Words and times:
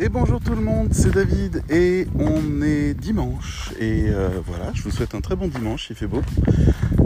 Et 0.00 0.08
bonjour 0.08 0.40
tout 0.40 0.54
le 0.54 0.60
monde, 0.60 0.90
c'est 0.92 1.10
David 1.10 1.64
et 1.68 2.06
on 2.16 2.62
est 2.62 2.94
dimanche 2.94 3.70
et 3.80 4.06
euh, 4.10 4.28
voilà, 4.46 4.70
je 4.72 4.82
vous 4.82 4.92
souhaite 4.92 5.16
un 5.16 5.20
très 5.20 5.34
bon 5.34 5.48
dimanche, 5.48 5.90
il 5.90 5.96
fait 5.96 6.06
beau, 6.06 6.22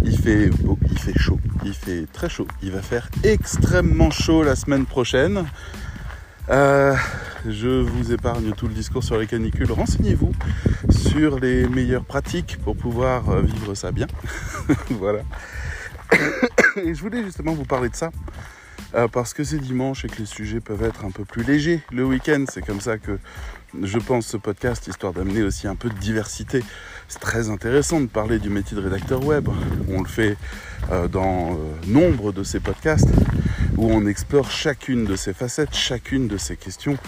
il 0.05 0.19
fait 0.19 0.51
beau, 0.51 0.79
il 0.91 0.99
fait 0.99 1.19
chaud, 1.19 1.41
il 1.65 1.73
fait 1.73 2.07
très 2.13 2.29
chaud, 2.29 2.47
il 2.63 2.71
va 2.71 2.83
faire 2.83 3.09
extrêmement 3.25 4.11
chaud 4.11 4.43
la 4.43 4.57
semaine 4.57 4.85
prochaine. 4.85 5.47
Euh, 6.51 6.95
je 7.49 7.81
vous 7.81 8.13
épargne 8.13 8.53
tout 8.53 8.69
le 8.69 8.75
discours 8.75 9.03
sur 9.03 9.17
les 9.17 9.27
canicules, 9.27 9.73
renseignez-vous 9.73 10.33
sur 10.91 11.41
les 11.41 11.67
meilleures 11.69 12.05
pratiques 12.05 12.59
pour 12.63 12.77
pouvoir 12.77 13.31
euh, 13.31 13.41
vivre 13.41 13.75
ça 13.75 13.91
bien. 13.91 14.07
voilà. 14.91 15.21
Et 16.77 16.95
je 16.95 17.01
voulais 17.01 17.25
justement 17.25 17.55
vous 17.55 17.65
parler 17.65 17.89
de 17.89 17.97
ça. 17.97 18.11
Euh, 18.95 19.09
parce 19.09 19.33
que 19.33 19.43
c'est 19.43 19.59
dimanche 19.59 20.05
et 20.05 20.09
que 20.09 20.19
les 20.19 20.27
sujets 20.27 20.61
peuvent 20.61 20.83
être 20.83 21.05
un 21.05 21.11
peu 21.11 21.25
plus 21.25 21.45
légers 21.45 21.81
le 21.91 22.05
week-end. 22.05 22.45
C'est 22.53 22.61
comme 22.61 22.81
ça 22.81 22.99
que 22.99 23.19
je 23.81 23.99
pense 23.99 24.27
ce 24.27 24.37
podcast, 24.37 24.87
histoire 24.87 25.15
d'amener 25.15 25.43
aussi 25.43 25.67
un 25.67 25.77
peu 25.77 25.89
de 25.89 25.99
diversité. 25.99 26.63
C'est 27.09 27.21
très 27.21 27.49
intéressant 27.49 28.01
de 28.01 28.07
parler 28.07 28.39
du 28.39 28.51
métier 28.51 28.77
de 28.77 28.83
rédacteur 28.83 29.25
web. 29.25 29.49
On 29.89 30.03
le 30.03 30.09
fait 30.09 30.37
euh, 30.91 31.09
dans 31.09 31.53
euh, 31.53 31.57
nombre 31.87 32.33
de 32.33 32.43
ces 32.43 32.61
podcasts 32.61 33.09
où 33.79 33.91
on 33.91 34.05
explore 34.05 34.51
chacune 34.51 35.07
de 35.07 35.17
ces 35.17 35.33
facettes, 35.33 35.75
chacune 35.75 36.29
de 36.29 36.37
ces 36.37 36.57
questions, 36.57 36.99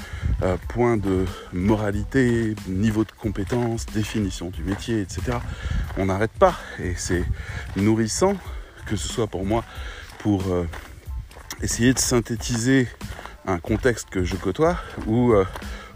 point 0.69 0.97
de 0.97 1.27
moralité, 1.53 2.55
niveau 2.67 3.05
de 3.05 3.13
compétence, 3.13 3.85
définition 3.85 4.49
du 4.49 4.63
métier, 4.63 5.03
etc. 5.03 5.39
On 5.99 6.07
n'arrête 6.07 6.33
pas 6.33 6.59
et 6.83 6.95
c'est 6.97 7.25
nourrissant, 7.77 8.35
que 8.87 8.97
ce 8.97 9.09
soit 9.09 9.27
pour 9.27 9.45
moi, 9.45 9.63
pour 10.21 10.45
essayer 11.63 11.93
de 11.93 11.99
synthétiser 11.99 12.89
un 13.47 13.59
contexte 13.59 14.11
que 14.11 14.25
je 14.25 14.37
côtoie 14.37 14.77
ou 15.07 15.33
euh, 15.33 15.45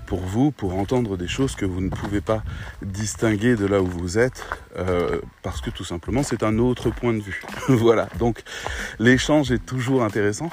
pour 0.07 0.21
vous, 0.21 0.51
pour 0.51 0.75
entendre 0.79 1.17
des 1.17 1.29
choses 1.29 1.55
que 1.55 1.67
vous 1.67 1.81
ne 1.81 1.91
pouvez 1.91 2.21
pas 2.21 2.43
distinguer 2.83 3.57
de 3.57 3.67
là 3.67 3.83
où 3.83 3.87
vous 3.87 4.19
êtes, 4.19 4.47
euh, 4.77 5.21
parce 5.43 5.61
que 5.61 5.71
tout 5.71 5.85
simplement 5.85 6.23
c'est 6.23 6.43
un 6.43 6.59
autre 6.59 6.91
point 6.91 7.13
de 7.13 7.21
vue. 7.21 7.43
voilà, 7.69 8.09
donc 8.19 8.43
l'échange 8.99 9.51
est 9.53 9.65
toujours 9.65 10.03
intéressant. 10.03 10.51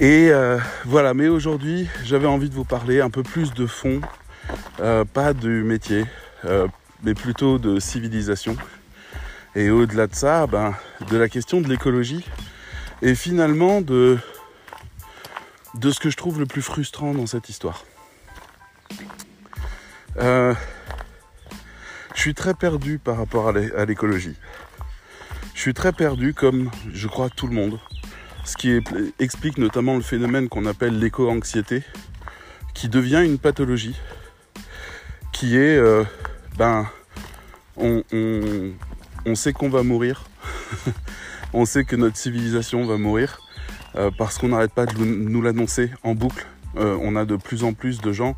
Et 0.00 0.30
euh, 0.30 0.58
voilà, 0.84 1.14
mais 1.14 1.28
aujourd'hui 1.28 1.88
j'avais 2.04 2.26
envie 2.26 2.48
de 2.48 2.54
vous 2.54 2.64
parler 2.64 3.00
un 3.00 3.10
peu 3.10 3.22
plus 3.22 3.52
de 3.52 3.66
fond, 3.66 4.00
pas 5.12 5.32
du 5.32 5.62
métier, 5.62 6.04
mais 7.04 7.14
plutôt 7.14 7.58
de 7.58 7.78
civilisation. 7.78 8.56
Et 9.54 9.70
au-delà 9.70 10.06
de 10.06 10.14
ça, 10.14 10.46
ben, 10.46 10.74
de 11.10 11.16
la 11.16 11.28
question 11.28 11.60
de 11.60 11.68
l'écologie 11.68 12.24
et 13.02 13.16
finalement 13.16 13.80
de, 13.80 14.16
de 15.74 15.90
ce 15.90 15.98
que 16.00 16.08
je 16.08 16.16
trouve 16.16 16.38
le 16.38 16.46
plus 16.46 16.62
frustrant 16.62 17.12
dans 17.12 17.26
cette 17.26 17.48
histoire. 17.48 17.84
Euh, 20.18 20.54
je 22.14 22.20
suis 22.20 22.34
très 22.34 22.54
perdu 22.54 22.98
par 22.98 23.16
rapport 23.16 23.48
à 23.48 23.84
l'écologie. 23.84 24.36
Je 25.54 25.60
suis 25.60 25.74
très 25.74 25.92
perdu 25.92 26.32
comme 26.32 26.70
je 26.92 27.08
crois 27.08 27.28
tout 27.28 27.48
le 27.48 27.54
monde. 27.54 27.78
Ce 28.44 28.56
qui 28.56 28.80
explique 29.18 29.58
notamment 29.58 29.96
le 29.96 30.02
phénomène 30.02 30.48
qu'on 30.48 30.66
appelle 30.66 30.98
l'éco-anxiété, 30.98 31.82
qui 32.74 32.88
devient 32.88 33.22
une 33.24 33.38
pathologie, 33.38 33.96
qui 35.32 35.56
est, 35.56 35.76
euh, 35.76 36.04
ben, 36.56 36.88
on, 37.76 38.02
on 39.24 39.34
sait 39.34 39.52
qu'on 39.52 39.68
va 39.68 39.82
mourir, 39.82 40.24
on 41.52 41.64
sait 41.64 41.84
que 41.84 41.96
notre 41.96 42.16
civilisation 42.16 42.84
va 42.86 42.96
mourir 42.96 43.40
euh, 43.94 44.10
parce 44.16 44.38
qu'on 44.38 44.48
n'arrête 44.48 44.72
pas 44.72 44.86
de 44.86 44.98
nous 45.04 45.42
l'annoncer 45.42 45.90
en 46.02 46.14
boucle. 46.14 46.46
Euh, 46.76 46.96
on 47.02 47.16
a 47.16 47.24
de 47.24 47.36
plus 47.36 47.64
en 47.64 47.74
plus 47.74 48.00
de 48.00 48.12
gens 48.12 48.36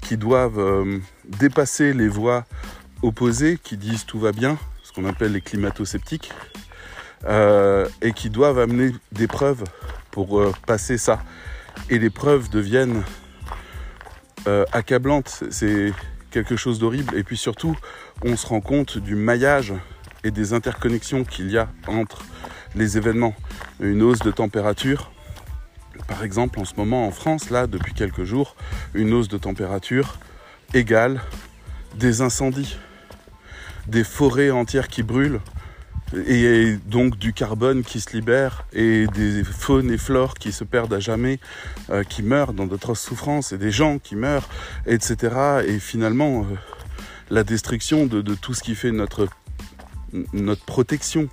qui 0.00 0.16
doivent 0.16 0.58
euh, 0.58 0.98
dépasser 1.38 1.92
les 1.92 2.08
voies 2.08 2.44
opposées, 3.02 3.58
qui 3.62 3.76
disent 3.76 4.06
tout 4.06 4.18
va 4.18 4.32
bien, 4.32 4.56
ce 4.82 4.92
qu'on 4.92 5.04
appelle 5.04 5.32
les 5.32 5.40
climato-sceptiques, 5.40 6.32
et 8.02 8.12
qui 8.12 8.28
doivent 8.28 8.58
amener 8.58 8.92
des 9.12 9.26
preuves 9.26 9.64
pour 10.10 10.52
passer 10.66 10.98
ça. 10.98 11.22
Et 11.88 11.98
les 11.98 12.10
preuves 12.10 12.50
deviennent 12.50 13.02
accablantes. 14.72 15.42
C'est 15.48 15.92
quelque 16.30 16.56
chose 16.56 16.78
d'horrible. 16.78 17.16
Et 17.16 17.24
puis 17.24 17.38
surtout, 17.38 17.76
on 18.22 18.36
se 18.36 18.46
rend 18.46 18.60
compte 18.60 18.98
du 18.98 19.14
maillage 19.14 19.72
et 20.22 20.30
des 20.30 20.52
interconnexions 20.52 21.24
qu'il 21.24 21.50
y 21.50 21.56
a 21.56 21.68
entre 21.86 22.22
les 22.74 22.96
événements. 22.96 23.34
Une 23.80 24.02
hausse 24.02 24.20
de 24.20 24.30
température, 24.30 25.10
par 26.08 26.24
exemple 26.24 26.58
en 26.58 26.64
ce 26.64 26.74
moment 26.76 27.06
en 27.06 27.10
France, 27.10 27.50
là, 27.50 27.66
depuis 27.66 27.94
quelques 27.94 28.24
jours, 28.24 28.56
une 28.94 29.12
hausse 29.12 29.28
de 29.28 29.38
température 29.38 30.18
égale 30.72 31.20
des 31.96 32.20
incendies, 32.20 32.76
des 33.86 34.04
forêts 34.04 34.50
entières 34.50 34.88
qui 34.88 35.02
brûlent, 35.02 35.40
et 36.26 36.76
donc 36.86 37.18
du 37.18 37.32
carbone 37.32 37.82
qui 37.82 38.00
se 38.00 38.16
libère 38.16 38.64
et 38.72 39.06
des 39.14 39.42
faunes 39.42 39.90
et 39.90 39.98
flores 39.98 40.34
qui 40.34 40.52
se 40.52 40.62
perdent 40.62 40.92
à 40.92 41.00
jamais, 41.00 41.40
euh, 41.90 42.04
qui 42.04 42.22
meurent 42.22 42.52
dans 42.52 42.66
d'autres 42.66 42.94
souffrances 42.94 43.52
et 43.52 43.58
des 43.58 43.70
gens 43.70 43.98
qui 43.98 44.14
meurent, 44.14 44.48
etc. 44.86 45.62
Et 45.66 45.78
finalement, 45.78 46.42
euh, 46.42 46.54
la 47.30 47.42
destruction 47.42 48.06
de, 48.06 48.22
tout 48.34 48.54
ce 48.54 48.62
qui 48.62 48.74
fait 48.74 48.92
notre 48.92 49.28
protection 50.66 51.28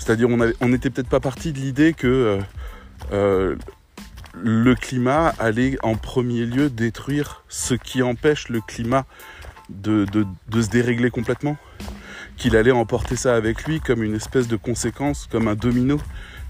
c'est-à-dire 0.00 0.28
on 0.60 0.68
n'était 0.68 0.88
peut-être 0.88 1.10
pas 1.10 1.20
parti 1.20 1.52
de 1.52 1.58
l'idée 1.58 1.92
que 1.92 2.06
euh, 2.06 2.40
euh, 3.12 3.56
le 4.34 4.74
climat 4.74 5.34
allait 5.38 5.76
en 5.82 5.94
premier 5.94 6.46
lieu 6.46 6.70
détruire 6.70 7.44
ce 7.48 7.74
qui 7.74 8.02
empêche 8.02 8.48
le 8.48 8.62
climat 8.62 9.04
de, 9.68 10.06
se 10.50 10.68
dérégler 10.68 11.10
complètement, 11.10 11.58
qu'il 12.38 12.56
allait 12.56 12.70
emporter 12.70 13.14
ça 13.14 13.36
avec 13.36 13.64
lui 13.64 13.80
comme 13.80 14.02
une 14.02 14.14
espèce 14.14 14.48
de 14.48 14.56
conséquence, 14.56 15.28
comme 15.30 15.48
un 15.48 15.54
domino, 15.54 16.00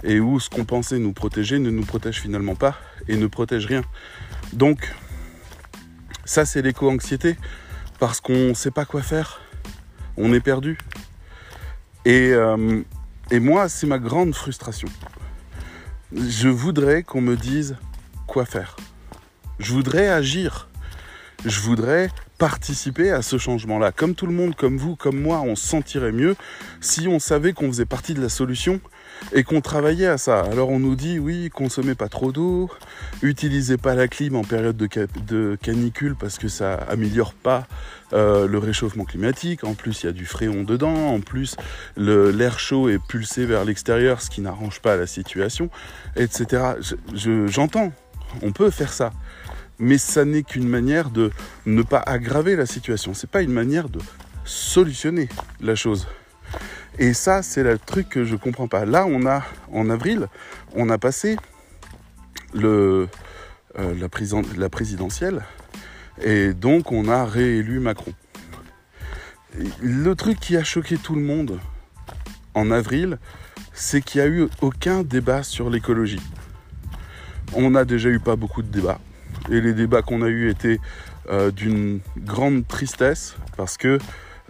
et 0.04 0.20
où 0.20 0.38
ce 0.38 0.48
qu'on 0.48 0.64
pensait 0.64 0.98
nous 0.98 1.12
protéger 1.12 1.58
ne 1.58 1.70
nous 1.70 1.84
protège 1.84 2.20
finalement 2.20 2.54
pas 2.54 2.78
et 3.08 3.16
ne 3.16 3.26
protège 3.26 3.66
rien. 3.66 3.82
Donc, 4.52 4.94
ça 6.24 6.44
c'est 6.44 6.62
l'éco-anxiété, 6.62 7.36
parce 7.98 8.20
qu'on 8.20 8.50
ne 8.50 8.54
sait 8.54 8.70
pas 8.70 8.84
quoi 8.84 9.02
faire, 9.02 9.40
on 10.16 10.32
est 10.32 10.40
perdu. 10.40 10.78
Et 12.04 12.30
euh, 12.32 12.82
et 13.30 13.38
moi, 13.38 13.68
c'est 13.68 13.86
ma 13.86 13.98
grande 13.98 14.34
frustration. 14.34 14.88
Je 16.12 16.48
voudrais 16.48 17.04
qu'on 17.04 17.20
me 17.20 17.36
dise 17.36 17.76
quoi 18.26 18.44
faire. 18.44 18.76
Je 19.60 19.72
voudrais 19.72 20.08
agir. 20.08 20.68
Je 21.44 21.60
voudrais 21.60 22.10
participer 22.38 23.10
à 23.10 23.22
ce 23.22 23.38
changement-là. 23.38 23.92
Comme 23.92 24.14
tout 24.14 24.26
le 24.26 24.32
monde, 24.32 24.56
comme 24.56 24.78
vous, 24.78 24.96
comme 24.96 25.20
moi, 25.20 25.40
on 25.42 25.54
se 25.54 25.66
sentirait 25.66 26.10
mieux 26.10 26.34
si 26.80 27.06
on 27.06 27.18
savait 27.18 27.52
qu'on 27.52 27.68
faisait 27.68 27.86
partie 27.86 28.14
de 28.14 28.20
la 28.20 28.28
solution 28.28 28.80
et 29.32 29.44
qu'on 29.44 29.60
travaillait 29.60 30.06
à 30.06 30.18
ça. 30.18 30.40
Alors 30.40 30.70
on 30.70 30.78
nous 30.78 30.96
dit 30.96 31.18
oui, 31.18 31.50
consommez 31.50 31.94
pas 31.94 32.08
trop 32.08 32.32
d'eau, 32.32 32.70
utilisez 33.22 33.76
pas 33.76 33.94
la 33.94 34.08
clim 34.08 34.36
en 34.36 34.44
période 34.44 34.76
de, 34.76 35.56
canicule 35.62 36.16
parce 36.18 36.38
que 36.38 36.48
ça 36.48 36.74
améliore 36.74 37.34
pas 37.34 37.66
euh, 38.12 38.46
le 38.46 38.58
réchauffement 38.58 39.04
climatique. 39.04 39.64
En 39.64 39.74
plus, 39.74 40.02
il 40.02 40.06
y 40.06 40.08
a 40.08 40.12
du 40.12 40.26
fréon 40.26 40.64
dedans. 40.64 41.14
En 41.14 41.20
plus, 41.20 41.56
l'air 41.96 42.58
chaud 42.58 42.88
est 42.88 42.98
pulsé 42.98 43.46
vers 43.46 43.64
l'extérieur, 43.64 44.20
ce 44.22 44.30
qui 44.30 44.40
n'arrange 44.40 44.80
pas 44.80 44.96
la 44.96 45.06
situation, 45.06 45.70
etc. 46.16 46.74
J'entends, 47.14 47.92
on 48.42 48.52
peut 48.52 48.70
faire 48.70 48.92
ça 48.92 49.12
mais 49.80 49.98
ça 49.98 50.24
n'est 50.24 50.42
qu'une 50.42 50.68
manière 50.68 51.10
de 51.10 51.30
ne 51.66 51.82
pas 51.82 52.02
aggraver 52.06 52.54
la 52.54 52.66
situation. 52.66 53.14
C'est 53.14 53.30
pas 53.30 53.42
une 53.42 53.52
manière 53.52 53.88
de 53.88 53.98
solutionner 54.44 55.28
la 55.60 55.74
chose. 55.74 56.06
Et 57.00 57.14
ça, 57.14 57.42
c'est 57.42 57.62
le 57.62 57.78
truc 57.78 58.10
que 58.10 58.24
je 58.24 58.36
comprends 58.36 58.68
pas. 58.68 58.84
Là, 58.84 59.06
on 59.06 59.24
a 59.24 59.42
en 59.72 59.88
avril, 59.88 60.28
on 60.74 60.90
a 60.90 60.98
passé 60.98 61.38
euh, 62.54 63.06
la, 63.74 64.08
la 64.58 64.68
présidentielle 64.68 65.42
et 66.22 66.52
donc 66.52 66.92
on 66.92 67.08
a 67.08 67.24
réélu 67.24 67.80
Macron. 67.80 68.12
Le 69.80 70.14
truc 70.14 70.38
qui 70.40 70.58
a 70.58 70.62
choqué 70.62 70.98
tout 70.98 71.14
le 71.14 71.22
monde 71.22 71.58
en 72.52 72.70
avril, 72.70 73.18
c'est 73.72 74.02
qu'il 74.02 74.20
n'y 74.20 74.26
a 74.26 74.30
eu 74.30 74.48
aucun 74.60 75.02
débat 75.02 75.42
sur 75.42 75.70
l'écologie. 75.70 76.20
On 77.54 77.70
n'a 77.70 77.86
déjà 77.86 78.10
eu 78.10 78.20
pas 78.20 78.36
beaucoup 78.36 78.60
de 78.60 78.68
débats 78.68 79.00
et 79.50 79.62
les 79.62 79.72
débats 79.72 80.02
qu'on 80.02 80.20
a 80.20 80.28
eus 80.28 80.50
étaient 80.50 80.78
euh, 81.30 81.50
d'une 81.50 82.00
grande 82.18 82.68
tristesse 82.68 83.36
parce 83.56 83.78
que 83.78 83.98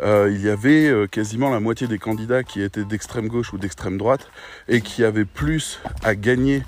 euh, 0.02 0.30
il 0.32 0.42
y 0.42 0.48
avait 0.48 0.88
euh, 0.88 1.06
quasiment 1.06 1.50
la 1.50 1.60
moitié 1.60 1.86
des 1.86 1.98
candidats 1.98 2.42
qui 2.42 2.62
étaient 2.62 2.84
d'extrême 2.84 3.28
gauche 3.28 3.52
ou 3.52 3.58
d'extrême 3.58 3.98
droite 3.98 4.30
et 4.68 4.80
qui 4.80 5.04
avaient 5.04 5.24
plus 5.24 5.80
à 6.02 6.14
gagner 6.14 6.62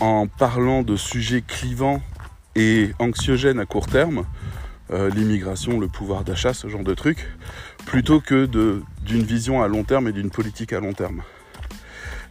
en 0.00 0.26
parlant 0.26 0.82
de 0.82 0.96
sujets 0.96 1.42
clivants 1.42 2.02
et 2.54 2.92
anxiogènes 2.98 3.60
à 3.60 3.66
court 3.66 3.86
terme, 3.86 4.24
l'immigration, 4.90 5.80
le 5.80 5.88
pouvoir 5.88 6.22
d'achat, 6.22 6.54
ce 6.54 6.68
genre 6.68 6.84
de 6.84 6.94
trucs, 6.94 7.26
plutôt 7.84 8.20
que 8.20 8.46
d'une 8.46 9.24
vision 9.24 9.60
à 9.60 9.66
long 9.66 9.82
terme 9.82 10.06
et 10.06 10.12
d'une 10.12 10.30
politique 10.30 10.72
à 10.72 10.78
long 10.78 10.92
terme. 10.92 11.22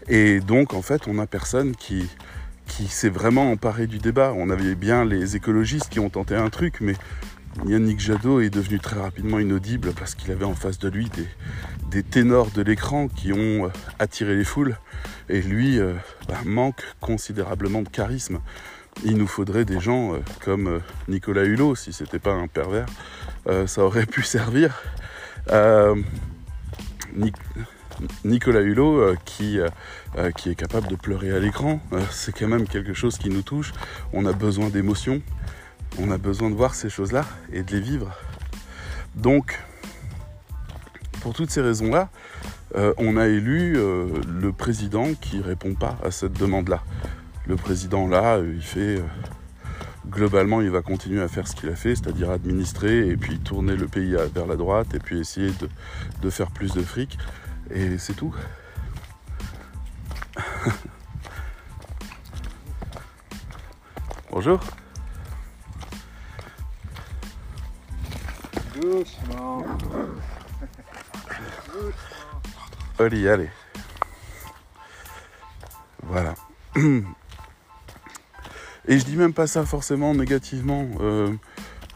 Et 0.07 0.39
donc 0.39 0.73
en 0.73 0.81
fait 0.81 1.07
on 1.07 1.15
n'a 1.15 1.27
personne 1.27 1.75
qui, 1.75 2.07
qui 2.67 2.87
s'est 2.87 3.09
vraiment 3.09 3.51
emparé 3.51 3.87
du 3.87 3.97
débat. 3.99 4.33
On 4.35 4.49
avait 4.49 4.75
bien 4.75 5.05
les 5.05 5.35
écologistes 5.35 5.89
qui 5.89 5.99
ont 5.99 6.09
tenté 6.09 6.35
un 6.35 6.49
truc, 6.49 6.75
mais 6.81 6.95
Yannick 7.65 7.99
Jadot 7.99 8.41
est 8.41 8.49
devenu 8.49 8.79
très 8.79 8.99
rapidement 8.99 9.39
inaudible 9.39 9.93
parce 9.93 10.15
qu'il 10.15 10.31
avait 10.31 10.45
en 10.45 10.55
face 10.55 10.79
de 10.79 10.89
lui 10.89 11.09
des, 11.89 12.03
ténors 12.03 12.49
de 12.51 12.61
l'écran 12.61 13.07
qui 13.07 13.31
ont 13.31 13.65
euh, 13.65 13.69
attiré 13.99 14.35
les 14.35 14.43
foules. 14.43 14.77
Et 15.29 15.41
lui 15.41 15.79
euh, 15.79 15.93
bah, 16.27 16.39
manque 16.45 16.83
considérablement 16.99 17.81
de 17.81 17.89
charisme. 17.89 18.39
Il 19.05 19.17
nous 19.17 19.27
faudrait 19.27 19.65
des 19.65 19.79
gens 19.79 20.13
euh, 20.13 20.17
comme 20.43 20.81
Nicolas 21.07 21.43
Hulot, 21.43 21.75
si 21.75 21.93
c'était 21.93 22.19
pas 22.19 22.33
un 22.33 22.47
pervers, 22.47 22.87
ça 23.67 23.83
aurait 23.83 24.05
pu 24.05 24.23
servir. 24.23 24.81
Nicolas 28.25 28.61
Hulot 28.61 29.15
qui, 29.25 29.59
qui 30.37 30.49
est 30.49 30.55
capable 30.55 30.87
de 30.87 30.95
pleurer 30.95 31.31
à 31.31 31.39
l'écran, 31.39 31.79
c'est 32.09 32.37
quand 32.37 32.47
même 32.47 32.67
quelque 32.67 32.93
chose 32.93 33.17
qui 33.17 33.29
nous 33.29 33.43
touche. 33.43 33.71
On 34.11 34.25
a 34.25 34.33
besoin 34.33 34.69
d'émotions 34.69 35.21
on 35.99 36.11
a 36.11 36.17
besoin 36.17 36.49
de 36.49 36.55
voir 36.55 36.75
ces 36.75 36.89
choses-là 36.89 37.25
et 37.51 37.63
de 37.63 37.71
les 37.71 37.81
vivre. 37.81 38.11
Donc, 39.15 39.59
pour 41.21 41.33
toutes 41.33 41.51
ces 41.51 41.61
raisons-là, 41.61 42.09
euh, 42.75 42.93
on 42.97 43.17
a 43.17 43.27
élu 43.27 43.77
euh, 43.77 44.07
le 44.27 44.51
président 44.51 45.13
qui 45.13 45.39
répond 45.41 45.75
pas 45.75 45.97
à 46.03 46.11
cette 46.11 46.33
demande-là. 46.33 46.83
Le 47.45 47.55
président 47.55 48.07
là, 48.07 48.37
euh, 48.37 48.53
il 48.55 48.63
fait 48.63 49.01
globalement, 50.09 50.61
il 50.61 50.71
va 50.71 50.81
continuer 50.81 51.21
à 51.21 51.27
faire 51.27 51.47
ce 51.47 51.55
qu'il 51.55 51.69
a 51.69 51.75
fait, 51.75 51.95
c'est-à-dire 51.95 52.31
administrer 52.31 53.07
et 53.07 53.15
puis 53.15 53.39
tourner 53.39 53.75
le 53.75 53.87
pays 53.87 54.15
vers 54.33 54.47
la 54.47 54.55
droite 54.55 54.93
et 54.95 54.99
puis 54.99 55.19
essayer 55.19 55.51
de 56.21 56.29
faire 56.29 56.51
plus 56.51 56.73
de 56.73 56.81
fric. 56.81 57.17
Et 57.71 57.97
c'est 57.97 58.13
tout. 58.13 58.35
Bonjour. 64.31 64.59
Doucement. 68.83 69.63
Allez, 72.99 73.29
allez. 73.29 73.49
Voilà. 76.03 76.35
Et 78.85 78.99
je 78.99 79.05
dis 79.05 79.15
même 79.15 79.31
pas 79.31 79.47
ça 79.47 79.63
forcément 79.63 80.13
négativement. 80.13 80.89
Euh, 80.99 81.31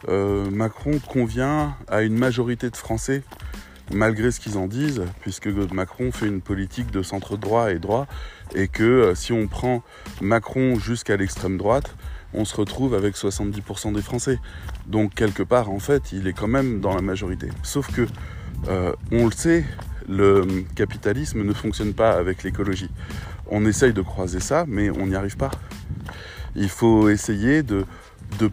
euh, 0.08 0.48
Macron 0.50 0.98
convient 0.98 1.76
à 1.88 2.00
une 2.00 2.16
majorité 2.16 2.70
de 2.70 2.76
Français, 2.76 3.22
malgré 3.92 4.30
ce 4.30 4.40
qu'ils 4.40 4.56
en 4.56 4.66
disent, 4.66 5.04
puisque 5.20 5.48
Macron 5.48 6.10
fait 6.10 6.26
une 6.26 6.40
politique 6.40 6.90
de 6.90 7.02
centre 7.02 7.36
droit 7.36 7.70
et 7.70 7.78
droit, 7.78 8.06
et 8.54 8.68
que 8.68 8.82
euh, 8.82 9.14
si 9.14 9.34
on 9.34 9.46
prend 9.46 9.82
Macron 10.22 10.78
jusqu'à 10.78 11.18
l'extrême 11.18 11.58
droite, 11.58 11.94
on 12.34 12.44
se 12.44 12.56
retrouve 12.56 12.94
avec 12.94 13.16
70% 13.16 13.92
des 13.92 14.02
Français. 14.02 14.38
Donc 14.86 15.14
quelque 15.14 15.42
part, 15.42 15.70
en 15.70 15.78
fait, 15.78 16.12
il 16.12 16.26
est 16.26 16.32
quand 16.32 16.48
même 16.48 16.80
dans 16.80 16.94
la 16.94 17.02
majorité. 17.02 17.48
Sauf 17.62 17.92
que, 17.92 18.06
euh, 18.68 18.92
on 19.12 19.26
le 19.26 19.32
sait, 19.32 19.64
le 20.08 20.64
capitalisme 20.74 21.42
ne 21.42 21.52
fonctionne 21.52 21.92
pas 21.92 22.12
avec 22.12 22.42
l'écologie. 22.42 22.90
On 23.50 23.64
essaye 23.64 23.92
de 23.92 24.02
croiser 24.02 24.40
ça, 24.40 24.64
mais 24.66 24.90
on 24.90 25.06
n'y 25.06 25.14
arrive 25.14 25.36
pas. 25.36 25.50
Il 26.56 26.68
faut 26.68 27.08
essayer 27.08 27.62
de, 27.62 27.84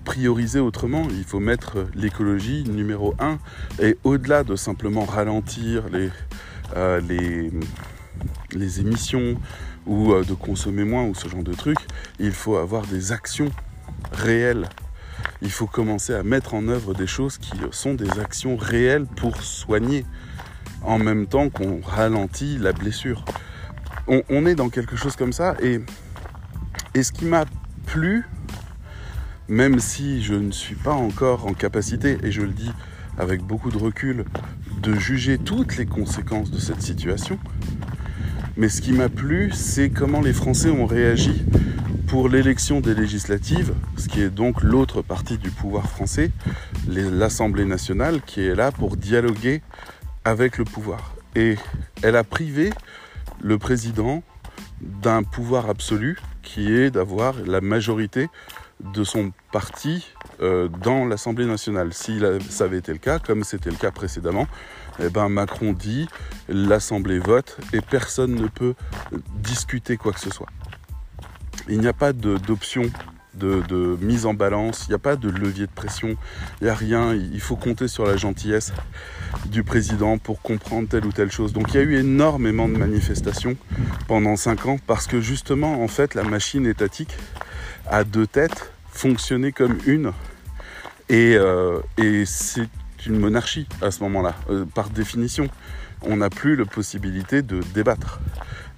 prioriser 0.03 0.59
autrement. 0.59 1.07
Il 1.09 1.23
faut 1.23 1.39
mettre 1.39 1.87
l'écologie 1.95 2.63
numéro 2.63 3.13
un. 3.19 3.39
Et 3.81 3.97
au-delà 4.03 4.43
de 4.43 4.55
simplement 4.55 5.05
ralentir 5.05 5.83
les, 5.89 6.09
euh, 6.75 7.49
émissions 8.53 9.37
ou 9.85 10.13
euh, 10.13 10.23
de 10.23 10.33
consommer 10.33 10.83
moins 10.83 11.03
ou 11.05 11.15
ce 11.15 11.27
genre 11.27 11.43
de 11.43 11.53
trucs, 11.53 11.79
il 12.19 12.31
faut 12.31 12.57
avoir 12.57 12.85
des 12.85 13.11
actions 13.11 13.51
réelles. 14.11 14.67
Il 15.41 15.51
faut 15.51 15.67
commencer 15.67 16.13
à 16.13 16.23
mettre 16.23 16.53
en 16.53 16.67
œuvre 16.67 16.93
des 16.93 17.07
choses 17.07 17.37
qui 17.37 17.53
sont 17.71 17.93
des 17.93 18.19
actions 18.19 18.57
réelles 18.57 19.05
pour 19.05 19.41
soigner, 19.41 20.05
en 20.81 20.99
même 20.99 21.27
temps 21.27 21.49
qu'on 21.49 21.81
ralentit 21.81 22.57
la 22.57 22.73
blessure. 22.73 23.25
On, 24.07 24.45
est 24.45 24.53
dans 24.53 24.69
quelque 24.69 24.95
chose 24.95 25.15
comme 25.15 25.33
ça, 25.33 25.55
et, 25.61 25.79
et 26.93 27.01
ce 27.01 27.11
qui 27.11 27.25
m'a 27.25 27.45
plu, 27.87 28.27
même 29.47 29.79
si 29.79 30.21
je 30.21 30.35
ne 30.35 30.51
suis 30.51 30.75
pas 30.75 30.93
encore 30.93 31.47
en 31.47 31.53
capacité, 31.53 32.19
et 32.23 32.31
je 32.31 32.43
le 32.43 32.53
dis 32.53 32.71
avec 33.17 33.41
beaucoup 33.41 33.71
de 33.71 33.77
recul, 33.77 34.25
de 34.81 34.93
juger 34.93 35.39
toutes 35.39 35.77
les 35.77 35.87
conséquences 35.87 36.51
de 36.51 36.59
cette 36.59 36.81
situation, 36.81 37.39
mais 38.57 38.69
ce 38.69 38.81
qui 38.81 38.93
m'a 38.93 39.09
plu, 39.09 39.51
c'est 39.53 39.89
comment 39.89 40.21
les 40.21 40.33
Français 40.33 40.69
ont 40.69 40.85
réagi 40.85 41.43
pour 42.07 42.29
l'élection 42.29 42.79
des 42.79 42.93
législatives, 42.93 43.73
ce 43.97 44.07
qui 44.07 44.21
est 44.21 44.29
donc 44.29 44.63
l'autre 44.63 45.01
partie 45.01 45.37
du 45.37 45.49
pouvoir 45.49 45.89
français, 45.89 46.31
l'Assemblée 46.87 47.65
nationale, 47.65 48.21
qui 48.21 48.41
est 48.41 48.55
là 48.55 48.71
pour 48.71 48.95
dialoguer 48.95 49.61
avec 50.23 50.57
le 50.57 50.63
pouvoir. 50.63 51.15
Et 51.35 51.55
elle 52.03 52.15
a 52.15 52.23
privé 52.23 52.71
le 53.41 53.57
président 53.57 54.23
d'un 54.81 55.23
pouvoir 55.23 55.69
absolu 55.69 56.17
qui 56.41 56.73
est 56.73 56.91
d'avoir 56.91 57.35
la 57.45 57.59
majorité 57.59 58.29
de 58.93 59.03
son 59.03 59.31
parti 59.51 60.07
euh, 60.41 60.67
dans 60.67 61.05
l'Assemblée 61.05 61.45
nationale. 61.45 61.93
Si 61.93 62.21
ça 62.49 62.65
avait 62.65 62.77
été 62.77 62.91
le 62.91 62.99
cas, 62.99 63.19
comme 63.19 63.43
c'était 63.43 63.69
le 63.69 63.77
cas 63.77 63.91
précédemment, 63.91 64.47
eh 65.03 65.09
ben 65.09 65.29
Macron 65.29 65.73
dit, 65.73 66.07
l'Assemblée 66.47 67.19
vote 67.19 67.57
et 67.73 67.81
personne 67.81 68.35
ne 68.35 68.47
peut 68.47 68.75
discuter 69.41 69.97
quoi 69.97 70.13
que 70.13 70.19
ce 70.19 70.29
soit. 70.29 70.49
Il 71.67 71.79
n'y 71.79 71.87
a 71.87 71.93
pas 71.93 72.13
d'option 72.13 72.83
de, 73.33 73.61
de, 73.67 73.97
mise 74.01 74.25
en 74.25 74.33
balance, 74.33 74.85
il 74.87 74.91
n'y 74.91 74.95
a 74.95 74.99
pas 74.99 75.15
de 75.15 75.29
levier 75.29 75.65
de 75.65 75.71
pression, 75.71 76.15
il 76.61 76.65
n'y 76.65 76.69
a 76.69 76.75
rien, 76.75 77.13
il 77.13 77.41
faut 77.41 77.55
compter 77.55 77.87
sur 77.87 78.05
la 78.05 78.17
gentillesse 78.17 78.71
du 79.47 79.63
président 79.63 80.17
pour 80.17 80.41
comprendre 80.41 80.87
telle 80.87 81.05
ou 81.05 81.11
telle 81.11 81.31
chose. 81.31 81.51
Donc 81.51 81.73
il 81.73 81.75
y 81.75 81.79
a 81.79 81.83
eu 81.83 81.95
énormément 81.97 82.67
de 82.67 82.77
manifestations 82.77 83.57
pendant 84.07 84.35
cinq 84.35 84.65
ans 84.67 84.77
parce 84.87 85.07
que 85.07 85.19
justement, 85.19 85.83
en 85.83 85.87
fait, 85.87 86.13
la 86.15 86.23
machine 86.23 86.65
étatique 86.65 87.15
à 87.87 88.03
deux 88.03 88.27
têtes 88.27 88.71
fonctionnait 88.89 89.51
comme 89.51 89.77
une. 89.85 90.11
Et, 91.09 91.35
euh, 91.35 91.79
et 91.97 92.25
c'est 92.25 92.67
une 93.05 93.19
monarchie 93.19 93.67
à 93.81 93.91
ce 93.91 94.01
moment-là, 94.03 94.35
euh, 94.49 94.65
par 94.65 94.89
définition. 94.89 95.49
On 96.01 96.17
n'a 96.17 96.29
plus 96.29 96.55
la 96.55 96.65
possibilité 96.65 97.41
de 97.41 97.61
débattre, 97.73 98.19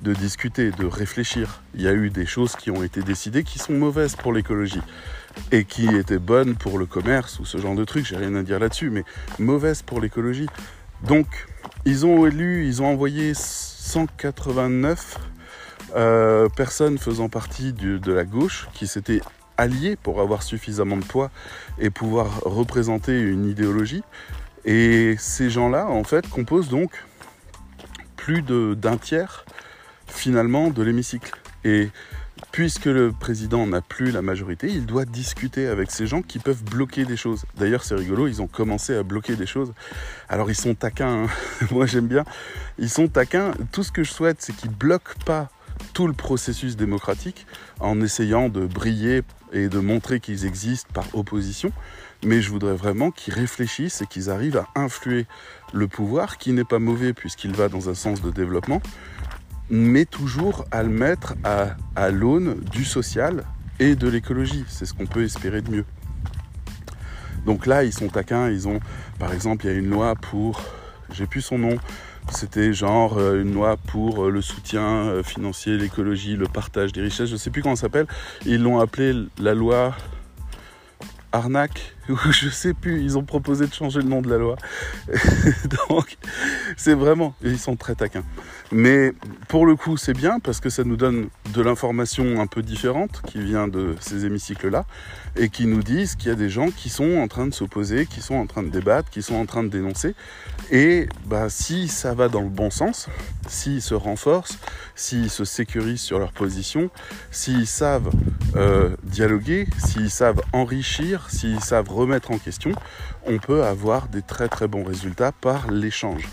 de 0.01 0.13
discuter, 0.13 0.71
de 0.71 0.85
réfléchir. 0.85 1.61
Il 1.75 1.81
y 1.81 1.87
a 1.87 1.93
eu 1.93 2.09
des 2.09 2.25
choses 2.25 2.55
qui 2.55 2.71
ont 2.71 2.83
été 2.83 3.01
décidées 3.01 3.43
qui 3.43 3.59
sont 3.59 3.73
mauvaises 3.73 4.15
pour 4.15 4.33
l'écologie 4.33 4.81
et 5.51 5.65
qui 5.65 5.87
étaient 5.95 6.19
bonnes 6.19 6.55
pour 6.55 6.77
le 6.77 6.85
commerce 6.85 7.39
ou 7.39 7.45
ce 7.45 7.57
genre 7.57 7.75
de 7.75 7.83
trucs, 7.83 8.05
j'ai 8.05 8.17
rien 8.17 8.33
à 8.35 8.43
dire 8.43 8.59
là-dessus, 8.59 8.89
mais 8.89 9.03
mauvaises 9.39 9.81
pour 9.81 10.01
l'écologie. 10.01 10.47
Donc, 11.03 11.27
ils 11.85 12.05
ont 12.05 12.25
élu, 12.25 12.65
ils 12.65 12.81
ont 12.81 12.87
envoyé 12.87 13.33
189 13.33 15.17
euh, 15.95 16.49
personnes 16.49 16.97
faisant 16.97 17.29
partie 17.29 17.71
de 17.73 18.11
la 18.11 18.25
gauche 18.25 18.67
qui 18.73 18.87
s'étaient 18.87 19.21
alliés 19.57 19.95
pour 19.95 20.21
avoir 20.21 20.43
suffisamment 20.43 20.97
de 20.97 21.05
poids 21.05 21.31
et 21.79 21.89
pouvoir 21.89 22.41
représenter 22.43 23.19
une 23.19 23.45
idéologie. 23.45 24.03
Et 24.65 25.15
ces 25.17 25.49
gens-là, 25.49 25.87
en 25.87 26.03
fait, 26.03 26.29
composent 26.29 26.69
donc 26.69 26.91
plus 28.15 28.41
d'un 28.41 28.97
tiers, 28.97 29.45
finalement, 30.07 30.69
de 30.69 30.83
l'hémicycle. 30.83 31.31
Et 31.63 31.89
puisque 32.51 32.85
le 32.85 33.11
président 33.11 33.65
n'a 33.65 33.81
plus 33.81 34.11
la 34.11 34.21
majorité, 34.21 34.67
il 34.67 34.85
doit 34.85 35.05
discuter 35.05 35.67
avec 35.67 35.91
ces 35.91 36.07
gens 36.07 36.21
qui 36.21 36.39
peuvent 36.39 36.63
bloquer 36.63 37.05
des 37.05 37.17
choses. 37.17 37.45
D'ailleurs, 37.55 37.83
c'est 37.83 37.95
rigolo, 37.95 38.27
ils 38.27 38.41
ont 38.41 38.47
commencé 38.47 38.95
à 38.95 39.03
bloquer 39.03 39.35
des 39.35 39.45
choses. 39.45 39.73
Alors, 40.27 40.49
ils 40.49 40.55
sont 40.55 40.75
taquins, 40.75 41.23
hein. 41.23 41.27
moi 41.71 41.85
j'aime 41.85 42.07
bien. 42.07 42.25
Ils 42.77 42.89
sont 42.89 43.07
taquins. 43.07 43.53
Tout 43.71 43.83
ce 43.83 43.91
que 43.91 44.03
je 44.03 44.11
souhaite, 44.11 44.41
c'est 44.41 44.55
qu'ils 44.55 44.71
bloquent 44.71 45.13
pas 45.25 45.49
tout 45.93 46.07
le 46.07 46.13
processus 46.13 46.75
démocratique 46.75 47.45
en 47.79 48.01
essayant 48.01 48.49
de 48.49 48.65
briller 48.65 49.23
et 49.51 49.69
de 49.69 49.79
montrer 49.79 50.19
qu'ils 50.19 50.45
existent 50.45 50.89
par 50.93 51.05
opposition, 51.15 51.71
mais 52.23 52.41
je 52.41 52.49
voudrais 52.49 52.75
vraiment 52.75 53.11
qu'ils 53.11 53.33
réfléchissent 53.33 54.01
et 54.01 54.05
qu'ils 54.05 54.29
arrivent 54.29 54.57
à 54.57 54.67
influer 54.75 55.25
le 55.73 55.87
pouvoir, 55.87 56.37
qui 56.37 56.53
n'est 56.53 56.63
pas 56.63 56.79
mauvais 56.79 57.13
puisqu'il 57.13 57.55
va 57.55 57.69
dans 57.69 57.89
un 57.89 57.93
sens 57.93 58.21
de 58.21 58.31
développement, 58.31 58.81
mais 59.69 60.05
toujours 60.05 60.65
à 60.71 60.83
le 60.83 60.89
mettre 60.89 61.35
à, 61.43 62.09
l'aune 62.09 62.61
du 62.71 62.85
social 62.85 63.43
et 63.79 63.95
de 63.95 64.07
l'écologie. 64.07 64.65
C'est 64.67 64.85
ce 64.85 64.93
qu'on 64.93 65.05
peut 65.05 65.23
espérer 65.23 65.61
de 65.61 65.71
mieux. 65.71 65.85
Donc 67.45 67.65
là, 67.65 67.83
ils 67.83 67.93
sont 67.93 68.07
taquins, 68.07 68.49
ils 68.49 68.67
ont, 68.67 68.79
par 69.19 69.33
exemple, 69.33 69.65
il 69.65 69.71
y 69.71 69.75
a 69.75 69.77
une 69.77 69.89
loi 69.89 70.15
pour, 70.15 70.61
j'ai 71.11 71.25
plus 71.25 71.41
son 71.41 71.57
nom, 71.57 71.77
c'était 72.31 72.73
genre 72.73 73.17
euh, 73.17 73.41
une 73.41 73.53
loi 73.53 73.77
pour 73.77 74.25
euh, 74.25 74.29
le 74.29 74.41
soutien 74.41 74.81
euh, 74.81 75.23
financier, 75.23 75.77
l'écologie, 75.77 76.35
le 76.35 76.45
partage 76.45 76.91
des 76.91 77.01
richesses, 77.01 77.29
je 77.29 77.35
sais 77.35 77.49
plus 77.49 77.61
comment 77.61 77.75
ça 77.75 77.83
s'appelle. 77.83 78.07
Ils 78.45 78.61
l'ont 78.61 78.79
appelé 78.79 79.13
la 79.39 79.53
loi 79.53 79.95
arnaque, 81.31 81.95
je 82.31 82.49
sais 82.49 82.73
plus, 82.73 83.01
ils 83.01 83.17
ont 83.17 83.23
proposé 83.23 83.67
de 83.67 83.73
changer 83.73 84.01
le 84.01 84.07
nom 84.07 84.21
de 84.21 84.29
la 84.29 84.37
loi. 84.37 84.55
Donc, 85.89 86.17
c'est 86.75 86.93
vraiment, 86.93 87.33
ils 87.43 87.59
sont 87.59 87.75
très 87.75 87.95
taquins. 87.95 88.23
Mais 88.71 89.13
pour 89.47 89.65
le 89.65 89.75
coup, 89.75 89.97
c'est 89.97 90.13
bien 90.13 90.39
parce 90.39 90.59
que 90.59 90.69
ça 90.69 90.83
nous 90.83 90.97
donne 90.97 91.29
de 91.53 91.61
l'information 91.61 92.41
un 92.41 92.47
peu 92.47 92.61
différente 92.61 93.21
qui 93.25 93.41
vient 93.41 93.67
de 93.67 93.95
ces 93.99 94.25
hémicycles-là 94.25 94.85
et 95.37 95.49
qui 95.49 95.67
nous 95.67 95.83
disent 95.83 96.15
qu'il 96.15 96.29
y 96.29 96.31
a 96.31 96.35
des 96.35 96.49
gens 96.49 96.69
qui 96.71 96.89
sont 96.89 97.17
en 97.17 97.27
train 97.27 97.47
de 97.47 97.53
s'opposer, 97.53 98.05
qui 98.05 98.21
sont 98.21 98.35
en 98.35 98.45
train 98.45 98.63
de 98.63 98.69
débattre, 98.69 99.09
qui 99.09 99.21
sont 99.21 99.35
en 99.35 99.45
train 99.45 99.63
de 99.63 99.69
dénoncer. 99.69 100.15
Et 100.71 101.07
bah, 101.25 101.49
si 101.49 101.87
ça 101.87 102.13
va 102.13 102.27
dans 102.27 102.41
le 102.41 102.49
bon 102.49 102.69
sens, 102.69 103.07
s'ils 103.47 103.81
se 103.81 103.93
renforcent, 103.93 104.57
s'ils 104.95 105.29
se 105.29 105.45
sécurisent 105.45 106.01
sur 106.01 106.19
leur 106.19 106.31
position, 106.31 106.89
s'ils 107.31 107.67
savent 107.67 108.09
euh, 108.55 108.95
dialoguer, 109.03 109.67
s'ils 109.77 110.09
savent 110.09 110.41
enrichir, 110.53 111.29
s'ils 111.29 111.61
savent 111.61 111.89
remettre 111.97 112.31
en 112.31 112.37
question, 112.37 112.71
on 113.25 113.37
peut 113.39 113.63
avoir 113.63 114.07
des 114.07 114.21
très 114.21 114.47
très 114.47 114.67
bons 114.67 114.83
résultats 114.83 115.31
par 115.31 115.71
l'échange. 115.71 116.27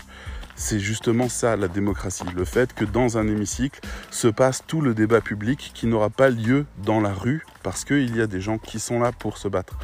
C'est 0.55 0.79
justement 0.79 1.27
ça 1.27 1.57
la 1.57 1.67
démocratie, 1.67 2.23
le 2.33 2.45
fait 2.45 2.73
que 2.73 2.85
dans 2.85 3.17
un 3.17 3.27
hémicycle 3.27 3.81
se 4.09 4.29
passe 4.29 4.63
tout 4.65 4.79
le 4.79 4.93
débat 4.93 5.19
public 5.19 5.71
qui 5.73 5.85
n'aura 5.85 6.09
pas 6.09 6.29
lieu 6.29 6.65
dans 6.83 7.01
la 7.01 7.11
rue 7.11 7.45
parce 7.61 7.83
qu'il 7.83 8.15
y 8.15 8.21
a 8.21 8.27
des 8.27 8.39
gens 8.39 8.57
qui 8.57 8.79
sont 8.79 8.99
là 9.01 9.11
pour 9.11 9.37
se 9.37 9.49
battre, 9.49 9.77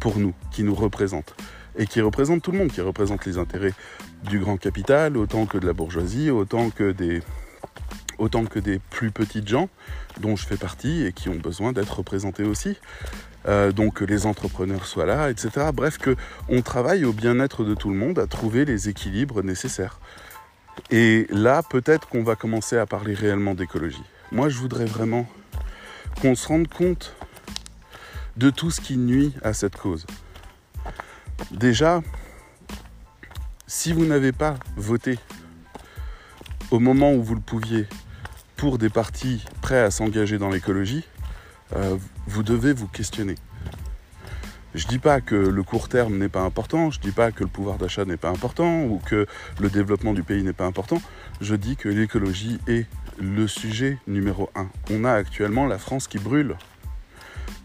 pour 0.00 0.18
nous, 0.18 0.34
qui 0.50 0.64
nous 0.64 0.74
représentent 0.74 1.34
et 1.78 1.86
qui 1.86 2.00
représentent 2.02 2.42
tout 2.42 2.52
le 2.52 2.58
monde, 2.58 2.72
qui 2.72 2.82
représentent 2.82 3.24
les 3.24 3.38
intérêts 3.38 3.72
du 4.24 4.38
grand 4.38 4.58
capital 4.58 5.16
autant 5.16 5.46
que 5.46 5.56
de 5.56 5.66
la 5.66 5.72
bourgeoisie, 5.72 6.30
autant 6.30 6.70
que 6.70 6.92
des 6.92 7.22
autant 8.18 8.44
que 8.44 8.58
des 8.58 8.80
plus 8.90 9.12
petites 9.12 9.46
gens 9.46 9.68
dont 10.20 10.34
je 10.34 10.44
fais 10.44 10.56
partie 10.56 11.04
et 11.04 11.12
qui 11.12 11.28
ont 11.28 11.36
besoin 11.36 11.72
d'être 11.72 11.98
représentés 11.98 12.42
aussi. 12.42 12.76
Euh, 13.48 13.72
donc 13.72 13.94
que 13.94 14.04
les 14.04 14.26
entrepreneurs 14.26 14.84
soient 14.84 15.06
là, 15.06 15.30
etc. 15.30 15.70
Bref, 15.72 15.96
que 15.96 16.16
on 16.50 16.60
travaille 16.60 17.06
au 17.06 17.14
bien-être 17.14 17.64
de 17.64 17.74
tout 17.74 17.88
le 17.88 17.96
monde, 17.96 18.18
à 18.18 18.26
trouver 18.26 18.66
les 18.66 18.90
équilibres 18.90 19.42
nécessaires. 19.42 20.00
Et 20.90 21.26
là, 21.30 21.62
peut-être 21.62 22.08
qu'on 22.08 22.22
va 22.22 22.36
commencer 22.36 22.76
à 22.76 22.84
parler 22.84 23.14
réellement 23.14 23.54
d'écologie. 23.54 24.04
Moi, 24.32 24.50
je 24.50 24.58
voudrais 24.58 24.84
vraiment 24.84 25.26
qu'on 26.20 26.34
se 26.34 26.46
rende 26.46 26.68
compte 26.68 27.16
de 28.36 28.50
tout 28.50 28.70
ce 28.70 28.82
qui 28.82 28.98
nuit 28.98 29.32
à 29.42 29.54
cette 29.54 29.76
cause. 29.76 30.06
Déjà, 31.50 32.02
si 33.66 33.94
vous 33.94 34.04
n'avez 34.04 34.32
pas 34.32 34.56
voté 34.76 35.18
au 36.70 36.80
moment 36.80 37.12
où 37.14 37.22
vous 37.22 37.34
le 37.34 37.40
pouviez 37.40 37.86
pour 38.56 38.76
des 38.76 38.90
partis 38.90 39.42
prêts 39.62 39.80
à 39.80 39.90
s'engager 39.90 40.36
dans 40.36 40.50
l'écologie, 40.50 41.04
euh, 41.76 41.96
vous 42.26 42.42
devez 42.42 42.72
vous 42.72 42.88
questionner. 42.88 43.34
Je 44.74 44.84
ne 44.84 44.90
dis 44.90 44.98
pas 44.98 45.20
que 45.20 45.34
le 45.34 45.62
court 45.62 45.88
terme 45.88 46.18
n'est 46.18 46.28
pas 46.28 46.42
important, 46.42 46.90
je 46.90 46.98
ne 46.98 47.02
dis 47.02 47.10
pas 47.10 47.32
que 47.32 47.42
le 47.42 47.48
pouvoir 47.48 47.78
d'achat 47.78 48.04
n'est 48.04 48.18
pas 48.18 48.28
important 48.28 48.84
ou 48.84 49.00
que 49.04 49.26
le 49.60 49.70
développement 49.70 50.12
du 50.12 50.22
pays 50.22 50.42
n'est 50.42 50.52
pas 50.52 50.66
important. 50.66 51.00
Je 51.40 51.54
dis 51.54 51.76
que 51.76 51.88
l'écologie 51.88 52.58
est 52.68 52.86
le 53.18 53.48
sujet 53.48 53.98
numéro 54.06 54.50
un. 54.54 54.68
On 54.90 55.04
a 55.04 55.12
actuellement 55.12 55.66
la 55.66 55.78
France 55.78 56.06
qui 56.06 56.18
brûle. 56.18 56.56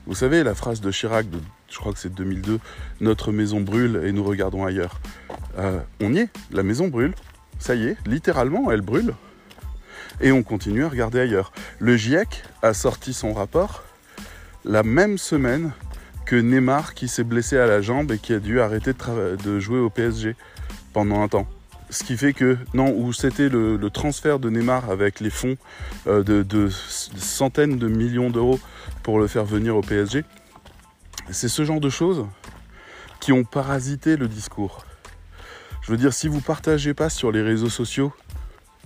Vous 0.06 0.16
savez, 0.16 0.44
la 0.44 0.56
phrase 0.56 0.82
de 0.82 0.92
Chirac, 0.92 1.28
je 1.70 1.78
crois 1.78 1.94
que 1.94 2.00
c'est 2.00 2.14
2002, 2.14 2.60
Notre 3.02 3.32
maison 3.32 3.62
brûle 3.62 4.02
et 4.06 4.12
nous 4.12 4.24
regardons 4.24 4.66
ailleurs. 4.66 5.00
Euh, 5.58 5.80
on 6.02 6.14
y 6.14 6.20
est, 6.20 6.30
la 6.52 6.64
maison 6.64 6.88
brûle. 6.88 7.14
Ça 7.60 7.76
y 7.76 7.86
est, 7.88 7.98
littéralement, 8.08 8.72
elle 8.72 8.82
brûle 8.82 9.14
et 10.22 10.32
on 10.32 10.44
continue 10.44 10.86
à 10.86 10.90
regarder 10.90 11.20
ailleurs. 11.20 11.52
Le 11.80 11.98
GIEC 11.98 12.44
a 12.62 12.74
sorti 12.74 13.14
son 13.14 13.34
rapport 13.34 13.84
la 14.66 14.84
même 14.84 15.18
semaine 15.18 15.72
que 16.26 16.36
Neymar 16.36 16.94
qui 16.94 17.08
s'est 17.08 17.24
blessé 17.24 17.58
à 17.58 17.66
la 17.68 17.82
jambe 17.82 18.12
et 18.12 18.18
qui 18.18 18.34
a 18.34 18.40
dû 18.40 18.62
arrêter 18.62 18.94
de, 18.94 19.60
jouer 19.60 19.80
au 19.80 19.90
PSG 19.90 20.36
pendant 20.94 21.22
un 21.22 21.28
temps. 21.28 21.48
Ce 21.90 22.04
qui 22.04 22.18
fait 22.18 22.34
que, 22.34 22.58
non, 22.74 22.94
où 22.96 23.14
c'était 23.14 23.50
le, 23.50 23.78
transfert 23.90 24.40
de 24.40 24.50
Neymar 24.50 24.90
avec 24.90 25.20
les 25.20 25.30
fonds 25.30 25.58
euh, 26.08 26.24
de, 26.24 26.42
de, 26.42 26.70
centaines 26.70 27.78
de 27.78 27.88
millions 27.88 28.30
d'euros 28.30 28.60
pour 29.04 29.20
le 29.20 29.28
faire 29.28 29.46
venir 29.46 29.76
au 29.76 29.82
PSG, 29.82 30.24
c'est 31.30 31.50
ce 31.50 31.66
genre 31.66 31.80
de 31.80 31.90
choses 31.90 32.26
qui 33.20 33.32
ont 33.32 33.44
parasité 33.44 34.18
le 34.18 34.28
discours. 34.28 34.86
Je 35.82 35.92
veux 35.92 35.98
dire, 35.98 36.14
si 36.14 36.28
vous 36.28 36.42
partagez 36.42 36.94
pas 36.94 37.10
sur 37.10 37.32
les 37.32 37.42
réseaux 37.42 37.70
sociaux 37.70 38.14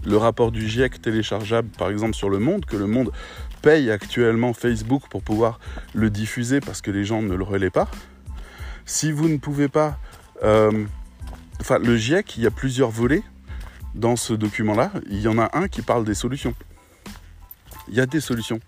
le 0.05 0.17
rapport 0.17 0.51
du 0.51 0.67
GIEC 0.67 1.01
téléchargeable 1.01 1.69
par 1.77 1.89
exemple 1.89 2.13
sur 2.13 2.29
le 2.29 2.39
monde, 2.39 2.65
que 2.65 2.77
le 2.77 2.87
monde 2.87 3.11
paye 3.61 3.91
actuellement 3.91 4.53
Facebook 4.53 5.03
pour 5.09 5.21
pouvoir 5.21 5.59
le 5.93 6.09
diffuser 6.09 6.59
parce 6.59 6.81
que 6.81 6.91
les 6.91 7.03
gens 7.03 7.21
ne 7.21 7.35
le 7.35 7.43
relaient 7.43 7.69
pas. 7.69 7.89
Si 8.85 9.11
vous 9.11 9.27
ne 9.27 9.37
pouvez 9.37 9.67
pas... 9.67 9.97
Euh, 10.43 10.85
enfin, 11.59 11.79
le 11.79 11.97
GIEC, 11.97 12.37
il 12.37 12.43
y 12.43 12.47
a 12.47 12.51
plusieurs 12.51 12.89
volets 12.89 13.23
dans 13.95 14.15
ce 14.15 14.33
document-là. 14.33 14.91
Il 15.09 15.19
y 15.19 15.27
en 15.27 15.37
a 15.37 15.49
un 15.53 15.67
qui 15.67 15.81
parle 15.81 16.05
des 16.05 16.13
solutions. 16.13 16.53
Il 17.89 17.95
y 17.95 18.01
a 18.01 18.05
des 18.05 18.19
solutions. 18.19 18.59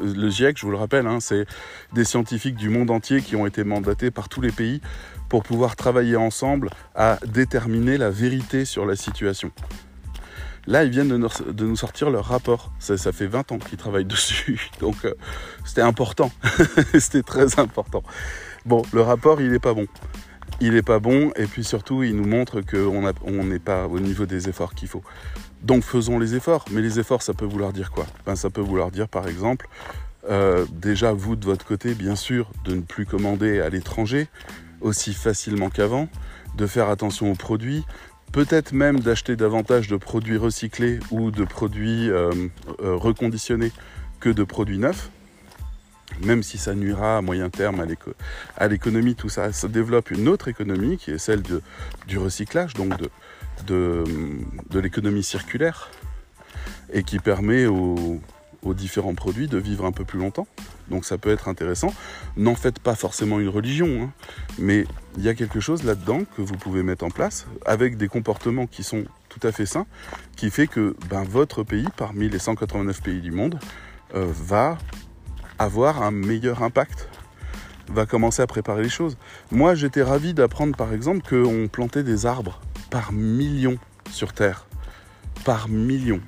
Le 0.00 0.28
GIEC, 0.28 0.58
je 0.58 0.66
vous 0.66 0.72
le 0.72 0.78
rappelle, 0.78 1.06
hein, 1.06 1.20
c'est 1.20 1.46
des 1.92 2.04
scientifiques 2.04 2.56
du 2.56 2.68
monde 2.68 2.90
entier 2.90 3.22
qui 3.22 3.36
ont 3.36 3.46
été 3.46 3.64
mandatés 3.64 4.10
par 4.10 4.28
tous 4.28 4.40
les 4.40 4.52
pays 4.52 4.80
pour 5.28 5.42
pouvoir 5.42 5.76
travailler 5.76 6.16
ensemble 6.16 6.70
à 6.94 7.18
déterminer 7.26 7.98
la 7.98 8.10
vérité 8.10 8.64
sur 8.64 8.86
la 8.86 8.96
situation. 8.96 9.52
Là, 10.68 10.84
ils 10.84 10.90
viennent 10.90 11.08
de 11.08 11.64
nous, 11.64 11.76
sortir 11.76 12.10
leur 12.10 12.26
rapport. 12.26 12.70
Ça, 12.78 13.10
fait 13.10 13.26
20 13.26 13.52
ans 13.52 13.58
qu'ils 13.58 13.78
travaillent 13.78 14.04
dessus. 14.16 14.70
Donc, 14.80 14.96
euh, 15.06 15.14
c'était 15.64 15.80
important. 15.80 16.30
c'était 16.98 17.22
très 17.22 17.58
important. 17.58 18.02
Bon, 18.66 18.82
le 18.92 19.00
rapport, 19.00 19.40
il 19.40 19.50
n'est 19.50 19.58
pas 19.58 19.72
bon. 19.72 19.86
Il 20.60 20.74
n'est 20.74 20.82
pas 20.82 20.98
bon. 20.98 21.32
Et 21.36 21.46
puis 21.46 21.64
surtout, 21.64 22.02
il 22.02 22.14
nous 22.14 22.26
montre 22.26 22.60
qu'on 22.60 23.44
n'est 23.44 23.58
pas 23.58 23.86
au 23.86 23.98
niveau 23.98 24.26
des 24.26 24.50
efforts 24.50 24.74
qu'il 24.74 24.88
faut. 24.88 25.02
Donc, 25.62 25.84
faisons 25.84 26.18
les 26.18 26.34
efforts. 26.34 26.66
Mais 26.70 26.82
les 26.82 27.00
efforts, 27.00 27.22
ça 27.22 27.32
peut 27.32 27.46
vouloir 27.46 27.72
dire 27.72 27.90
quoi? 27.90 28.04
Ben, 28.26 28.36
Ça 28.36 28.50
peut 28.50 28.60
vouloir 28.60 28.90
dire, 28.90 29.08
par 29.08 29.26
exemple, 29.26 29.66
euh, 30.28 30.66
déjà, 30.70 31.14
vous, 31.14 31.34
de 31.34 31.46
votre 31.46 31.64
côté, 31.64 31.94
bien 31.94 32.14
sûr, 32.14 32.50
de 32.66 32.74
ne 32.74 32.82
plus 32.82 33.06
commander 33.06 33.62
à 33.62 33.70
l'étranger 33.70 34.28
aussi 34.82 35.14
facilement 35.14 35.70
qu'avant, 35.70 36.08
de 36.56 36.66
faire 36.66 36.90
attention 36.90 37.32
aux 37.32 37.36
produits, 37.36 37.84
peut-être 38.32 38.72
même 38.72 39.00
d'acheter 39.00 39.36
davantage 39.36 39.88
de 39.88 39.96
produits 39.96 40.36
recyclés 40.36 41.00
ou 41.10 41.30
de 41.30 41.44
produits 41.44 42.10
euh, 42.10 42.30
euh, 42.80 42.94
reconditionnés 42.94 43.72
que 44.20 44.28
de 44.28 44.44
produits 44.44 44.78
neufs, 44.78 45.10
même 46.22 46.42
si 46.42 46.58
ça 46.58 46.74
nuira 46.74 47.18
à 47.18 47.20
moyen 47.22 47.50
terme 47.50 47.84
à 48.56 48.68
l'économie, 48.68 49.14
tout 49.14 49.28
ça, 49.28 49.52
ça 49.52 49.68
développe 49.68 50.10
une 50.10 50.28
autre 50.28 50.48
économie 50.48 50.96
qui 50.96 51.12
est 51.12 51.18
celle 51.18 51.42
du 52.06 52.18
recyclage, 52.18 52.74
donc 52.74 52.94
de, 53.66 54.04
de 54.70 54.80
l'économie 54.80 55.22
circulaire, 55.22 55.90
et 56.92 57.02
qui 57.04 57.18
permet 57.18 57.66
aux, 57.66 58.20
aux 58.62 58.74
différents 58.74 59.14
produits 59.14 59.46
de 59.48 59.58
vivre 59.58 59.84
un 59.84 59.92
peu 59.92 60.04
plus 60.04 60.18
longtemps. 60.18 60.46
Donc 60.90 61.04
ça 61.04 61.18
peut 61.18 61.30
être 61.30 61.48
intéressant. 61.48 61.92
N'en 62.36 62.54
faites 62.54 62.78
pas 62.78 62.94
forcément 62.94 63.40
une 63.40 63.48
religion, 63.48 64.02
hein. 64.02 64.12
mais 64.58 64.86
il 65.16 65.24
y 65.24 65.28
a 65.28 65.34
quelque 65.34 65.60
chose 65.60 65.84
là-dedans 65.84 66.22
que 66.36 66.42
vous 66.42 66.56
pouvez 66.56 66.82
mettre 66.82 67.04
en 67.04 67.10
place 67.10 67.46
avec 67.66 67.96
des 67.96 68.08
comportements 68.08 68.66
qui 68.66 68.82
sont 68.82 69.04
tout 69.28 69.40
à 69.46 69.52
fait 69.52 69.66
sains, 69.66 69.86
qui 70.36 70.50
fait 70.50 70.66
que 70.66 70.96
ben, 71.10 71.24
votre 71.24 71.62
pays, 71.62 71.86
parmi 71.96 72.28
les 72.28 72.38
189 72.38 73.02
pays 73.02 73.20
du 73.20 73.30
monde, 73.30 73.58
euh, 74.14 74.26
va 74.28 74.78
avoir 75.58 76.02
un 76.02 76.10
meilleur 76.10 76.62
impact, 76.62 77.08
va 77.88 78.06
commencer 78.06 78.42
à 78.42 78.46
préparer 78.46 78.82
les 78.82 78.88
choses. 78.88 79.16
Moi, 79.50 79.74
j'étais 79.74 80.02
ravi 80.02 80.34
d'apprendre 80.34 80.76
par 80.76 80.92
exemple 80.92 81.28
qu'on 81.28 81.68
plantait 81.68 82.02
des 82.02 82.26
arbres 82.26 82.60
par 82.90 83.12
millions 83.12 83.78
sur 84.10 84.32
Terre. 84.32 84.66
Par 85.44 85.68
millions. 85.68 86.20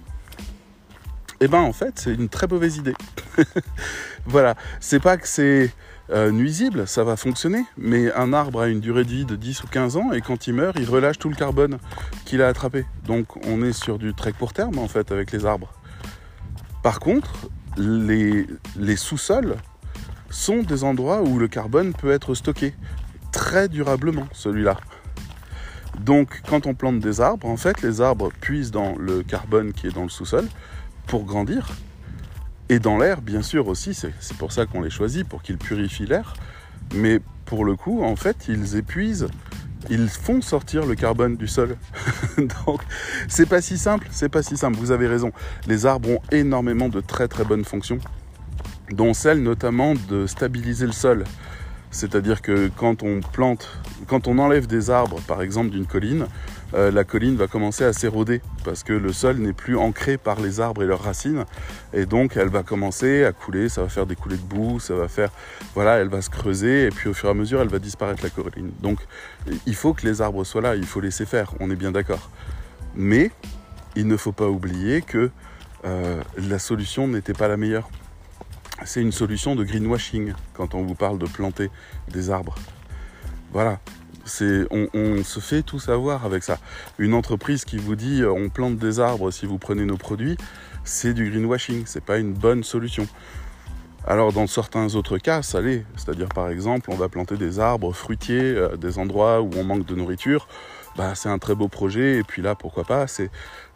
Eh 1.43 1.49
ben 1.49 1.61
en 1.61 1.73
fait, 1.73 1.99
c'est 1.99 2.13
une 2.13 2.29
très 2.29 2.47
mauvaise 2.47 2.77
idée. 2.77 2.93
voilà, 4.27 4.57
c'est 4.79 5.01
pas 5.01 5.17
que 5.17 5.27
c'est 5.27 5.73
euh, 6.11 6.31
nuisible, 6.31 6.87
ça 6.87 7.03
va 7.03 7.17
fonctionner, 7.17 7.65
mais 7.79 8.13
un 8.13 8.35
arbre 8.35 8.61
a 8.61 8.69
une 8.69 8.81
durée 8.81 9.05
de 9.05 9.11
vie 9.11 9.25
de 9.25 9.37
10 9.37 9.65
ou 9.65 9.67
15 9.69 9.97
ans 9.97 10.13
et 10.13 10.21
quand 10.21 10.47
il 10.49 10.53
meurt, 10.53 10.77
il 10.79 10.87
relâche 10.87 11.19
tout 11.19 11.31
le 11.31 11.35
carbone 11.35 11.79
qu'il 12.27 12.43
a 12.43 12.49
attrapé. 12.49 12.85
Donc 13.07 13.39
on 13.47 13.63
est 13.63 13.73
sur 13.73 13.99
du 13.99 14.13
très 14.13 14.35
court 14.35 14.53
terme 14.53 14.79
en 14.79 14.87
fait 14.87 15.13
avec 15.13 15.33
les 15.33 15.47
arbres. 15.47 15.73
Par 16.83 17.01
contre, 17.01 17.33
les, 17.79 18.47
les 18.77 18.97
sous-sols 18.97 19.57
sont 20.29 20.63
des 20.63 20.85
endroits 20.85 21.23
où 21.23 21.39
le 21.39 21.49
carbone 21.49 21.95
peut 21.95 22.11
être 22.11 22.35
stocké 22.35 22.75
très 23.33 23.69
durablement, 23.71 24.29
celui-là. 24.33 24.77
Donc 26.01 26.43
quand 26.47 26.67
on 26.67 26.75
plante 26.75 27.01
des 27.01 27.23
arbres, 27.23 27.47
en 27.49 27.57
fait, 27.57 27.81
les 27.81 28.03
arbres 28.03 28.31
puisent 28.43 28.73
dans 28.73 28.95
le 28.99 29.23
carbone 29.23 29.73
qui 29.73 29.87
est 29.87 29.95
dans 29.95 30.03
le 30.03 30.11
sous-sol 30.11 30.47
pour 31.07 31.25
grandir. 31.25 31.69
Et 32.69 32.79
dans 32.79 32.99
l'air, 32.99 33.21
bien 33.21 33.43
sûr 33.43 33.67
aussi, 33.67 33.95
c'est 33.95 34.37
pour 34.39 34.53
ça 34.53 34.65
qu'on 34.67 34.81
les 34.81 34.91
choisit, 34.91 35.29
pour 35.29 35.43
qu'ils 35.43 35.59
purifient 35.59 36.07
l'air. 36.07 36.35
Mais 36.95 37.21
pour 37.45 37.65
le 37.65 37.75
coup, 37.75 38.05
en 38.05 38.15
fait, 38.15 38.47
ils 38.49 38.77
épuisent, 38.77 39.27
ils 39.89 40.09
font 40.09 40.41
sortir 40.41 40.87
le 40.87 40.95
carbone 40.95 41.37
du 41.37 41.49
sol. 41.49 41.77
Donc, 42.39 42.83
c'est 43.27 43.49
pas 43.49 43.61
si 43.61 43.77
simple, 43.77 44.07
c'est 44.11 44.29
pas 44.29 44.43
si 44.43 44.57
simple. 44.57 44.79
Vous 44.79 44.93
avez 44.93 45.09
raison. 45.09 45.33
Les 45.67 45.85
arbres 45.87 46.11
ont 46.11 46.21
énormément 46.31 46.89
de 46.89 47.01
très 47.01 47.27
très 47.27 47.45
bonnes 47.45 47.65
fonctions, 47.65 47.99
dont 48.93 49.15
celle 49.15 49.43
notamment 49.43 49.95
de 50.09 50.27
stabiliser 50.27 50.87
le 50.87 50.93
sol. 50.93 51.25
C'est-à-dire 51.91 52.41
que 52.41 52.71
quand 52.77 53.03
on 53.03 53.21
plante, 53.21 53.69
quand 54.07 54.29
on 54.29 54.39
enlève 54.39 54.67
des 54.67 54.91
arbres, 54.91 55.21
par 55.27 55.43
exemple 55.43 55.71
d'une 55.71 55.87
colline, 55.87 56.27
euh, 56.75 56.93
la 56.93 57.03
colline 57.03 57.37
va 57.37 57.49
commencer 57.49 57.83
à 57.85 57.93
s'éroder 57.93 58.41
parce 58.65 58.85
que 58.85 58.93
le 58.93 59.13
sol 59.13 59.39
n'est 59.39 59.53
plus 59.53 59.77
ancré 59.77 60.17
par 60.17 60.41
les 60.41 60.61
arbres 60.61 60.85
et 60.85 60.87
leurs 60.87 61.03
racines 61.03 61.45
et 61.93 62.07
donc 62.07 62.37
elle 62.37 62.49
va 62.49 62.63
commencer 62.63 63.25
à 63.25 63.33
couler, 63.33 63.69
ça 63.69 63.83
va 63.83 63.89
faire 63.89 64.07
des 64.07 64.15
coulées 64.15 64.37
de 64.37 64.43
boue, 64.43 64.79
ça 64.79 64.95
va 64.95 65.09
faire 65.09 65.31
voilà, 65.75 65.97
elle 65.97 66.09
va 66.09 66.23
se 66.23 66.31
creuser 66.31 66.85
et 66.85 66.91
puis 66.91 67.09
au 67.09 67.15
fur 67.15 67.29
et 67.29 67.33
à 67.33 67.35
mesure 67.35 67.61
elle 67.61 67.69
va 67.69 67.81
disparaître 67.81 68.23
la 68.23 68.31
colline. 68.31 68.71
Donc 68.81 69.01
il 69.67 69.75
faut 69.75 69.95
que 69.95 70.07
les 70.07 70.21
arbres 70.23 70.45
soient 70.45 70.63
là, 70.63 70.77
il 70.77 70.87
faut 70.87 71.01
laisser 71.01 71.27
faire, 71.27 71.53
on 71.59 71.71
est 71.71 71.77
bien 71.77 71.91
d'accord. 71.91 72.31
Mais 72.95 73.33
il 73.97 74.07
ne 74.07 74.17
faut 74.17 74.33
pas 74.33 74.49
oublier 74.49 75.03
que 75.03 75.31
euh, 75.85 76.23
la 76.37 76.59
solution 76.59 77.09
n'était 77.09 77.33
pas 77.33 77.49
la 77.49 77.57
meilleure. 77.57 77.89
C'est 78.85 79.03
une 79.03 79.13
solution 79.13 79.57
de 79.57 79.65
greenwashing 79.65 80.33
quand 80.55 80.75
on 80.75 80.83
vous 80.83 80.95
parle 80.95 81.19
de 81.19 81.27
planter 81.27 81.71
des 82.09 82.31
arbres. 82.31 82.55
Voilà, 83.53 83.81
on, 84.71 85.23
se 85.25 85.41
fait 85.41 85.63
tout 85.63 85.79
savoir 85.79 86.25
avec 86.25 86.43
ça. 86.43 86.59
Une 86.99 87.15
entreprise 87.15 87.65
qui 87.65 87.77
vous 87.77 87.97
dit 87.97 88.23
euh, 88.23 88.33
on 88.33 88.49
plante 88.49 88.77
des 88.77 89.01
arbres 89.01 89.31
si 89.31 89.47
vous 89.47 89.59
prenez 89.59 89.85
nos 89.85 89.97
produits, 89.97 90.37
c'est 90.85 91.15
du 91.15 91.31
greenwashing, 91.31 91.85
c'est 91.87 92.05
pas 92.05 92.19
une 92.19 92.33
bonne 92.33 92.65
solution. 92.65 93.07
Alors 94.07 94.33
dans 94.33 94.47
certains 94.47 94.95
autres 94.95 95.19
cas, 95.19 95.43
ça 95.43 95.61
l'est. 95.61 95.85
C'est-à-dire 95.97 96.29
par 96.29 96.49
exemple, 96.49 96.91
on 96.91 96.97
va 96.97 97.09
planter 97.09 97.37
des 97.37 97.61
arbres 97.61 97.93
fruitiers, 97.93 98.55
euh, 98.55 98.77
des 98.77 98.99
endroits 98.99 99.41
où 99.41 99.51
on 99.57 99.65
manque 99.65 99.87
de 99.87 99.95
nourriture. 99.95 100.49
Bah, 100.97 101.15
c'est 101.15 101.29
un 101.29 101.39
très 101.39 101.55
beau 101.55 101.69
projet 101.69 102.19
et 102.19 102.23
puis 102.23 102.43
là 102.43 102.55
pourquoi 102.55 102.85
pas, 102.85 103.07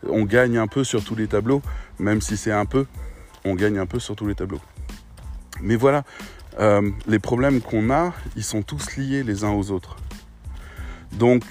on 0.08 0.24
gagne 0.24 0.58
un 0.58 0.66
peu 0.66 0.82
sur 0.82 1.04
tous 1.04 1.14
les 1.14 1.28
tableaux, 1.28 1.62
même 1.98 2.20
si 2.20 2.36
c'est 2.36 2.52
un 2.52 2.66
peu, 2.66 2.86
on 3.44 3.54
gagne 3.54 3.78
un 3.78 3.86
peu 3.86 4.00
sur 4.00 4.16
tous 4.16 4.26
les 4.26 4.34
tableaux. 4.34 4.60
Mais 5.60 5.76
voilà, 5.76 6.04
euh, 6.60 6.90
les 7.06 7.18
problèmes 7.18 7.60
qu'on 7.60 7.90
a, 7.90 8.12
ils 8.36 8.44
sont 8.44 8.62
tous 8.62 8.96
liés 8.96 9.22
les 9.22 9.44
uns 9.44 9.52
aux 9.52 9.70
autres. 9.70 9.96
Donc, 11.12 11.44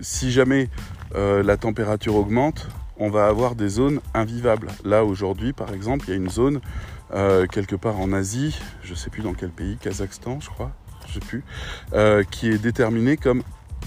si 0.00 0.30
jamais 0.30 0.68
euh, 1.14 1.42
la 1.42 1.56
température 1.56 2.16
augmente, 2.16 2.68
on 2.96 3.10
va 3.10 3.26
avoir 3.26 3.54
des 3.54 3.68
zones 3.68 4.00
invivables. 4.14 4.68
Là, 4.84 5.04
aujourd'hui, 5.04 5.52
par 5.52 5.72
exemple, 5.72 6.06
il 6.08 6.10
y 6.10 6.12
a 6.14 6.16
une 6.16 6.30
zone 6.30 6.60
euh, 7.12 7.46
quelque 7.46 7.76
part 7.76 7.98
en 7.98 8.12
Asie, 8.12 8.58
je 8.82 8.90
ne 8.90 8.96
sais 8.96 9.10
plus 9.10 9.22
dans 9.22 9.34
quel 9.34 9.50
pays, 9.50 9.76
Kazakhstan, 9.78 10.40
je 10.40 10.50
crois, 10.50 10.72
je 11.08 11.14
sais 11.14 11.20
plus, 11.20 11.42
qui 12.30 12.48
est 12.48 12.58
déterminée 12.58 13.16
comme 13.16 13.42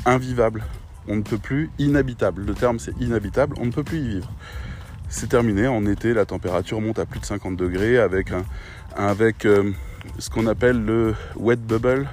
invivable. 0.05 0.63
On 1.07 1.17
ne 1.17 1.21
peut 1.21 1.37
plus, 1.37 1.69
inhabitable. 1.79 2.45
Le 2.45 2.53
terme, 2.53 2.79
c'est 2.79 2.97
inhabitable. 2.99 3.55
On 3.59 3.65
ne 3.65 3.71
peut 3.71 3.83
plus 3.83 3.99
y 3.99 4.07
vivre. 4.07 4.31
C'est 5.15 5.29
terminé. 5.29 5.67
En 5.67 5.85
été, 5.85 6.11
la 6.15 6.25
température 6.25 6.81
monte 6.81 6.97
à 6.97 7.05
plus 7.05 7.19
de 7.19 7.25
50 7.25 7.55
degrés 7.55 7.99
avec, 7.99 8.31
avec 8.97 9.47
ce 10.17 10.29
qu'on 10.31 10.47
appelle 10.47 10.83
le 10.83 11.13
wet 11.35 11.57
bubble, 11.57 12.09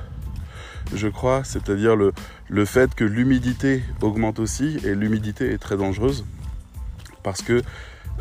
je 0.95 1.09
crois, 1.09 1.43
c'est-à-dire 1.43 1.97
le, 1.97 2.13
le 2.51 2.65
fait 2.67 2.95
que 2.95 3.05
l'humidité 3.05 3.83
augmente 4.03 4.39
aussi, 4.39 4.77
et 4.85 4.95
l'humidité 4.95 5.51
est 5.51 5.59
très 5.59 5.79
dangereuse, 5.79 6.27
parce 7.23 7.41
que 7.41 7.63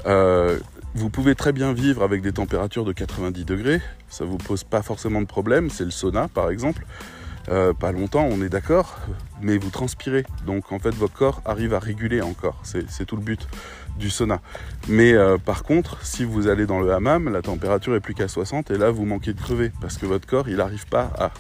euh, 0.06 0.58
vous 0.96 1.10
pouvez 1.10 1.36
très 1.36 1.52
bien 1.52 1.74
vivre 1.74 2.02
avec 2.02 2.22
des 2.22 2.32
températures 2.32 2.86
de 2.86 2.94
90 2.94 3.44
degrés, 3.44 3.82
ça 4.08 4.24
ne 4.24 4.30
vous 4.30 4.38
pose 4.38 4.64
pas 4.64 4.82
forcément 4.82 5.22
de 5.22 5.28
problème, 5.28 5.70
c'est 5.70 5.84
le 5.84 5.92
sauna 5.92 6.30
par 6.30 6.52
exemple, 6.52 6.86
euh, 7.50 7.74
pas 7.74 7.92
longtemps, 7.92 8.28
on 8.30 8.42
est 8.42 8.50
d'accord, 8.50 9.00
mais 9.42 9.58
vous 9.58 9.72
transpirez. 9.72 10.24
Donc 10.46 10.72
en 10.72 10.80
fait, 10.80 10.92
votre 10.92 11.14
corps 11.14 11.42
arrive 11.46 11.74
à 11.74 11.80
réguler 11.80 12.22
encore. 12.22 12.62
C'est 12.64 13.06
tout 13.06 13.16
le 13.16 13.24
but 13.24 13.48
du 14.00 14.10
sauna. 14.10 14.42
Mais 14.88 15.14
euh, 15.14 15.38
par 15.38 15.64
contre, 15.64 16.04
si 16.04 16.24
vous 16.24 16.48
allez 16.48 16.66
dans 16.66 16.80
le 16.80 16.92
hammam, 16.92 17.30
la 17.30 17.44
température 17.44 17.96
est 17.96 18.00
plus 18.00 18.16
qu'à 18.16 18.28
60 18.28 18.72
et 18.72 18.78
là, 18.78 18.90
vous 18.90 19.06
manquez 19.06 19.34
de 19.34 19.40
crever 19.40 19.72
parce 19.82 19.98
que 19.98 20.08
votre 20.08 20.28
corps, 20.28 20.50
il 20.50 20.58
n'arrive 20.58 20.88
pas 20.88 21.12
à 21.20 21.32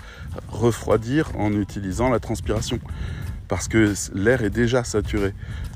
refroidir 0.51 1.31
en 1.37 1.51
utilisant 1.53 2.09
la 2.09 2.19
transpiration. 2.19 2.79
Parce 3.47 3.67
que 3.67 3.93
l'air 4.13 4.43
est 4.43 4.51
déjà 4.51 4.83
saturé 4.83 5.33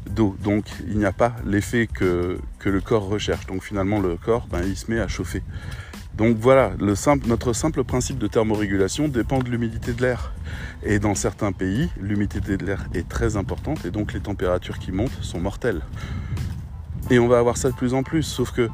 d'eau. 0.08 0.36
Donc 0.44 0.66
il 0.88 1.00
n'y 1.00 1.06
a 1.06 1.12
pas 1.12 1.36
l'effet 1.44 1.88
que, 1.88 2.38
que, 2.60 2.70
le 2.70 2.82
corps 2.82 3.08
recherche. 3.08 3.48
Donc 3.48 3.64
finalement, 3.64 4.00
le 4.00 4.16
corps, 4.16 4.48
ben, 4.48 4.62
il 4.64 4.78
se 4.78 4.92
met 4.92 5.00
à 5.00 5.08
chauffer. 5.08 5.42
Donc 6.16 6.38
voilà, 6.38 6.74
notre 6.80 7.54
simple 7.54 7.84
principe 7.84 8.20
de 8.20 8.28
thermorégulation 8.28 9.08
dépend 9.08 9.40
de 9.40 9.50
l'humidité 9.50 9.94
de 9.94 10.02
l'air. 10.04 10.32
Et 10.84 11.00
dans 11.00 11.16
certains 11.16 11.52
pays, 11.52 11.90
l'humidité 12.00 12.56
de 12.56 12.66
l'air 12.66 12.86
est 12.94 13.08
très 13.10 13.36
importante 13.36 13.84
et 13.86 13.90
donc 13.90 14.14
les 14.14 14.20
températures 14.20 14.78
qui 14.78 14.92
montent 14.92 15.18
sont 15.22 15.40
mortelles. 15.40 15.82
Et 17.14 17.20
on 17.20 17.28
va 17.28 17.38
avoir 17.38 17.58
ça 17.58 17.70
de 17.70 17.76
plus 17.76 17.94
en 17.94 18.02
plus, 18.02 18.24
sauf 18.24 18.52
que 18.52 18.70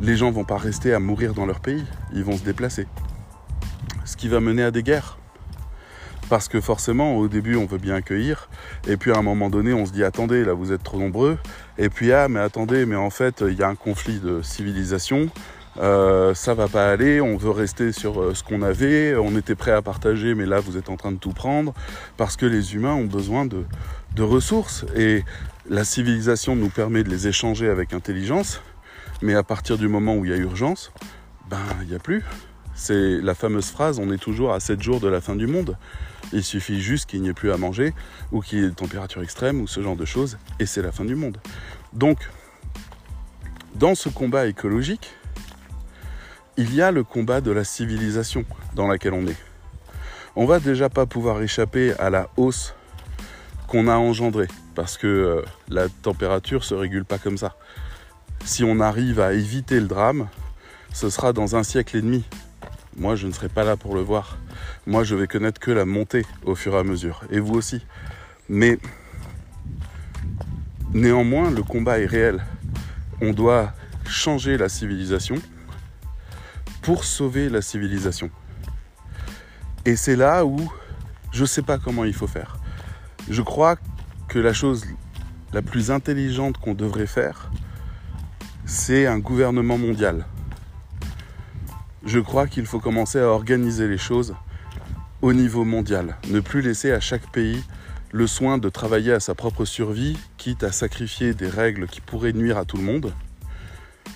les 0.00 0.16
gens 0.16 0.32
vont 0.32 0.42
pas 0.42 0.56
rester 0.58 0.92
à 0.92 0.98
mourir 0.98 1.34
dans 1.34 1.46
leur 1.46 1.60
pays, 1.60 1.84
ils 2.12 2.24
vont 2.24 2.36
se 2.36 2.42
déplacer. 2.42 2.88
Ce 4.04 4.16
qui 4.16 4.26
va 4.26 4.40
mener 4.40 4.64
à 4.64 4.72
des 4.72 4.82
guerres. 4.82 5.18
Parce 6.28 6.48
que 6.48 6.60
forcément, 6.60 7.16
au 7.16 7.28
début, 7.28 7.54
on 7.54 7.64
veut 7.64 7.78
bien 7.78 7.94
accueillir, 7.94 8.48
et 8.88 8.96
puis 8.96 9.12
à 9.12 9.18
un 9.18 9.22
moment 9.22 9.50
donné, 9.50 9.72
on 9.72 9.86
se 9.86 9.92
dit 9.92 10.02
attendez, 10.02 10.44
là 10.44 10.52
vous 10.52 10.72
êtes 10.72 10.82
trop 10.82 10.98
nombreux, 10.98 11.38
et 11.78 11.88
puis 11.88 12.10
ah, 12.10 12.26
mais 12.26 12.40
attendez, 12.40 12.86
mais 12.86 12.96
en 12.96 13.10
fait, 13.10 13.44
il 13.46 13.54
y 13.54 13.62
a 13.62 13.68
un 13.68 13.76
conflit 13.76 14.18
de 14.18 14.42
civilisation, 14.42 15.28
euh, 15.78 16.34
ça 16.34 16.54
va 16.54 16.66
pas 16.66 16.90
aller, 16.90 17.20
on 17.20 17.36
veut 17.36 17.50
rester 17.50 17.92
sur 17.92 18.20
euh, 18.20 18.34
ce 18.34 18.42
qu'on 18.42 18.62
avait, 18.62 19.14
on 19.14 19.36
était 19.36 19.54
prêt 19.54 19.70
à 19.70 19.82
partager, 19.82 20.34
mais 20.34 20.46
là 20.46 20.58
vous 20.58 20.76
êtes 20.76 20.88
en 20.88 20.96
train 20.96 21.12
de 21.12 21.18
tout 21.18 21.32
prendre, 21.32 21.72
parce 22.16 22.36
que 22.36 22.46
les 22.46 22.74
humains 22.74 22.94
ont 22.94 23.04
besoin 23.04 23.46
de, 23.46 23.64
ressources, 24.18 24.84
et 24.96 25.22
la 25.68 25.84
civilisation 25.84 26.56
nous 26.56 26.68
permet 26.68 27.02
de 27.02 27.08
les 27.08 27.28
échanger 27.28 27.68
avec 27.68 27.92
intelligence, 27.92 28.60
mais 29.22 29.34
à 29.34 29.42
partir 29.42 29.78
du 29.78 29.88
moment 29.88 30.14
où 30.14 30.24
il 30.24 30.30
y 30.30 30.34
a 30.34 30.36
urgence, 30.36 30.92
ben 31.48 31.62
il 31.82 31.88
n'y 31.88 31.94
a 31.94 31.98
plus. 31.98 32.22
C'est 32.74 33.20
la 33.20 33.34
fameuse 33.34 33.70
phrase, 33.70 33.98
on 33.98 34.12
est 34.12 34.18
toujours 34.18 34.52
à 34.52 34.60
7 34.60 34.82
jours 34.82 35.00
de 35.00 35.08
la 35.08 35.20
fin 35.20 35.34
du 35.34 35.46
monde. 35.46 35.76
Il 36.32 36.44
suffit 36.44 36.80
juste 36.80 37.08
qu'il 37.08 37.22
n'y 37.22 37.28
ait 37.28 37.34
plus 37.34 37.52
à 37.52 37.56
manger, 37.56 37.94
ou 38.32 38.40
qu'il 38.40 38.58
y 38.58 38.64
ait 38.64 38.68
des 38.68 38.74
températures 38.74 39.22
extrêmes, 39.22 39.60
ou 39.60 39.66
ce 39.66 39.80
genre 39.80 39.96
de 39.96 40.04
choses, 40.04 40.38
et 40.60 40.66
c'est 40.66 40.82
la 40.82 40.92
fin 40.92 41.04
du 41.04 41.14
monde. 41.14 41.38
Donc, 41.92 42.18
dans 43.74 43.94
ce 43.94 44.08
combat 44.08 44.46
écologique, 44.46 45.14
il 46.56 46.74
y 46.74 46.82
a 46.82 46.90
le 46.90 47.04
combat 47.04 47.40
de 47.40 47.50
la 47.50 47.64
civilisation 47.64 48.44
dans 48.74 48.86
laquelle 48.86 49.14
on 49.14 49.26
est. 49.26 49.36
On 50.34 50.46
va 50.46 50.60
déjà 50.60 50.88
pas 50.88 51.06
pouvoir 51.06 51.40
échapper 51.42 51.94
à 51.98 52.10
la 52.10 52.28
hausse 52.36 52.74
qu'on 53.66 53.88
a 53.88 53.96
engendrée 53.96 54.48
parce 54.74 54.96
que 54.98 55.06
euh, 55.06 55.42
la 55.68 55.88
température 55.88 56.64
se 56.64 56.74
régule 56.74 57.04
pas 57.04 57.18
comme 57.18 57.38
ça. 57.38 57.56
Si 58.44 58.62
on 58.64 58.80
arrive 58.80 59.20
à 59.20 59.32
éviter 59.32 59.80
le 59.80 59.86
drame, 59.86 60.28
ce 60.92 61.10
sera 61.10 61.32
dans 61.32 61.56
un 61.56 61.62
siècle 61.62 61.96
et 61.96 62.02
demi. 62.02 62.24
Moi, 62.96 63.16
je 63.16 63.26
ne 63.26 63.32
serai 63.32 63.48
pas 63.48 63.64
là 63.64 63.76
pour 63.76 63.94
le 63.94 64.00
voir. 64.00 64.38
Moi, 64.86 65.04
je 65.04 65.14
vais 65.14 65.26
connaître 65.26 65.60
que 65.60 65.70
la 65.70 65.84
montée 65.84 66.24
au 66.44 66.54
fur 66.54 66.74
et 66.74 66.78
à 66.78 66.84
mesure. 66.84 67.22
Et 67.30 67.40
vous 67.40 67.54
aussi. 67.54 67.84
Mais 68.48 68.78
néanmoins, 70.94 71.50
le 71.50 71.62
combat 71.62 71.98
est 71.98 72.06
réel. 72.06 72.44
On 73.20 73.32
doit 73.32 73.72
changer 74.06 74.56
la 74.56 74.68
civilisation 74.68 75.36
pour 76.82 77.04
sauver 77.04 77.48
la 77.48 77.60
civilisation. 77.60 78.30
Et 79.84 79.96
c'est 79.96 80.16
là 80.16 80.44
où 80.46 80.56
je 81.32 81.42
ne 81.42 81.46
sais 81.46 81.62
pas 81.62 81.78
comment 81.78 82.04
il 82.04 82.14
faut 82.14 82.26
faire. 82.26 82.58
Je 83.28 83.42
crois 83.42 83.76
que 84.28 84.38
la 84.38 84.52
chose 84.52 84.84
la 85.52 85.62
plus 85.62 85.90
intelligente 85.90 86.58
qu'on 86.58 86.74
devrait 86.74 87.06
faire, 87.06 87.50
c'est 88.64 89.06
un 89.06 89.18
gouvernement 89.18 89.78
mondial. 89.78 90.26
Je 92.04 92.20
crois 92.20 92.46
qu'il 92.46 92.66
faut 92.66 92.78
commencer 92.78 93.18
à 93.18 93.26
organiser 93.26 93.88
les 93.88 93.98
choses 93.98 94.36
au 95.22 95.32
niveau 95.32 95.64
mondial. 95.64 96.16
Ne 96.28 96.38
plus 96.38 96.62
laisser 96.62 96.92
à 96.92 97.00
chaque 97.00 97.32
pays 97.32 97.64
le 98.12 98.28
soin 98.28 98.58
de 98.58 98.68
travailler 98.68 99.12
à 99.12 99.20
sa 99.20 99.34
propre 99.34 99.64
survie, 99.64 100.16
quitte 100.36 100.62
à 100.62 100.70
sacrifier 100.70 101.34
des 101.34 101.48
règles 101.48 101.88
qui 101.88 102.00
pourraient 102.00 102.32
nuire 102.32 102.58
à 102.58 102.64
tout 102.64 102.76
le 102.76 102.84
monde, 102.84 103.12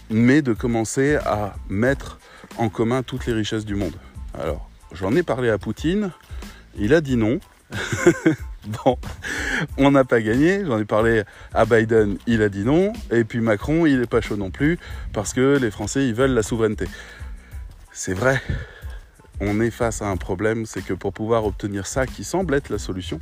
mais 0.09 0.41
de 0.41 0.53
commencer 0.53 1.17
à 1.17 1.57
mettre 1.69 2.21
en 2.59 2.69
commun 2.69 3.03
toutes 3.03 3.27
les 3.27 3.33
richesses 3.33 3.65
du 3.65 3.75
monde. 3.75 3.97
Alors, 4.39 4.71
j'en 4.93 5.17
ai 5.17 5.25
parlé 5.25 5.51
à 5.51 5.59
Poutine, 5.59 6.13
il 6.79 6.95
a 6.95 7.01
dit 7.01 7.17
non. 7.17 7.41
bon, 8.85 8.99
on 9.79 9.91
n'a 9.91 10.05
pas 10.05 10.21
gagné. 10.21 10.65
J'en 10.65 10.79
ai 10.79 10.85
parlé 10.85 11.23
à 11.55 11.65
Biden, 11.65 12.19
il 12.27 12.43
a 12.43 12.49
dit 12.49 12.65
non. 12.65 12.93
Et 13.11 13.25
puis 13.25 13.41
Macron, 13.41 13.87
il 13.87 14.01
n'est 14.01 14.07
pas 14.07 14.21
chaud 14.21 14.37
non 14.37 14.51
plus, 14.51 14.79
parce 15.13 15.33
que 15.33 15.59
les 15.59 15.71
Français, 15.71 16.07
ils 16.07 16.15
veulent 16.15 16.35
la 16.35 16.43
souveraineté. 16.43 16.87
C'est 17.93 18.15
vrai, 18.15 18.41
on 19.41 19.61
est 19.61 19.71
face 19.71 20.03
à 20.03 20.09
un 20.09 20.17
problème, 20.17 20.67
c'est 20.67 20.83
que 20.83 20.95
pour 20.95 21.13
pouvoir 21.13 21.45
obtenir 21.45 21.87
ça, 21.87 22.07
qui 22.07 22.25
semble 22.25 22.55
être 22.55 22.69
la 22.69 22.79
solution, 22.79 23.19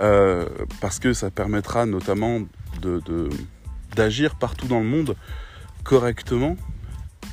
euh, 0.00 0.48
parce 0.80 0.98
que 0.98 1.12
ça 1.12 1.30
permettra 1.30 1.86
notamment 1.86 2.40
d'agir 3.94 4.36
partout 4.36 4.66
dans 4.66 4.80
le 4.80 4.86
monde 4.86 5.16
correctement, 5.84 6.56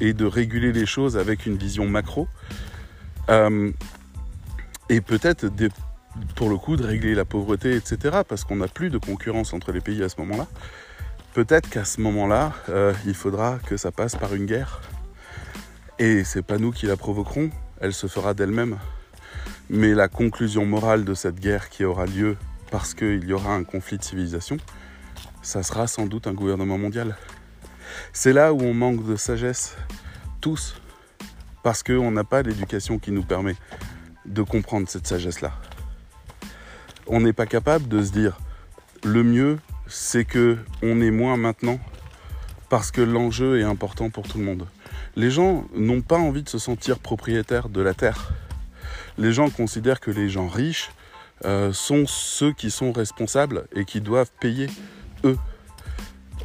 et 0.01 0.13
de 0.13 0.25
réguler 0.25 0.71
les 0.71 0.85
choses 0.85 1.17
avec 1.17 1.45
une 1.45 1.57
vision 1.57 1.87
macro. 1.87 2.27
Euh, 3.29 3.71
et 4.89 5.01
peut-être 5.01 5.47
pour 6.35 6.49
le 6.49 6.57
coup 6.57 6.75
de 6.75 6.83
régler 6.83 7.15
la 7.15 7.25
pauvreté, 7.25 7.75
etc. 7.75 8.19
Parce 8.27 8.43
qu'on 8.43 8.57
n'a 8.57 8.67
plus 8.67 8.89
de 8.89 8.97
concurrence 8.97 9.53
entre 9.53 9.71
les 9.71 9.81
pays 9.81 10.03
à 10.03 10.09
ce 10.09 10.19
moment-là. 10.21 10.47
Peut-être 11.33 11.69
qu'à 11.69 11.85
ce 11.85 12.01
moment-là, 12.01 12.53
euh, 12.69 12.93
il 13.05 13.13
faudra 13.13 13.59
que 13.65 13.77
ça 13.77 13.91
passe 13.91 14.15
par 14.15 14.33
une 14.33 14.45
guerre. 14.45 14.81
Et 15.99 16.23
c'est 16.23 16.41
pas 16.41 16.57
nous 16.57 16.71
qui 16.71 16.85
la 16.85 16.97
provoquerons, 16.97 17.49
elle 17.81 17.93
se 17.93 18.07
fera 18.07 18.33
d'elle-même. 18.33 18.77
Mais 19.69 19.93
la 19.93 20.07
conclusion 20.07 20.65
morale 20.65 21.05
de 21.05 21.13
cette 21.13 21.39
guerre 21.39 21.69
qui 21.69 21.83
aura 21.83 22.05
lieu 22.05 22.37
parce 22.71 22.93
qu'il 22.93 23.25
y 23.25 23.33
aura 23.33 23.53
un 23.53 23.63
conflit 23.63 23.97
de 23.97 24.03
civilisation, 24.03 24.57
ça 25.41 25.63
sera 25.63 25.87
sans 25.87 26.05
doute 26.05 26.27
un 26.27 26.33
gouvernement 26.33 26.77
mondial. 26.77 27.15
C'est 28.13 28.33
là 28.33 28.53
où 28.53 28.61
on 28.61 28.73
manque 28.73 29.05
de 29.05 29.15
sagesse, 29.15 29.75
tous, 30.41 30.75
parce 31.63 31.83
qu'on 31.83 32.11
n'a 32.11 32.23
pas 32.23 32.41
l'éducation 32.41 32.99
qui 32.99 33.11
nous 33.11 33.23
permet 33.23 33.55
de 34.25 34.41
comprendre 34.41 34.87
cette 34.87 35.07
sagesse-là. 35.07 35.53
On 37.09 37.21
n'est 37.21 37.33
pas 37.33 37.47
capable 37.47 37.87
de 37.87 38.03
se 38.03 38.11
dire 38.11 38.37
le 39.03 39.23
mieux, 39.23 39.57
c'est 39.87 40.25
que 40.25 40.57
on 40.83 41.01
est 41.01 41.09
moins 41.09 41.37
maintenant 41.37 41.79
parce 42.69 42.91
que 42.91 43.01
l'enjeu 43.01 43.59
est 43.59 43.63
important 43.63 44.11
pour 44.11 44.27
tout 44.27 44.37
le 44.37 44.43
monde. 44.43 44.67
Les 45.15 45.31
gens 45.31 45.65
n'ont 45.75 46.01
pas 46.01 46.19
envie 46.19 46.43
de 46.43 46.49
se 46.49 46.59
sentir 46.59 46.99
propriétaires 46.99 47.67
de 47.67 47.81
la 47.81 47.95
terre. 47.95 48.31
Les 49.17 49.33
gens 49.33 49.49
considèrent 49.49 49.99
que 49.99 50.11
les 50.11 50.29
gens 50.29 50.47
riches 50.47 50.91
euh, 51.45 51.73
sont 51.73 52.05
ceux 52.05 52.53
qui 52.53 52.69
sont 52.69 52.91
responsables 52.91 53.65
et 53.73 53.85
qui 53.85 54.01
doivent 54.01 54.31
payer 54.39 54.67
eux. 55.23 55.37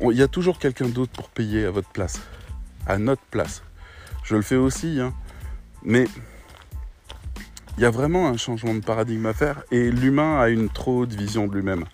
Il 0.01 0.17
y 0.17 0.23
a 0.23 0.29
toujours 0.29 0.59
quelqu'un 0.59 0.89
d'autre 0.89 1.13
pour 1.13 1.29
payer 1.29 1.67
à 1.67 1.71
votre 1.71 1.91
place, 1.91 2.21
à 2.87 2.97
notre 2.97 3.23
place. 3.31 3.63
Je 4.23 4.35
le 4.35 4.43
fais 4.43 4.57
aussi, 4.57 4.99
hein. 4.99 5.13
mais 5.83 6.07
il 7.77 7.83
y 7.83 7.87
a 7.87 7.91
vraiment 7.91 8.29
un 8.29 8.37
changement 8.37 8.75
de 8.75 8.81
paradigme 8.81 9.27
à 9.27 9.33
faire 9.33 9.63
et 9.71 9.91
l'humain 9.91 10.41
a 10.41 10.49
une 10.49 10.69
trop 10.69 11.01
haute 11.01 11.13
vision 11.13 11.49
de 11.49 11.55
lui-même. 11.55 11.85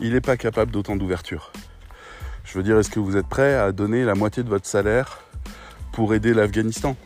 Il 0.00 0.12
n'est 0.12 0.20
pas 0.20 0.36
capable 0.36 0.70
d'autant 0.70 0.96
d'ouverture. 0.96 1.52
Je 2.44 2.58
veux 2.58 2.62
dire, 2.62 2.78
est-ce 2.78 2.90
que 2.90 3.00
vous 3.00 3.16
êtes 3.16 3.26
prêt 3.26 3.54
à 3.54 3.72
donner 3.72 4.04
la 4.04 4.14
moitié 4.14 4.42
de 4.42 4.48
votre 4.48 4.66
salaire 4.66 5.22
pour 5.92 6.14
aider 6.14 6.34
l'Afghanistan? 6.34 6.96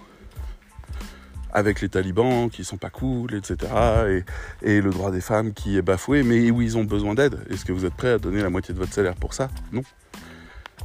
Avec 1.52 1.80
les 1.80 1.88
talibans 1.88 2.50
qui 2.50 2.64
sont 2.64 2.76
pas 2.76 2.90
cool, 2.90 3.34
etc. 3.34 3.72
Et, 4.08 4.24
et, 4.62 4.80
le 4.80 4.90
droit 4.90 5.12
des 5.12 5.20
femmes 5.20 5.52
qui 5.52 5.76
est 5.76 5.82
bafoué, 5.82 6.24
mais 6.24 6.50
où 6.50 6.60
ils 6.62 6.76
ont 6.76 6.82
besoin 6.82 7.14
d'aide. 7.14 7.38
Est-ce 7.48 7.64
que 7.64 7.70
vous 7.70 7.84
êtes 7.84 7.94
prêt 7.94 8.10
à 8.10 8.18
donner 8.18 8.42
la 8.42 8.50
moitié 8.50 8.74
de 8.74 8.80
votre 8.80 8.92
salaire 8.92 9.14
pour 9.14 9.34
ça? 9.34 9.48
Non. 9.70 9.82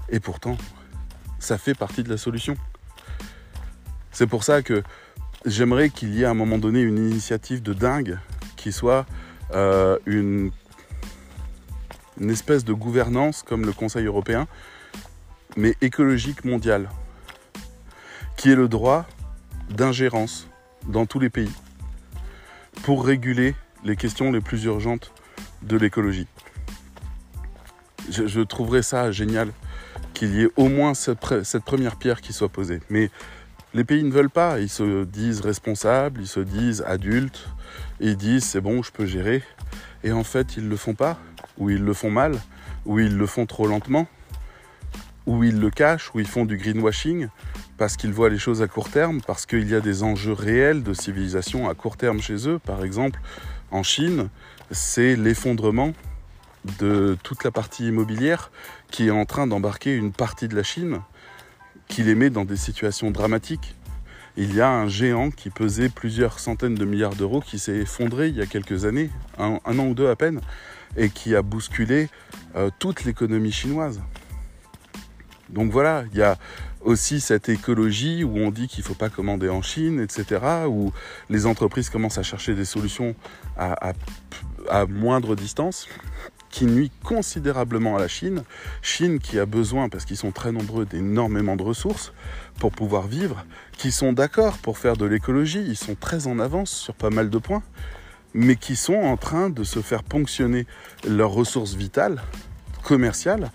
Et 0.10 0.20
pourtant, 0.20 0.58
ça 1.40 1.58
fait 1.58 1.74
partie 1.74 2.04
de 2.04 2.10
la 2.10 2.18
solution. 2.18 2.56
C'est 4.12 4.28
pour 4.28 4.44
ça 4.44 4.62
que 4.62 4.84
j'aimerais 5.46 5.90
qu'il 5.90 6.14
y 6.16 6.22
ait 6.22 6.26
à 6.26 6.32
un 6.32 6.36
moment 6.36 6.58
donné 6.58 6.82
une 6.82 6.98
initiative 6.98 7.62
de 7.62 7.74
dingue 7.74 8.20
qui 8.56 8.72
soit 8.72 9.06
euh, 9.54 9.98
une, 10.06 10.52
une 12.20 12.30
espèce 12.30 12.66
de 12.66 12.74
gouvernance 12.74 13.44
comme 13.44 13.66
le 13.66 13.74
Conseil 13.74 14.06
européen, 14.06 14.48
mais 15.56 15.76
écologique 15.82 16.46
mondiale, 16.46 16.90
qui 18.38 18.52
est 18.52 18.56
le 18.56 18.68
droit 18.68 19.08
d'ingérence 19.70 20.48
dans 20.88 21.06
tous 21.06 21.20
les 21.20 21.30
pays 21.30 21.52
pour 22.84 23.06
réguler 23.06 23.56
les 23.84 23.96
questions 23.96 24.32
les 24.32 24.42
plus 24.42 24.64
urgentes 24.66 25.12
de 25.62 25.78
l'écologie. 25.78 26.28
Je, 28.10 28.42
trouverais 28.42 28.82
ça 28.82 29.12
génial 29.12 29.52
qu'il 30.14 30.34
y 30.34 30.44
ait 30.44 30.50
au 30.58 30.68
moins 30.68 30.94
cette, 30.96 31.44
cette, 31.44 31.64
première 31.64 31.96
pierre 31.98 32.22
qui 32.22 32.34
soit 32.34 32.50
posée. 32.50 32.82
Mais 32.90 33.12
les 33.74 33.84
pays 33.84 34.04
ne 34.04 34.12
veulent 34.12 34.30
pas, 34.30 34.60
ils 34.60 34.70
se 34.70 35.04
disent 35.04 35.42
responsables, 35.42 36.22
ils 36.22 36.28
se 36.28 36.40
disent 36.40 36.84
adultes, 36.88 37.48
ils 38.00 38.18
disent 38.18 38.46
c'est 38.46 38.62
bon, 38.62 38.82
je 38.82 38.92
peux 38.92 39.06
gérer. 39.06 39.44
Et 40.04 40.12
en 40.12 40.24
fait, 40.24 40.58
ils 40.58 40.64
ne 40.64 40.70
le 40.70 40.78
font 40.78 40.96
pas, 40.96 41.20
ou 41.58 41.70
ils 41.70 41.84
le 41.84 41.94
font 41.94 42.10
mal, 42.10 42.40
ou 42.86 43.00
ils 43.00 43.16
le 43.16 43.26
font 43.28 43.46
trop 43.46 43.68
lentement, 43.68 44.08
ou 45.26 45.44
ils 45.44 45.60
le 45.60 45.70
cachent, 45.70 46.14
ou 46.16 46.20
ils 46.20 46.28
font 46.28 46.46
du 46.46 46.58
greenwashing, 46.58 47.28
parce 47.78 47.96
qu'ils 47.96 48.12
voient 48.12 48.30
les 48.30 48.40
choses 48.40 48.62
à 48.62 48.68
court 48.68 48.90
terme, 48.90 49.22
parce 49.22 49.46
qu'il 49.46 49.70
y 49.70 49.76
a 49.76 49.82
des 49.82 50.04
enjeux 50.04 50.34
réels 50.34 50.84
de 50.84 50.94
civilisation 50.94 51.70
à 51.70 51.76
court 51.76 51.98
terme 51.98 52.22
chez 52.22 52.48
eux. 52.48 52.60
Par 52.60 52.84
exemple, 52.84 53.20
en 53.72 53.84
Chine, 53.84 54.30
c'est 54.72 55.16
l'effondrement 55.16 55.94
de 56.80 57.18
toute 57.24 57.44
la 57.44 57.52
partie 57.52 57.88
immobilière 57.88 58.52
qui 58.92 59.08
est 59.08 59.12
en 59.12 59.26
train 59.26 59.48
d'embarquer 59.48 59.96
une 59.96 60.12
partie 60.12 60.48
de 60.48 60.56
la 60.56 60.64
Chine, 60.64 61.02
qui 61.90 62.04
les 62.04 62.16
met 62.16 62.30
dans 62.30 62.46
des 62.46 62.56
situations 62.56 63.12
dramatiques. 63.12 63.76
Il 64.38 64.56
y 64.56 64.62
a 64.62 64.70
un 64.70 64.88
géant 64.88 65.32
qui 65.32 65.50
pesait 65.50 65.90
plusieurs 65.90 66.40
centaines 66.40 66.76
de 66.76 66.86
milliards 66.86 67.16
d'euros 67.16 67.42
qui 67.42 67.60
s'est 67.60 67.76
effondré 67.76 68.30
il 68.30 68.38
y 68.38 68.42
a 68.42 68.46
quelques 68.46 68.86
années, 68.86 69.10
un, 69.38 69.60
an 69.66 69.86
ou 69.86 69.94
deux 69.94 70.08
à 70.08 70.16
peine, 70.16 70.40
et 70.96 71.10
qui 71.10 71.36
a 71.36 71.42
bousculé 71.42 72.08
euh, 72.56 72.70
toute 72.80 73.04
l'économie 73.04 73.52
chinoise. 73.52 74.00
Donc 75.50 75.72
voilà, 75.72 76.06
il 76.14 76.20
y 76.20 76.22
a 76.22 76.38
aussi 76.82 77.20
cette 77.20 77.50
écologie 77.50 78.24
où 78.24 78.38
on 78.38 78.52
dit 78.52 78.68
qu'il 78.68 78.84
ne 78.84 78.88
faut 78.88 78.94
pas 78.94 79.10
commander 79.10 79.50
en 79.50 79.62
Chine, 79.62 80.00
etc., 80.00 80.42
où 80.68 80.94
les 81.30 81.46
entreprises 81.46 81.90
commencent 81.90 82.18
à 82.18 82.24
chercher 82.24 82.54
des 82.54 82.66
solutions 82.66 83.16
à, 83.58 83.94
moindre 84.88 85.36
distance, 85.36 85.88
qui 86.50 86.66
nuit 86.66 86.92
considérablement 87.04 87.96
à 87.96 88.00
la 88.00 88.08
Chine. 88.08 88.44
Chine 88.82 89.20
qui 89.20 89.40
a 89.40 89.46
besoin, 89.46 89.90
parce 89.90 90.06
qu'ils 90.06 90.18
sont 90.18 90.32
très 90.32 90.52
nombreux, 90.52 90.86
d'énormément 90.86 91.56
de 91.56 91.64
ressources 91.64 92.14
pour 92.60 92.72
pouvoir 92.72 93.08
vivre, 93.08 93.46
qui 93.78 93.92
sont 93.92 94.14
d'accord 94.14 94.58
pour 94.58 94.78
faire 94.78 94.98
de 94.98 95.06
l'écologie, 95.06 95.64
ils 95.66 95.78
sont 95.78 95.96
très 95.96 96.28
en 96.28 96.40
avance 96.40 96.72
sur 96.72 96.94
pas 96.94 97.10
mal 97.10 97.30
de 97.30 97.38
points, 97.38 97.64
mais 98.34 98.56
qui 98.56 98.76
sont 98.76 98.96
en 98.96 99.18
train 99.18 99.50
de 99.50 99.64
se 99.64 99.82
faire 99.82 100.04
ponctionner 100.04 100.66
leurs 101.08 101.32
ressources 101.32 101.76
vitales, 101.76 102.22
commerciales, 102.84 103.52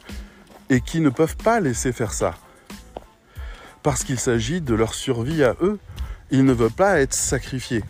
et 0.70 0.80
qui 0.80 1.00
ne 1.00 1.10
peuvent 1.10 1.36
pas 1.36 1.60
laisser 1.60 1.92
faire 1.92 2.12
ça 2.12 2.34
parce 3.84 4.02
qu'il 4.02 4.18
s'agit 4.18 4.62
de 4.62 4.74
leur 4.74 4.94
survie 4.94 5.44
à 5.44 5.54
eux. 5.60 5.78
Ils 6.30 6.44
ne 6.44 6.54
veulent 6.54 6.72
pas 6.72 7.00
être 7.00 7.12
sacrifiés. 7.12 7.84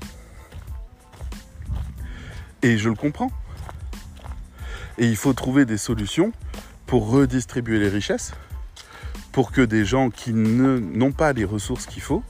Et 2.62 2.76
je 2.76 2.88
le 2.88 2.96
comprends. 2.96 3.30
Et 4.98 5.06
il 5.06 5.16
faut 5.16 5.32
trouver 5.32 5.64
des 5.64 5.78
solutions 5.78 6.32
pour 6.86 7.08
redistribuer 7.08 7.78
les 7.78 7.88
richesses, 7.88 8.32
pour 9.32 9.50
que 9.50 9.60
des 9.60 9.84
gens 9.84 10.10
qui 10.10 10.32
n'ont 10.32 11.12
pas 11.12 11.32
les 11.32 11.44
ressources 11.44 11.86
qu'il 11.86 12.02
faut, 12.02 12.22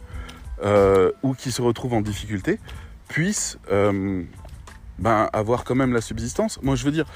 euh, 0.62 1.10
ou 1.22 1.34
qui 1.34 1.52
se 1.52 1.60
retrouvent 1.60 1.94
en 1.94 2.00
difficulté, 2.00 2.58
puissent 3.08 3.58
euh, 3.70 4.22
ben, 4.98 5.28
avoir 5.32 5.64
quand 5.64 5.74
même 5.74 5.92
la 5.92 6.00
subsistance. 6.00 6.62
Moi, 6.62 6.76
je 6.76 6.84
veux 6.84 6.92
dire, 6.92 7.06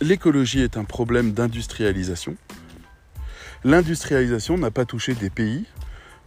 l'écologie 0.00 0.62
est 0.62 0.76
un 0.76 0.84
problème 0.84 1.32
d'industrialisation. 1.32 2.36
L'industrialisation 3.62 4.58
n'a 4.58 4.70
pas 4.70 4.84
touché 4.84 5.14
des 5.14 5.30
pays 5.30 5.66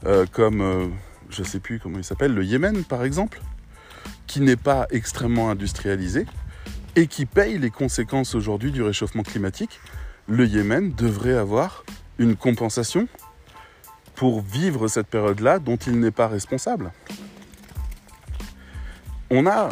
euh, 0.06 0.26
comme, 0.32 0.94
je 1.30 1.42
ne 1.42 1.46
sais 1.46 1.60
plus 1.60 1.80
comment 1.80 1.98
il 1.98 2.04
s'appelle, 2.04 2.34
le 2.34 2.44
Yémen 2.46 2.84
par 2.84 3.04
exemple, 3.04 3.42
qui 4.28 4.42
n'est 4.42 4.56
pas 4.56 4.88
extrêmement 4.92 5.50
industrialisé 5.50 6.26
et 6.98 7.08
qui 7.08 7.28
paye 7.28 7.60
les 7.60 7.70
conséquences 7.70 8.34
aujourd'hui 8.34 8.72
du 8.72 8.82
réchauffement 8.82 9.24
climatique. 9.24 9.80
Le 10.28 10.46
Yémen 10.46 10.92
devrait 10.92 11.38
avoir 11.38 11.86
une 12.18 12.36
compensation 12.36 13.08
pour 14.16 14.42
vivre 14.42 14.88
cette 14.88 15.08
période-là 15.08 15.60
dont 15.60 15.78
il 15.78 16.00
n'est 16.00 16.12
pas 16.12 16.28
responsable. 16.28 16.92
On 19.30 19.46
a 19.46 19.70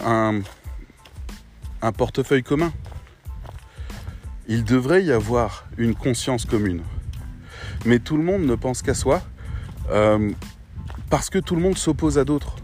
un, 1.81 1.91
portefeuille 1.91 2.43
commun. 2.43 2.71
Il 4.47 4.63
devrait 4.63 5.03
y 5.03 5.11
avoir 5.11 5.65
une 5.77 5.95
conscience 5.95 6.45
commune 6.45 6.81
mais 7.85 7.99
tout 7.99 8.17
le 8.17 8.23
monde 8.23 8.43
ne 8.43 8.55
pense 8.55 8.81
qu'à 8.81 8.93
soi 8.93 9.21
euh, 9.91 10.31
parce 11.09 11.29
que 11.29 11.39
tout 11.39 11.55
le 11.55 11.61
monde 11.61 11.77
s'oppose 11.77 12.17
à 12.17 12.25
d'autres. 12.25 12.55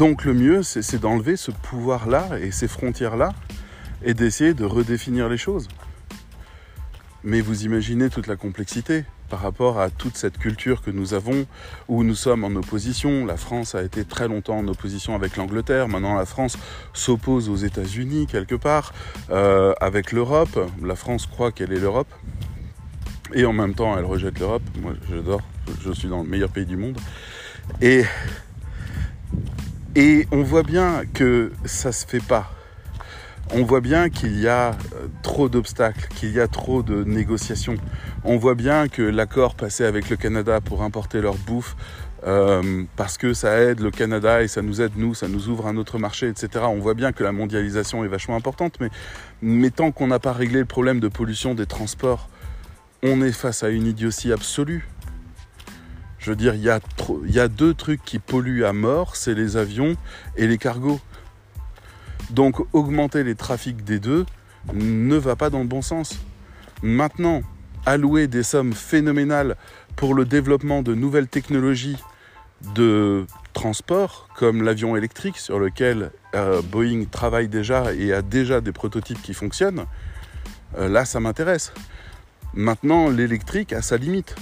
Donc 0.00 0.24
le 0.24 0.32
mieux, 0.32 0.62
c'est 0.62 0.98
d'enlever 0.98 1.36
ce 1.36 1.50
pouvoir-là 1.50 2.26
et 2.40 2.52
ces 2.52 2.68
frontières-là 2.68 3.34
et 4.02 4.14
d'essayer 4.14 4.54
de 4.54 4.64
redéfinir 4.64 5.28
les 5.28 5.36
choses. 5.36 5.68
Mais 7.22 7.42
vous 7.42 7.66
imaginez 7.66 8.08
toute 8.08 8.26
la 8.26 8.36
complexité 8.36 9.04
par 9.28 9.40
rapport 9.40 9.78
à 9.78 9.90
toute 9.90 10.16
cette 10.16 10.38
culture 10.38 10.80
que 10.80 10.90
nous 10.90 11.12
avons, 11.12 11.44
où 11.88 12.02
nous 12.02 12.14
sommes 12.14 12.44
en 12.44 12.54
opposition. 12.56 13.26
La 13.26 13.36
France 13.36 13.74
a 13.74 13.82
été 13.82 14.06
très 14.06 14.26
longtemps 14.26 14.56
en 14.56 14.68
opposition 14.68 15.14
avec 15.14 15.36
l'Angleterre. 15.36 15.86
Maintenant, 15.86 16.14
la 16.14 16.24
France 16.24 16.56
s'oppose 16.94 17.50
aux 17.50 17.56
États-Unis 17.56 18.26
quelque 18.26 18.54
part, 18.54 18.94
euh, 19.28 19.74
avec 19.82 20.12
l'Europe. 20.12 20.58
La 20.82 20.96
France 20.96 21.26
croit 21.26 21.52
qu'elle 21.52 21.74
est 21.74 21.78
l'Europe. 21.78 22.08
Et 23.34 23.44
en 23.44 23.52
même 23.52 23.74
temps, 23.74 23.98
elle 23.98 24.06
rejette 24.06 24.38
l'Europe. 24.38 24.62
Moi, 24.80 24.94
j'adore. 25.10 25.42
Je 25.82 25.92
suis 25.92 26.08
dans 26.08 26.22
le 26.22 26.28
meilleur 26.28 26.48
pays 26.48 26.64
du 26.64 26.78
monde. 26.78 26.98
Et, 27.82 28.04
et 29.96 30.26
on 30.30 30.42
voit 30.42 30.62
bien 30.62 31.02
que 31.12 31.52
ça 31.64 31.92
se 31.92 32.06
fait 32.06 32.22
pas. 32.22 32.50
On 33.52 33.64
voit 33.64 33.80
bien 33.80 34.10
qu'il 34.10 34.38
y 34.38 34.46
a 34.46 34.70
euh, 34.70 35.08
trop 35.22 35.48
d'obstacles, 35.48 36.06
qu'il 36.14 36.30
y 36.30 36.38
a 36.38 36.46
trop 36.46 36.84
de 36.84 37.02
négociations. 37.02 37.74
On 38.22 38.36
voit 38.36 38.54
bien 38.54 38.86
que 38.86 39.02
l'accord 39.02 39.56
passé 39.56 39.84
avec 39.84 40.08
le 40.08 40.16
Canada 40.16 40.60
pour 40.60 40.82
importer 40.82 41.20
leur 41.20 41.34
bouffe, 41.34 41.74
euh, 42.26 42.84
parce 42.94 43.18
que 43.18 43.34
ça 43.34 43.60
aide 43.60 43.80
le 43.80 43.90
Canada 43.90 44.42
et 44.42 44.46
ça 44.46 44.62
nous 44.62 44.80
aide 44.80 44.92
nous, 44.94 45.14
ça 45.14 45.26
nous 45.26 45.48
ouvre 45.48 45.66
un 45.66 45.76
autre 45.76 45.98
marché, 45.98 46.28
etc. 46.28 46.64
On 46.68 46.78
voit 46.78 46.94
bien 46.94 47.10
que 47.10 47.24
la 47.24 47.32
mondialisation 47.32 48.04
est 48.04 48.08
vachement 48.08 48.36
importante, 48.36 48.76
mais, 48.80 48.90
mais 49.42 49.70
tant 49.70 49.90
qu'on 49.90 50.06
n'a 50.06 50.20
pas 50.20 50.32
réglé 50.32 50.60
le 50.60 50.66
problème 50.66 51.00
de 51.00 51.08
pollution 51.08 51.54
des 51.56 51.66
transports, 51.66 52.28
on 53.02 53.20
est 53.22 53.32
face 53.32 53.64
à 53.64 53.70
une 53.70 53.86
idiotie 53.86 54.32
absolue. 54.32 54.86
Je 56.20 56.30
veux 56.30 56.36
dire, 56.36 56.54
il 56.54 56.62
y, 56.62 57.40
a 57.40 57.48
deux 57.48 57.72
trucs 57.72 58.04
qui 58.04 58.18
polluent 58.18 58.64
à 58.64 58.74
mort, 58.74 59.16
c'est 59.16 59.32
les 59.32 59.56
avions 59.56 59.96
et 60.36 60.46
les 60.46 60.58
cargos. 60.58 61.00
Donc 62.28 62.60
augmenter 62.74 63.24
les 63.24 63.34
trafics 63.34 63.84
des 63.84 63.98
deux 63.98 64.26
ne 64.74 65.16
va 65.16 65.34
pas 65.34 65.48
dans 65.48 65.60
le 65.60 65.66
bon 65.66 65.80
sens. 65.80 66.20
Maintenant, 66.82 67.40
allouer 67.86 68.26
des 68.26 68.42
sommes 68.42 68.74
phénoménales 68.74 69.56
pour 69.96 70.14
le 70.14 70.26
développement 70.26 70.82
de 70.82 70.94
nouvelles 70.94 71.26
technologies 71.26 71.96
de 72.74 73.24
transport, 73.54 74.28
comme 74.36 74.62
l'avion 74.62 74.96
électrique 74.96 75.38
sur 75.38 75.58
lequel 75.58 76.10
euh, 76.34 76.60
Boeing 76.60 77.04
travaille 77.10 77.48
déjà 77.48 77.94
et 77.94 78.12
a 78.12 78.20
déjà 78.20 78.60
des 78.60 78.72
prototypes 78.72 79.22
qui 79.22 79.32
fonctionnent, 79.32 79.86
euh, 80.76 80.88
là 80.88 81.06
ça 81.06 81.18
m'intéresse. 81.20 81.72
Maintenant, 82.52 83.08
l'électrique 83.08 83.72
a 83.72 83.80
sa 83.80 83.96
limite. 83.96 84.34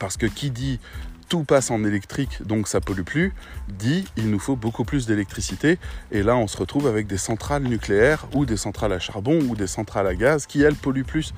Parce 0.00 0.16
que 0.16 0.26
qui 0.26 0.50
dit 0.50 0.80
tout 1.28 1.44
passe 1.44 1.70
en 1.70 1.84
électrique, 1.84 2.42
donc 2.44 2.66
ça 2.66 2.80
pollue 2.80 3.02
plus, 3.02 3.32
dit 3.68 4.04
il 4.16 4.30
nous 4.30 4.40
faut 4.40 4.56
beaucoup 4.56 4.82
plus 4.82 5.06
d'électricité. 5.06 5.78
Et 6.10 6.24
là, 6.24 6.36
on 6.36 6.48
se 6.48 6.56
retrouve 6.56 6.88
avec 6.88 7.06
des 7.06 7.18
centrales 7.18 7.62
nucléaires 7.62 8.26
ou 8.34 8.46
des 8.46 8.56
centrales 8.56 8.92
à 8.92 8.98
charbon 8.98 9.38
ou 9.48 9.54
des 9.54 9.68
centrales 9.68 10.08
à 10.08 10.16
gaz 10.16 10.46
qui, 10.46 10.62
elles, 10.62 10.74
polluent 10.74 11.04
plus. 11.04 11.32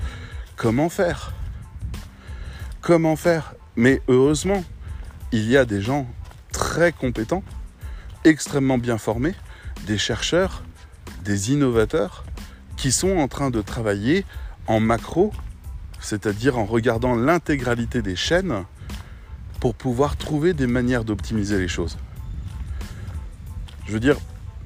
Comment 0.57 0.89
faire? 0.89 1.35
Comment 2.81 3.17
faire? 3.17 3.55
Mais 3.77 4.01
heureusement, 4.09 4.65
il 5.33 5.51
y 5.51 5.59
a 5.59 5.67
des 5.67 5.83
gens 5.83 6.07
très 6.53 6.93
compétents, 6.93 7.43
extrêmement 8.25 8.79
bien 8.79 8.97
formés, 8.97 9.35
des 9.87 9.99
chercheurs, 9.99 10.63
des 11.25 11.53
innovateurs 11.53 12.25
qui 12.77 12.93
sont 12.93 13.19
en 13.19 13.29
train 13.29 13.51
de 13.51 13.61
travailler 13.61 14.25
en 14.67 14.81
macro, 14.81 15.33
c'est-à-dire 16.03 16.59
en 16.59 16.65
regardant 16.65 17.15
l'intégralité 17.15 18.03
des 18.03 18.17
chaînes 18.17 18.65
pour 19.61 19.75
pouvoir 19.75 20.17
trouver 20.17 20.55
des 20.55 20.67
manières 20.67 21.05
d'optimiser 21.05 21.59
les 21.59 21.69
choses. 21.69 21.97
Je 23.87 23.93
veux 23.93 24.01
dire, 24.01 24.17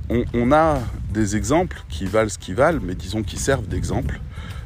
on, 0.08 0.52
a 0.52 0.78
des 1.10 1.36
exemples 1.36 1.82
qui 1.88 2.06
valent 2.06 2.28
ce 2.28 2.38
qu'ils 2.38 2.54
valent, 2.54 2.80
mais 2.82 2.94
disons 2.94 3.22
qui 3.22 3.36
servent 3.36 3.66
d'exemple, 3.66 4.20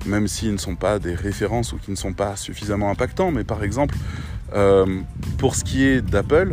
même 0.07 0.29
s'ils 0.29 0.53
ne 0.53 0.59
sont 0.59 0.77
pas 0.77 0.99
des 0.99 1.15
références 1.15 1.73
ou 1.73 1.79
qui 1.79 1.91
ne 1.91 1.97
sont 1.97 2.13
pas 2.13 2.37
suffisamment 2.37 2.91
impactants. 2.91 3.31
Mais 3.31 3.45
par 3.45 3.65
exemple, 3.65 3.97
euh, 4.55 5.01
pour 5.39 5.55
ce 5.55 5.65
qui 5.65 5.85
est 5.85 6.03
d'Apple, 6.03 6.53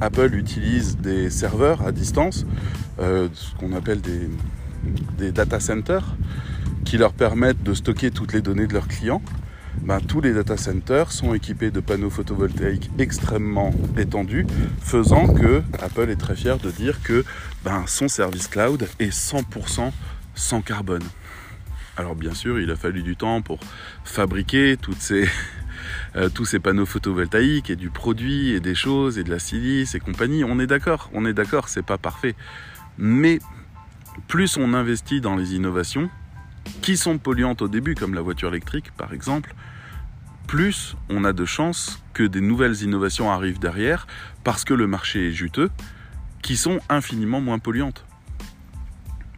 Apple 0.00 0.34
utilise 0.34 0.96
des 0.96 1.30
serveurs 1.30 1.86
à 1.86 1.92
distance, 1.92 2.44
euh, 2.98 3.28
ce 3.32 3.54
qu'on 3.54 3.72
appelle 3.72 4.00
des, 4.00 4.28
des 5.18 5.32
data 5.32 5.60
centers, 5.60 6.16
qui 6.84 6.98
leur 6.98 7.12
permettent 7.12 7.62
de 7.62 7.74
stocker 7.74 8.10
toutes 8.10 8.32
les 8.32 8.42
données 8.42 8.66
de 8.66 8.72
leurs 8.72 8.88
clients. 8.88 9.22
Ben, 9.82 10.00
tous 10.00 10.20
les 10.20 10.32
data 10.32 10.56
centers 10.56 11.12
sont 11.12 11.32
équipés 11.32 11.70
de 11.70 11.80
panneaux 11.80 12.10
photovoltaïques 12.10 12.90
extrêmement 12.98 13.72
étendus, 13.96 14.46
faisant 14.80 15.32
que 15.32 15.62
Apple 15.80 16.10
est 16.10 16.16
très 16.16 16.34
fier 16.34 16.58
de 16.58 16.70
dire 16.70 17.02
que 17.02 17.24
ben, 17.64 17.84
son 17.86 18.08
service 18.08 18.48
cloud 18.48 18.88
est 18.98 19.12
100% 19.12 19.92
sans 20.34 20.60
carbone. 20.60 21.04
Alors 21.96 22.14
bien 22.14 22.34
sûr, 22.34 22.58
il 22.58 22.70
a 22.70 22.76
fallu 22.76 23.02
du 23.02 23.16
temps 23.16 23.42
pour 23.42 23.58
fabriquer 24.04 24.76
euh, 26.16 26.28
tous 26.28 26.44
ces 26.44 26.58
panneaux 26.58 26.86
photovoltaïques 26.86 27.70
et 27.70 27.76
du 27.76 27.90
produit 27.90 28.50
et 28.50 28.60
des 28.60 28.74
choses 28.74 29.18
et 29.18 29.24
de 29.24 29.30
la 29.30 29.38
silice 29.38 29.94
et 29.94 30.00
compagnie. 30.00 30.42
On 30.44 30.58
est 30.58 30.66
d'accord, 30.66 31.10
on 31.14 31.24
est 31.26 31.34
d'accord, 31.34 31.68
c'est 31.68 31.84
pas 31.84 31.98
parfait. 31.98 32.34
Mais 32.98 33.38
plus 34.28 34.56
on 34.56 34.74
investit 34.74 35.20
dans 35.20 35.36
les 35.36 35.54
innovations, 35.54 36.10
qui 36.82 36.96
sont 36.96 37.18
polluantes 37.18 37.62
au 37.62 37.68
début, 37.68 37.94
comme 37.94 38.14
la 38.14 38.20
voiture 38.20 38.48
électrique 38.48 38.92
par 38.96 39.12
exemple, 39.12 39.54
plus 40.46 40.96
on 41.08 41.24
a 41.24 41.32
de 41.32 41.44
chances 41.44 42.02
que 42.12 42.24
des 42.24 42.40
nouvelles 42.40 42.82
innovations 42.82 43.30
arrivent 43.30 43.60
derrière, 43.60 44.06
parce 44.42 44.64
que 44.64 44.74
le 44.74 44.86
marché 44.86 45.28
est 45.28 45.32
juteux, 45.32 45.70
qui 46.42 46.56
sont 46.56 46.80
infiniment 46.88 47.40
moins 47.40 47.58
polluantes. 47.58 48.04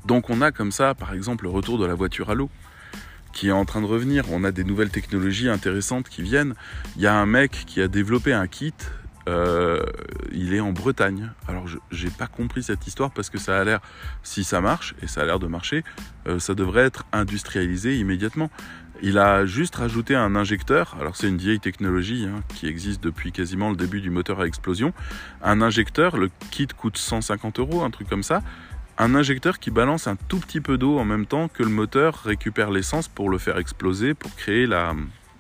Donc 0.07 0.31
on 0.31 0.41
a 0.41 0.53
comme 0.53 0.73
ça, 0.73 0.95
par 0.95 1.13
exemple, 1.13 1.45
le 1.45 1.51
retour 1.51 1.79
de 1.79 1.87
la 1.87 1.95
voiture 1.95 2.31
à 2.31 2.35
l'eau, 2.35 2.51
qui 3.33 3.49
est 3.49 3.53
en 3.53 3.65
train 3.65 3.81
de 3.81 3.87
revenir. 3.87 4.25
On 4.31 4.45
a 4.45 4.53
des 4.53 4.65
nouvelles 4.65 4.91
technologies 4.91 5.49
intéressantes 5.49 6.09
qui 6.09 6.23
viennent. 6.23 6.55
Il 6.97 7.03
y 7.03 7.07
a 7.07 7.15
un 7.15 7.27
mec 7.27 7.65
qui 7.67 7.81
a 7.81 7.89
développé 7.89 8.33
un 8.33 8.47
kit 8.47 8.75
euh, 9.29 9.83
il 10.33 10.55
est 10.55 10.61
en 10.61 10.73
Bretagne. 10.73 11.31
Alors, 11.49 11.67
j'ai 11.91 12.11
pas 12.11 12.27
compris 12.27 12.63
cette 12.63 12.87
histoire 12.87 13.11
parce 13.11 13.31
que 13.31 13.39
ça 13.39 13.61
a 13.61 13.65
l'air, 13.65 13.81
si 14.23 14.45
ça 14.45 14.61
marche, 14.61 14.95
et 15.03 15.07
ça 15.07 15.23
a 15.23 15.25
l'air 15.25 15.39
de 15.39 15.47
marcher, 15.47 15.85
euh, 16.27 16.39
ça 16.39 16.55
devrait 16.55 16.83
être 16.83 17.05
industrialisé 17.13 17.97
immédiatement. 17.97 18.51
Il 19.03 19.19
a 19.19 19.47
juste 19.47 19.77
rajouté 19.77 20.15
un 20.15 20.37
injecteur. 20.37 20.97
Alors, 21.01 21.17
c'est 21.17 21.29
une 21.29 21.39
vieille 21.39 21.61
technologie 21.61 22.27
hein, 22.27 22.43
qui 22.55 22.67
existe 22.67 23.03
depuis 23.03 23.33
quasiment 23.33 23.71
le 23.71 23.77
début 23.77 24.01
du 24.01 24.11
moteur 24.11 24.41
à 24.41 24.47
explosion. 24.47 24.93
Un 25.43 25.61
injecteur, 25.61 26.17
le 26.17 26.31
kit 26.51 26.69
coûte 26.69 26.97
150 26.97 27.59
euros, 27.59 27.83
un 27.83 27.91
truc 27.91 28.09
comme 28.09 28.23
ça. 28.23 28.43
Un 28.99 29.15
injecteur 29.15 29.59
qui 29.59 29.71
balance 29.71 30.07
un 30.07 30.17
tout 30.17 30.39
petit 30.39 30.61
peu 30.61 30.79
d'eau 30.79 30.99
en 30.99 31.05
même 31.05 31.27
temps 31.27 31.49
que 31.49 31.63
le 31.63 31.71
moteur 31.71 32.23
récupère 32.25 32.71
l'essence 32.71 33.09
pour 33.09 33.31
le 33.31 33.39
faire 33.39 33.59
exploser, 33.59 34.15
pour 34.15 34.37
créer 34.37 34.67
la, 34.67 34.95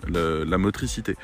la 0.08 0.58
motricité. 0.58 1.16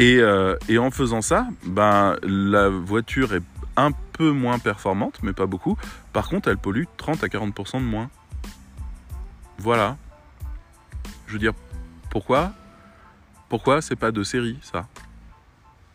Euh, 0.00 0.56
et, 0.68 0.78
en 0.78 0.90
faisant 0.90 1.22
ça, 1.22 1.48
ben, 1.64 2.16
la 2.22 2.68
voiture 2.68 3.34
est 3.34 3.42
un 3.76 3.90
peu 4.12 4.30
moins 4.30 4.58
performante, 4.58 5.18
mais 5.22 5.32
pas 5.32 5.46
beaucoup. 5.46 5.76
Par 6.12 6.28
contre, 6.28 6.48
elle 6.48 6.58
pollue 6.58 6.84
30 6.96 7.24
à 7.24 7.26
40% 7.26 7.80
de 7.80 7.84
moins. 7.84 8.10
Voilà. 9.58 9.96
Je 11.26 11.32
veux 11.32 11.38
dire, 11.38 11.54
pourquoi? 12.10 12.52
Pourquoi 13.48 13.82
c'est 13.82 13.96
pas 13.96 14.12
de 14.12 14.22
série, 14.22 14.58
ça? 14.62 14.86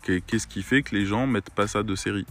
Qu'est-ce 0.02 0.48
qui 0.48 0.64
fait 0.64 0.82
que 0.84 0.96
les 0.96 1.06
gens 1.06 1.28
mettent 1.28 1.52
pas 1.52 1.68
ça 1.68 1.82
de 1.82 1.96
série? 1.96 2.26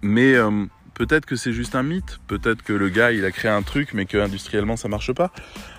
Mais 0.00 0.34
euh, 0.34 0.66
peut-être 0.94 1.26
que 1.26 1.36
c'est 1.36 1.52
juste 1.52 1.74
un 1.74 1.82
mythe, 1.82 2.20
peut-être 2.26 2.62
que 2.62 2.72
le 2.72 2.88
gars 2.88 3.12
il 3.12 3.24
a 3.24 3.30
créé 3.30 3.50
un 3.50 3.62
truc 3.62 3.92
mais 3.94 4.06
que 4.06 4.18
industriellement 4.18 4.76
ça 4.76 4.88
marche 4.88 5.12
pas. 5.12 5.30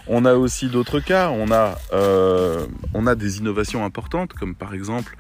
On 0.08 0.26
a 0.26 0.36
aussi 0.36 0.68
d'autres 0.68 1.00
cas, 1.00 1.30
on 1.30 1.52
a, 1.52 1.78
euh, 1.94 2.66
on 2.94 3.08
a 3.08 3.16
des 3.16 3.40
innovations 3.40 3.84
importantes 3.86 4.34
comme 4.34 4.56
par 4.56 4.74
exemple, 4.74 5.16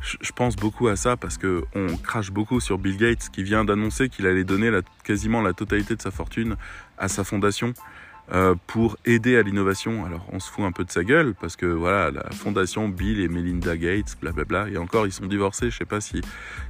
je 0.00 0.32
pense 0.32 0.56
beaucoup 0.56 0.88
à 0.88 0.96
ça 0.96 1.16
parce 1.16 1.38
que 1.38 1.64
on 1.74 1.96
crache 1.96 2.30
beaucoup 2.30 2.60
sur 2.60 2.78
Bill 2.78 2.96
Gates 2.96 3.30
qui 3.32 3.42
vient 3.42 3.64
d'annoncer 3.64 4.08
qu'il 4.08 4.26
allait 4.26 4.44
donner 4.44 4.70
quasiment 5.04 5.40
la 5.40 5.52
totalité 5.52 5.96
de 5.96 6.02
sa 6.02 6.10
fortune 6.10 6.56
à 6.98 7.08
sa 7.08 7.24
fondation. 7.24 7.74
Euh, 8.32 8.54
pour 8.66 8.96
aider 9.04 9.36
à 9.36 9.42
l'innovation. 9.42 10.06
Alors 10.06 10.26
on 10.32 10.40
se 10.40 10.50
fout 10.50 10.64
un 10.64 10.72
peu 10.72 10.82
de 10.82 10.90
sa 10.90 11.04
gueule 11.04 11.34
parce 11.38 11.56
que 11.56 11.66
voilà, 11.66 12.10
la 12.10 12.30
fondation 12.30 12.88
Bill 12.88 13.20
et 13.20 13.28
Melinda 13.28 13.76
Gates, 13.76 14.16
blablabla, 14.18 14.70
et 14.70 14.78
encore 14.78 15.06
ils 15.06 15.12
sont 15.12 15.26
divorcés, 15.26 15.68
je 15.70 15.76
sais 15.76 15.84
pas 15.84 16.00
si, 16.00 16.22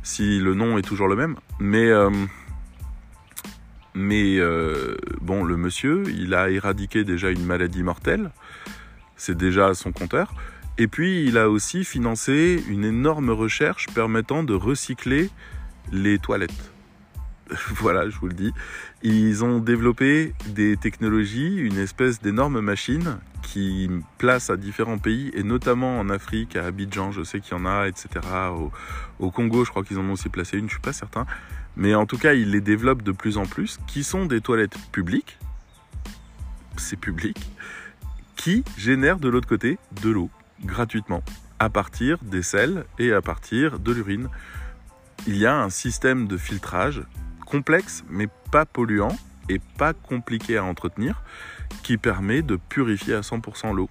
si 0.02 0.40
le 0.40 0.54
nom 0.54 0.78
est 0.78 0.82
toujours 0.82 1.06
le 1.06 1.14
même, 1.14 1.36
mais 1.60 1.86
euh, 1.86 2.10
mais 3.94 4.38
euh, 4.38 4.96
bon, 5.20 5.44
le 5.44 5.56
monsieur, 5.56 6.02
il 6.08 6.34
a 6.34 6.50
éradiqué 6.50 7.04
déjà 7.04 7.30
une 7.30 7.44
maladie 7.44 7.82
mortelle, 7.82 8.30
c'est 9.16 9.36
déjà 9.36 9.72
son 9.74 9.92
compteur. 9.92 10.34
Et 10.76 10.88
puis, 10.88 11.24
il 11.24 11.38
a 11.38 11.48
aussi 11.48 11.84
financé 11.84 12.62
une 12.68 12.84
énorme 12.84 13.30
recherche 13.30 13.86
permettant 13.94 14.42
de 14.42 14.54
recycler 14.54 15.30
les 15.92 16.18
toilettes. 16.18 16.72
voilà, 17.76 18.10
je 18.10 18.18
vous 18.18 18.26
le 18.26 18.34
dis. 18.34 18.52
Ils 19.04 19.44
ont 19.44 19.60
développé 19.60 20.34
des 20.48 20.76
technologies, 20.76 21.56
une 21.56 21.78
espèce 21.78 22.20
d'énorme 22.20 22.60
machine 22.60 23.18
qui 23.42 23.88
place 24.18 24.50
à 24.50 24.56
différents 24.56 24.98
pays, 24.98 25.30
et 25.34 25.44
notamment 25.44 26.00
en 26.00 26.08
Afrique, 26.08 26.56
à 26.56 26.66
Abidjan, 26.66 27.12
je 27.12 27.22
sais 27.22 27.38
qu'il 27.38 27.56
y 27.56 27.60
en 27.60 27.66
a, 27.66 27.86
etc. 27.86 28.08
Au, 28.50 28.72
au 29.20 29.30
Congo, 29.30 29.64
je 29.64 29.70
crois 29.70 29.84
qu'ils 29.84 29.98
en 29.98 30.04
ont 30.08 30.12
aussi 30.12 30.30
placé 30.30 30.58
une, 30.58 30.66
je 30.66 30.72
suis 30.72 30.80
pas 30.80 30.94
certain 30.94 31.26
mais 31.76 31.94
en 31.94 32.06
tout 32.06 32.18
cas, 32.18 32.34
ils 32.34 32.50
les 32.50 32.60
développent 32.60 33.02
de 33.02 33.12
plus 33.12 33.36
en 33.36 33.46
plus, 33.46 33.78
qui 33.86 34.04
sont 34.04 34.26
des 34.26 34.40
toilettes 34.40 34.78
publiques, 34.92 35.38
c'est 36.76 36.96
public, 36.96 37.38
qui 38.36 38.64
génèrent 38.76 39.18
de 39.18 39.28
l'autre 39.28 39.48
côté 39.48 39.78
de 40.02 40.10
l'eau 40.10 40.30
gratuitement, 40.64 41.22
à 41.58 41.70
partir 41.70 42.18
des 42.22 42.42
sels 42.42 42.84
et 42.98 43.12
à 43.12 43.20
partir 43.20 43.78
de 43.78 43.92
l'urine. 43.92 44.28
Il 45.26 45.36
y 45.36 45.46
a 45.46 45.56
un 45.56 45.70
système 45.70 46.26
de 46.26 46.36
filtrage 46.36 47.02
complexe, 47.46 48.04
mais 48.08 48.28
pas 48.50 48.66
polluant 48.66 49.16
et 49.48 49.60
pas 49.78 49.92
compliqué 49.92 50.56
à 50.56 50.64
entretenir, 50.64 51.22
qui 51.82 51.96
permet 51.96 52.42
de 52.42 52.56
purifier 52.56 53.14
à 53.14 53.20
100% 53.20 53.74
l'eau. 53.74 53.90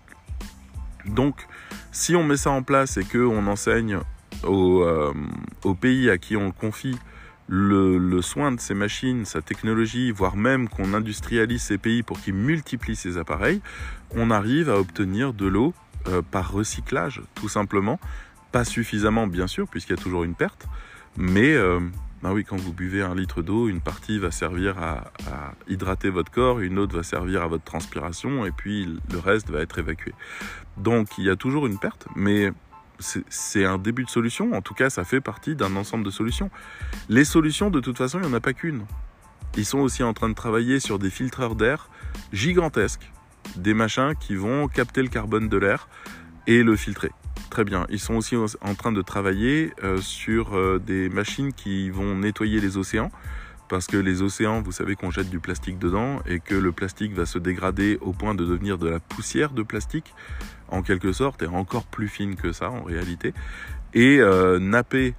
Donc, 1.06 1.48
si 1.92 2.16
on 2.16 2.24
met 2.24 2.38
ça 2.38 2.52
en 2.52 2.64
place 2.64 2.98
et 2.98 3.04
qu'on 3.04 3.46
enseigne 3.48 4.00
aux, 4.44 4.84
euh, 4.84 5.14
aux 5.64 5.76
pays 5.76 6.10
à 6.10 6.18
qui 6.18 6.36
on 6.36 6.52
confie 6.52 6.98
le, 7.48 8.22
soin 8.22 8.52
de 8.52 8.60
ces 8.60 8.74
machines, 8.74 9.26
sa 9.26 9.42
technologie, 9.42 10.12
voire 10.12 10.36
même 10.36 10.70
qu'on 10.70 10.94
industrialise 10.94 11.62
ces 11.62 11.78
pays 11.78 12.04
pour 12.04 12.20
qu'ils 12.22 12.34
multiplient 12.34 12.96
ces 12.96 13.18
appareils, 13.18 13.62
on 14.16 14.32
arrive 14.32 14.70
à 14.70 14.80
obtenir 14.80 15.34
de 15.34 15.46
l'eau 15.46 15.74
euh, 16.08 16.22
par 16.22 16.52
recyclage, 16.52 17.22
tout 17.36 17.50
simplement. 17.50 18.00
Pas 18.52 18.66
suffisamment, 18.66 19.28
bien 19.28 19.48
sûr, 19.48 19.68
puisqu'il 19.68 19.96
y 19.96 20.00
a 20.00 20.02
toujours 20.02 20.24
une 20.24 20.36
perte, 20.36 20.68
mais 21.18 21.54
euh, 21.54 21.80
bah 22.22 22.32
oui, 22.34 22.46
quand 22.46 22.58
vous 22.58 22.72
buvez 22.72 23.02
un 23.02 23.16
litre 23.16 23.42
d'eau, 23.42 23.68
une 23.68 23.82
partie 23.82 24.20
va 24.20 24.32
servir 24.32 24.78
à, 24.78 25.12
à, 25.30 25.54
hydrater 25.68 26.10
votre 26.10 26.32
corps, 26.32 26.60
une 26.60 26.80
autre 26.80 26.96
va 26.96 27.04
servir 27.04 27.42
à 27.42 27.48
votre 27.48 27.64
transpiration, 27.64 28.46
et 28.46 28.52
puis 28.52 28.86
le 29.12 29.20
reste 29.20 29.50
va 29.50 29.62
être 29.62 29.80
évacué. 29.80 30.14
Donc 30.78 31.18
il 31.18 31.26
y 31.26 31.30
a 31.30 31.36
toujours 31.36 31.68
une 31.68 31.80
perte, 31.80 32.08
mais 32.16 32.52
c'est 33.00 33.66
un 33.66 33.78
début 33.78 34.04
de 34.04 34.10
solution. 34.10 34.54
En 34.54 34.62
tout 34.62 34.74
cas, 34.74 34.90
ça 34.90 35.04
fait 35.04 35.22
partie 35.22 35.56
d'un 35.56 35.76
ensemble 35.76 36.04
de 36.04 36.10
solutions. 36.10 36.50
Les 37.10 37.26
solutions, 37.26 37.70
de 37.70 37.80
toute 37.80 37.98
façon, 37.98 38.20
il 38.20 38.26
n'y 38.26 38.32
en 38.32 38.34
a 38.34 38.40
pas 38.40 38.54
qu'une. 38.54 38.86
Ils 39.58 39.66
sont 39.66 39.80
aussi 39.80 40.04
en 40.04 40.14
train 40.14 40.30
de 40.30 40.34
travailler 40.34 40.80
sur 40.80 41.00
des 41.00 41.10
filtreurs 41.10 41.56
d'air 41.56 41.90
gigantesques, 42.32 43.12
des 43.56 43.74
machins 43.74 44.14
qui 44.20 44.36
vont 44.36 44.68
capter 44.68 45.02
le 45.02 45.10
carbone 45.10 45.50
de 45.50 45.58
l'air 45.58 45.88
et 46.48 46.64
le 46.64 46.76
filtrer. 46.76 47.12
Très 47.50 47.64
bien. 47.64 47.86
Ils 47.90 48.00
sont 48.00 48.16
aussi 48.16 48.36
en 48.36 48.76
train 48.76 48.92
de 48.92 49.02
travailler 49.02 49.74
euh, 49.84 49.98
sur 49.98 50.56
euh, 50.56 50.80
des 50.80 51.10
machines 51.10 51.54
qui 51.54 51.90
vont 51.90 52.16
nettoyer 52.16 52.60
les 52.60 52.78
océans. 52.78 53.12
Parce 53.70 53.88
que 53.88 53.98
les 53.98 54.22
océans, 54.22 54.62
vous 54.62 54.72
savez 54.72 54.96
qu'on 54.96 55.10
jette 55.10 55.30
du 55.30 55.40
plastique 55.40 55.80
dedans 55.80 56.20
et 56.28 56.40
que 56.40 56.54
le 56.54 56.72
plastique 56.72 57.14
va 57.14 57.26
se 57.26 57.40
dégrader 57.40 57.98
au 58.02 58.12
point 58.12 58.36
de 58.36 58.46
devenir 58.46 58.78
de 58.78 58.90
la 58.90 59.00
poussière 59.00 59.52
de 59.52 59.64
plastique, 59.64 60.14
en 60.70 60.82
quelque 60.82 61.12
sorte, 61.12 61.44
et 61.44 61.48
encore 61.48 61.86
plus 61.86 62.08
fine 62.08 62.36
que 62.36 62.52
ça 62.52 62.70
en 62.70 62.84
réalité. 62.84 63.34
Et 63.94 64.20
euh, 64.20 64.60
napper 64.60 65.14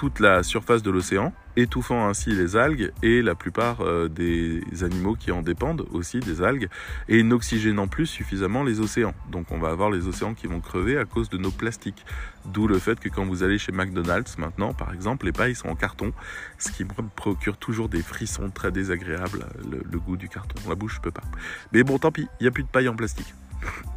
toute 0.00 0.18
la 0.18 0.42
surface 0.42 0.82
de 0.82 0.90
l'océan, 0.90 1.34
étouffant 1.56 2.08
ainsi 2.08 2.30
les 2.30 2.56
algues 2.56 2.90
et 3.02 3.20
la 3.20 3.34
plupart 3.34 3.82
euh, 3.82 4.08
des 4.08 4.62
animaux 4.82 5.14
qui 5.14 5.30
en 5.30 5.42
dépendent 5.42 5.86
aussi 5.92 6.20
des 6.20 6.40
algues, 6.40 6.68
et 7.08 7.22
n'oxygénant 7.22 7.86
plus 7.86 8.06
suffisamment 8.06 8.62
les 8.62 8.80
océans. 8.80 9.14
Donc 9.30 9.50
on 9.50 9.58
va 9.58 9.68
avoir 9.68 9.90
les 9.90 10.06
océans 10.06 10.32
qui 10.32 10.46
vont 10.46 10.60
crever 10.60 10.96
à 10.96 11.04
cause 11.04 11.28
de 11.28 11.36
nos 11.36 11.50
plastiques. 11.50 12.04
D'où 12.46 12.66
le 12.66 12.78
fait 12.78 12.98
que 12.98 13.10
quand 13.10 13.26
vous 13.26 13.42
allez 13.42 13.58
chez 13.58 13.72
McDonald's 13.72 14.38
maintenant, 14.38 14.72
par 14.72 14.94
exemple, 14.94 15.26
les 15.26 15.32
pailles 15.32 15.54
sont 15.54 15.68
en 15.68 15.76
carton, 15.76 16.12
ce 16.58 16.72
qui 16.72 16.84
me 16.84 16.90
procure 17.14 17.58
toujours 17.58 17.90
des 17.90 18.02
frissons 18.02 18.48
très 18.48 18.72
désagréables, 18.72 19.44
le, 19.70 19.98
goût 19.98 20.16
du 20.16 20.30
carton. 20.30 20.56
La 20.66 20.74
bouche, 20.74 20.94
je 20.96 21.00
peux 21.02 21.10
pas. 21.10 21.24
Mais 21.72 21.82
bon, 21.82 21.98
tant 21.98 22.10
pis, 22.10 22.26
il 22.40 22.44
n'y 22.44 22.48
a 22.48 22.52
plus 22.52 22.62
de 22.62 22.68
paille 22.68 22.88
en 22.88 22.96
plastique 22.96 23.34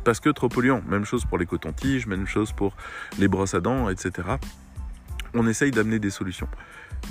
parce 0.03 0.19
que 0.19 0.29
trop 0.29 0.49
polluant. 0.49 0.81
Même 0.87 1.05
chose 1.05 1.25
pour 1.25 1.37
les 1.37 1.45
cotons-tiges, 1.45 2.07
même 2.07 2.27
chose 2.27 2.51
pour 2.51 2.75
les 3.19 3.27
brosses 3.27 3.53
à 3.53 3.59
dents, 3.59 3.89
etc 3.89 4.37
on 5.33 5.47
essaye 5.47 5.71
d'amener 5.71 5.99
des 5.99 6.09
solutions. 6.09 6.47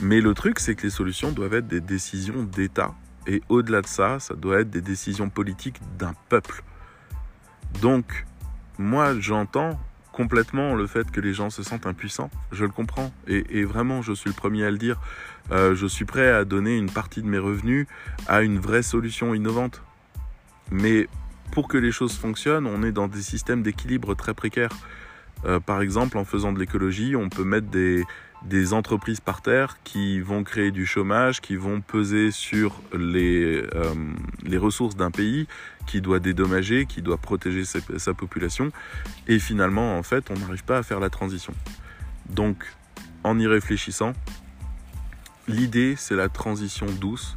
Mais 0.00 0.20
le 0.20 0.34
truc, 0.34 0.58
c'est 0.58 0.74
que 0.74 0.82
les 0.82 0.90
solutions 0.90 1.32
doivent 1.32 1.54
être 1.54 1.66
des 1.66 1.80
décisions 1.80 2.44
d'État. 2.44 2.94
Et 3.26 3.42
au-delà 3.48 3.82
de 3.82 3.86
ça, 3.86 4.18
ça 4.20 4.34
doit 4.34 4.60
être 4.60 4.70
des 4.70 4.80
décisions 4.80 5.28
politiques 5.28 5.80
d'un 5.98 6.14
peuple. 6.28 6.62
Donc, 7.80 8.26
moi, 8.78 9.18
j'entends 9.18 9.78
complètement 10.12 10.74
le 10.74 10.86
fait 10.86 11.10
que 11.10 11.20
les 11.20 11.32
gens 11.32 11.50
se 11.50 11.62
sentent 11.62 11.86
impuissants. 11.86 12.30
Je 12.52 12.64
le 12.64 12.70
comprends. 12.70 13.12
Et, 13.26 13.64
vraiment, 13.64 14.02
je 14.02 14.12
suis 14.12 14.28
le 14.28 14.36
premier 14.36 14.64
à 14.64 14.70
le 14.70 14.78
dire. 14.78 14.98
Euh, 15.50 15.74
je 15.74 15.86
suis 15.86 16.04
prêt 16.04 16.30
à 16.30 16.44
donner 16.44 16.76
une 16.76 16.90
partie 16.90 17.22
de 17.22 17.28
mes 17.28 17.38
revenus 17.38 17.86
à 18.28 18.42
une 18.42 18.58
vraie 18.58 18.82
solution 18.82 19.34
innovante. 19.34 19.82
Mais 20.70 21.08
pour 21.52 21.68
que 21.68 21.76
les 21.76 21.92
choses 21.92 22.16
fonctionnent, 22.16 22.66
on 22.66 22.82
est 22.82 22.92
dans 22.92 23.08
des 23.08 23.22
systèmes 23.22 23.62
d'équilibre 23.62 24.14
très 24.14 24.32
précaires. 24.32 24.72
Euh, 25.44 25.60
par 25.60 25.82
exemple, 25.82 26.16
en 26.16 26.24
faisant 26.24 26.52
de 26.52 26.58
l'écologie, 26.58 27.14
on 27.14 27.28
peut 27.28 27.44
mettre 27.44 27.68
des, 27.68 28.04
entreprises 28.72 29.20
par 29.20 29.42
terre 29.42 29.76
qui 29.84 30.20
vont 30.20 30.44
créer 30.44 30.70
du 30.70 30.86
chômage, 30.86 31.40
qui 31.40 31.56
vont 31.56 31.82
peser 31.82 32.30
sur 32.30 32.80
les, 32.98 33.62
euh, 33.74 33.94
les 34.44 34.56
ressources 34.56 34.96
d'un 34.96 35.10
pays, 35.10 35.46
qui 35.86 36.00
doit 36.00 36.20
dédommager, 36.20 36.86
qui 36.86 37.02
doit 37.02 37.18
protéger 37.18 37.64
sa, 37.64 37.80
sa 37.98 38.14
population. 38.14 38.72
Et 39.28 39.38
finalement, 39.38 39.98
en 39.98 40.02
fait, 40.02 40.30
on 40.30 40.34
n'arrive 40.34 40.64
pas 40.64 40.78
à 40.78 40.82
faire 40.82 41.00
la 41.00 41.10
transition. 41.10 41.52
Donc, 42.30 42.64
en 43.24 43.38
y 43.38 43.46
réfléchissant, 43.46 44.14
l'idée, 45.48 45.96
c'est 45.98 46.16
la 46.16 46.30
transition 46.30 46.86
douce 46.86 47.36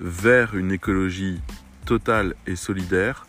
vers 0.00 0.56
une 0.56 0.72
écologie 0.72 1.40
totale 1.84 2.34
et 2.46 2.56
solidaire 2.56 3.26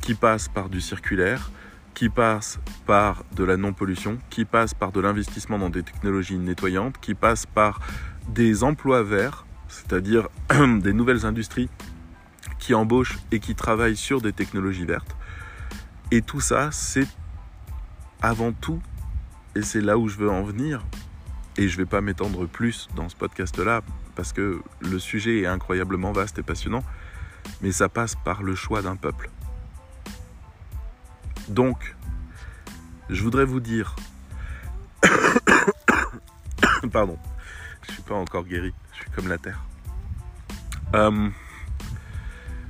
qui 0.00 0.14
passe 0.14 0.48
par 0.48 0.68
du 0.68 0.80
circulaire, 0.80 1.50
qui 1.94 2.08
passe 2.08 2.60
par 2.86 3.24
de 3.34 3.44
la 3.44 3.56
non-pollution, 3.56 4.18
qui 4.30 4.44
passe 4.44 4.72
par 4.72 4.92
de 4.92 5.00
l'investissement 5.00 5.58
dans 5.58 5.70
des 5.70 5.82
technologies 5.82 6.38
nettoyantes, 6.38 6.98
qui 7.00 7.14
passe 7.14 7.44
par 7.44 7.80
des 8.28 8.62
emplois 8.62 9.02
verts, 9.02 9.46
c'est-à-dire 9.68 10.28
des 10.78 10.92
nouvelles 10.92 11.26
industries 11.26 11.68
qui 12.58 12.74
embauchent 12.74 13.18
et 13.32 13.40
qui 13.40 13.54
travaillent 13.54 13.96
sur 13.96 14.20
des 14.20 14.32
technologies 14.32 14.84
vertes. 14.84 15.16
Et 16.10 16.22
tout 16.22 16.40
ça, 16.40 16.70
c'est 16.72 17.08
avant 18.22 18.52
tout, 18.52 18.80
et 19.54 19.62
c'est 19.62 19.80
là 19.80 19.98
où 19.98 20.08
je 20.08 20.18
veux 20.18 20.30
en 20.30 20.42
venir, 20.42 20.84
et 21.56 21.68
je 21.68 21.78
ne 21.78 21.82
vais 21.82 21.88
pas 21.88 22.00
m'étendre 22.00 22.46
plus 22.46 22.88
dans 22.94 23.08
ce 23.08 23.16
podcast-là, 23.16 23.82
parce 24.14 24.32
que 24.32 24.62
le 24.80 24.98
sujet 24.98 25.40
est 25.40 25.46
incroyablement 25.46 26.12
vaste 26.12 26.38
et 26.38 26.42
passionnant, 26.42 26.84
mais 27.60 27.72
ça 27.72 27.88
passe 27.88 28.14
par 28.14 28.42
le 28.42 28.54
choix 28.54 28.82
d'un 28.82 28.96
peuple. 28.96 29.30
Donc, 31.48 31.96
je 33.08 33.22
voudrais 33.22 33.44
vous 33.44 33.60
dire... 33.60 33.96
Pardon, 36.92 37.18
je 37.86 37.92
suis 37.92 38.02
pas 38.02 38.14
encore 38.14 38.44
guéri, 38.44 38.74
je 38.92 38.98
suis 39.02 39.10
comme 39.10 39.28
la 39.28 39.38
terre. 39.38 39.62
Euh, 40.94 41.28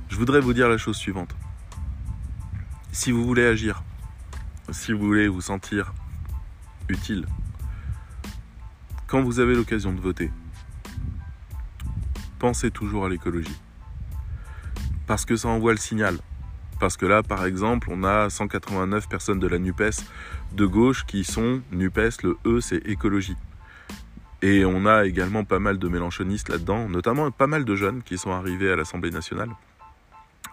je 0.09 0.15
voudrais 0.15 0.39
vous 0.39 0.53
dire 0.53 0.69
la 0.69 0.77
chose 0.77 0.97
suivante. 0.97 1.35
Si 2.91 3.11
vous 3.11 3.23
voulez 3.23 3.45
agir, 3.45 3.83
si 4.71 4.91
vous 4.91 5.05
voulez 5.05 5.27
vous 5.27 5.41
sentir 5.41 5.93
utile, 6.87 7.27
quand 9.07 9.21
vous 9.21 9.39
avez 9.39 9.55
l'occasion 9.55 9.93
de 9.93 9.99
voter, 9.99 10.31
pensez 12.39 12.71
toujours 12.71 13.05
à 13.05 13.09
l'écologie. 13.09 13.59
Parce 15.07 15.25
que 15.25 15.35
ça 15.35 15.47
envoie 15.47 15.71
le 15.71 15.77
signal. 15.77 16.19
Parce 16.79 16.95
que 16.95 17.05
là, 17.05 17.23
par 17.23 17.45
exemple, 17.45 17.89
on 17.91 18.03
a 18.03 18.29
189 18.29 19.09
personnes 19.09 19.39
de 19.39 19.47
la 19.47 19.59
NUPES 19.59 20.03
de 20.53 20.65
gauche 20.65 21.05
qui 21.05 21.23
sont 21.23 21.61
NUPES, 21.71 22.23
le 22.23 22.37
E 22.45 22.61
c'est 22.61 22.87
écologie. 22.87 23.35
Et 24.41 24.63
on 24.63 24.85
a 24.85 25.05
également 25.05 25.43
pas 25.43 25.59
mal 25.59 25.77
de 25.77 25.87
mélanchonistes 25.89 26.47
là-dedans, 26.47 26.87
notamment 26.87 27.29
pas 27.31 27.47
mal 27.47 27.65
de 27.65 27.75
jeunes 27.75 28.01
qui 28.01 28.17
sont 28.17 28.31
arrivés 28.31 28.71
à 28.71 28.77
l'Assemblée 28.77 29.11
nationale 29.11 29.49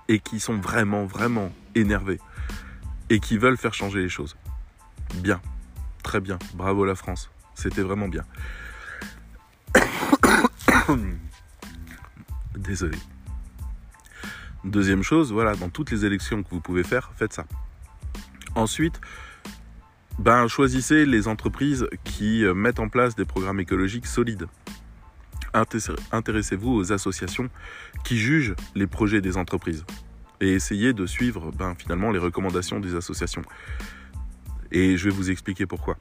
et 0.08 0.18
qui 0.18 0.40
sont 0.40 0.58
vraiment, 0.58 1.04
vraiment 1.06 1.52
énervés 1.76 2.18
et 3.08 3.20
qui 3.20 3.38
veulent 3.38 3.56
faire 3.56 3.74
changer 3.74 4.00
les 4.00 4.08
choses. 4.08 4.36
Bien, 5.16 5.40
très 6.02 6.20
bien, 6.20 6.40
bravo 6.54 6.84
la 6.84 6.96
France, 6.96 7.30
c'était 7.54 7.82
vraiment 7.82 8.08
bien. 8.08 8.24
Désolé. 12.56 12.98
Deuxième 14.66 15.04
chose, 15.04 15.32
voilà, 15.32 15.54
dans 15.54 15.68
toutes 15.68 15.92
les 15.92 16.04
élections 16.04 16.42
que 16.42 16.50
vous 16.50 16.60
pouvez 16.60 16.82
faire, 16.82 17.12
faites 17.14 17.32
ça. 17.32 17.46
Ensuite, 18.56 19.00
ben, 20.18 20.48
choisissez 20.48 21.06
les 21.06 21.28
entreprises 21.28 21.86
qui 22.02 22.44
euh, 22.44 22.52
mettent 22.52 22.80
en 22.80 22.88
place 22.88 23.14
des 23.14 23.24
programmes 23.24 23.60
écologiques 23.60 24.06
solides. 24.06 24.48
Intéressez-vous 26.10 26.72
aux 26.72 26.92
associations 26.92 27.48
qui 28.04 28.18
jugent 28.18 28.56
les 28.74 28.88
projets 28.88 29.20
des 29.20 29.36
entreprises 29.36 29.84
et 30.40 30.52
essayez 30.52 30.92
de 30.92 31.06
suivre 31.06 31.52
ben, 31.52 31.76
finalement 31.78 32.10
les 32.10 32.18
recommandations 32.18 32.80
des 32.80 32.96
associations. 32.96 33.42
Et 34.72 34.96
je 34.96 35.04
vais 35.08 35.14
vous 35.14 35.30
expliquer 35.30 35.66
pourquoi. 35.66 35.96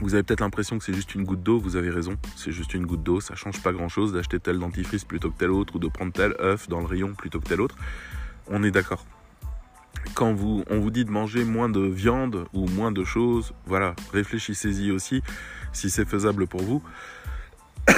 Vous 0.00 0.14
avez 0.14 0.22
peut-être 0.22 0.40
l'impression 0.40 0.78
que 0.78 0.84
c'est 0.84 0.94
juste 0.94 1.14
une 1.16 1.24
goutte 1.24 1.42
d'eau, 1.42 1.58
vous 1.58 1.74
avez 1.74 1.90
raison, 1.90 2.16
c'est 2.36 2.52
juste 2.52 2.72
une 2.74 2.86
goutte 2.86 3.02
d'eau, 3.02 3.20
ça 3.20 3.34
change 3.34 3.60
pas 3.62 3.72
grand-chose 3.72 4.12
d'acheter 4.12 4.38
tel 4.38 4.60
dentifrice 4.60 5.04
plutôt 5.04 5.30
que 5.30 5.38
tel 5.38 5.50
autre 5.50 5.74
ou 5.74 5.80
de 5.80 5.88
prendre 5.88 6.12
tel 6.12 6.36
œuf 6.40 6.68
dans 6.68 6.78
le 6.80 6.86
rayon 6.86 7.14
plutôt 7.14 7.40
que 7.40 7.48
tel 7.48 7.60
autre. 7.60 7.74
On 8.46 8.62
est 8.62 8.70
d'accord. 8.70 9.04
Quand 10.14 10.32
vous, 10.32 10.62
on 10.70 10.78
vous 10.78 10.90
dit 10.90 11.04
de 11.04 11.10
manger 11.10 11.44
moins 11.44 11.68
de 11.68 11.80
viande 11.80 12.46
ou 12.52 12.68
moins 12.68 12.92
de 12.92 13.02
choses, 13.04 13.52
voilà, 13.66 13.96
réfléchissez-y 14.12 14.92
aussi 14.92 15.22
si 15.72 15.90
c'est 15.90 16.08
faisable 16.08 16.46
pour 16.46 16.62
vous. 16.62 16.82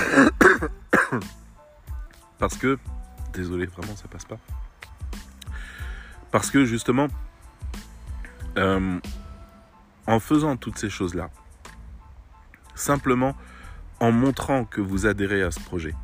Parce 2.39 2.57
que, 2.57 2.79
désolé, 3.35 3.67
vraiment, 3.67 3.95
ça 3.97 4.09
passe 4.09 4.25
pas. 4.25 4.39
Parce 6.31 6.51
que 6.51 6.65
justement, 6.65 7.09
euh, 8.57 8.99
en 10.07 10.21
faisant 10.21 10.57
toutes 10.57 10.79
ces 10.79 10.89
choses-là, 10.89 11.31
simplement 12.81 13.37
en 14.01 14.13
montrant 14.13 14.65
que 14.65 14.81
vous 14.81 15.07
adhérez 15.07 15.43
à 15.43 15.51
ce 15.51 15.61
projet. 15.61 15.95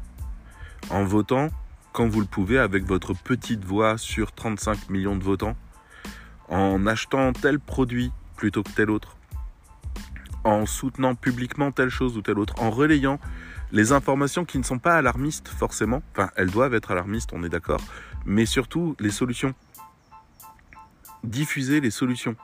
En 0.90 1.04
votant 1.04 1.48
quand 1.92 2.06
vous 2.06 2.20
le 2.20 2.26
pouvez 2.26 2.58
avec 2.58 2.84
votre 2.84 3.14
petite 3.14 3.64
voix 3.64 3.96
sur 3.96 4.32
35 4.32 4.90
millions 4.90 5.16
de 5.16 5.24
votants. 5.24 5.56
En 6.48 6.86
achetant 6.86 7.32
tel 7.32 7.58
produit 7.58 8.12
plutôt 8.36 8.62
que 8.62 8.70
tel 8.70 8.90
autre. 8.90 9.16
En 10.44 10.66
soutenant 10.66 11.14
publiquement 11.14 11.72
telle 11.72 11.88
chose 11.88 12.18
ou 12.18 12.20
telle 12.20 12.38
autre. 12.38 12.54
En 12.58 12.70
relayant 12.70 13.18
les 13.72 13.92
informations 13.92 14.44
qui 14.44 14.58
ne 14.58 14.62
sont 14.62 14.78
pas 14.78 14.96
alarmistes 14.96 15.48
forcément. 15.48 16.02
Enfin, 16.12 16.30
elles 16.36 16.50
doivent 16.50 16.74
être 16.74 16.90
alarmistes, 16.90 17.30
on 17.32 17.42
est 17.42 17.48
d'accord. 17.48 17.80
Mais 18.26 18.44
surtout 18.44 18.94
les 19.00 19.10
solutions. 19.10 19.54
Diffuser 21.24 21.80
les 21.80 21.90
solutions. 21.90 22.36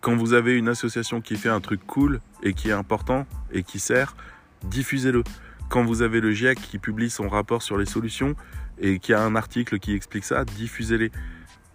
Quand 0.00 0.16
vous 0.16 0.32
avez 0.32 0.56
une 0.56 0.68
association 0.68 1.20
qui 1.20 1.36
fait 1.36 1.50
un 1.50 1.60
truc 1.60 1.86
cool 1.86 2.20
et 2.42 2.54
qui 2.54 2.70
est 2.70 2.72
important 2.72 3.26
et 3.52 3.62
qui 3.62 3.78
sert, 3.78 4.16
diffusez-le. 4.64 5.22
Quand 5.68 5.84
vous 5.84 6.00
avez 6.00 6.20
le 6.20 6.32
GIEC 6.32 6.58
qui 6.58 6.78
publie 6.78 7.10
son 7.10 7.28
rapport 7.28 7.62
sur 7.62 7.76
les 7.76 7.84
solutions 7.84 8.34
et 8.78 8.98
qui 8.98 9.12
a 9.12 9.22
un 9.22 9.36
article 9.36 9.78
qui 9.78 9.94
explique 9.94 10.24
ça, 10.24 10.44
diffusez-les. 10.46 11.12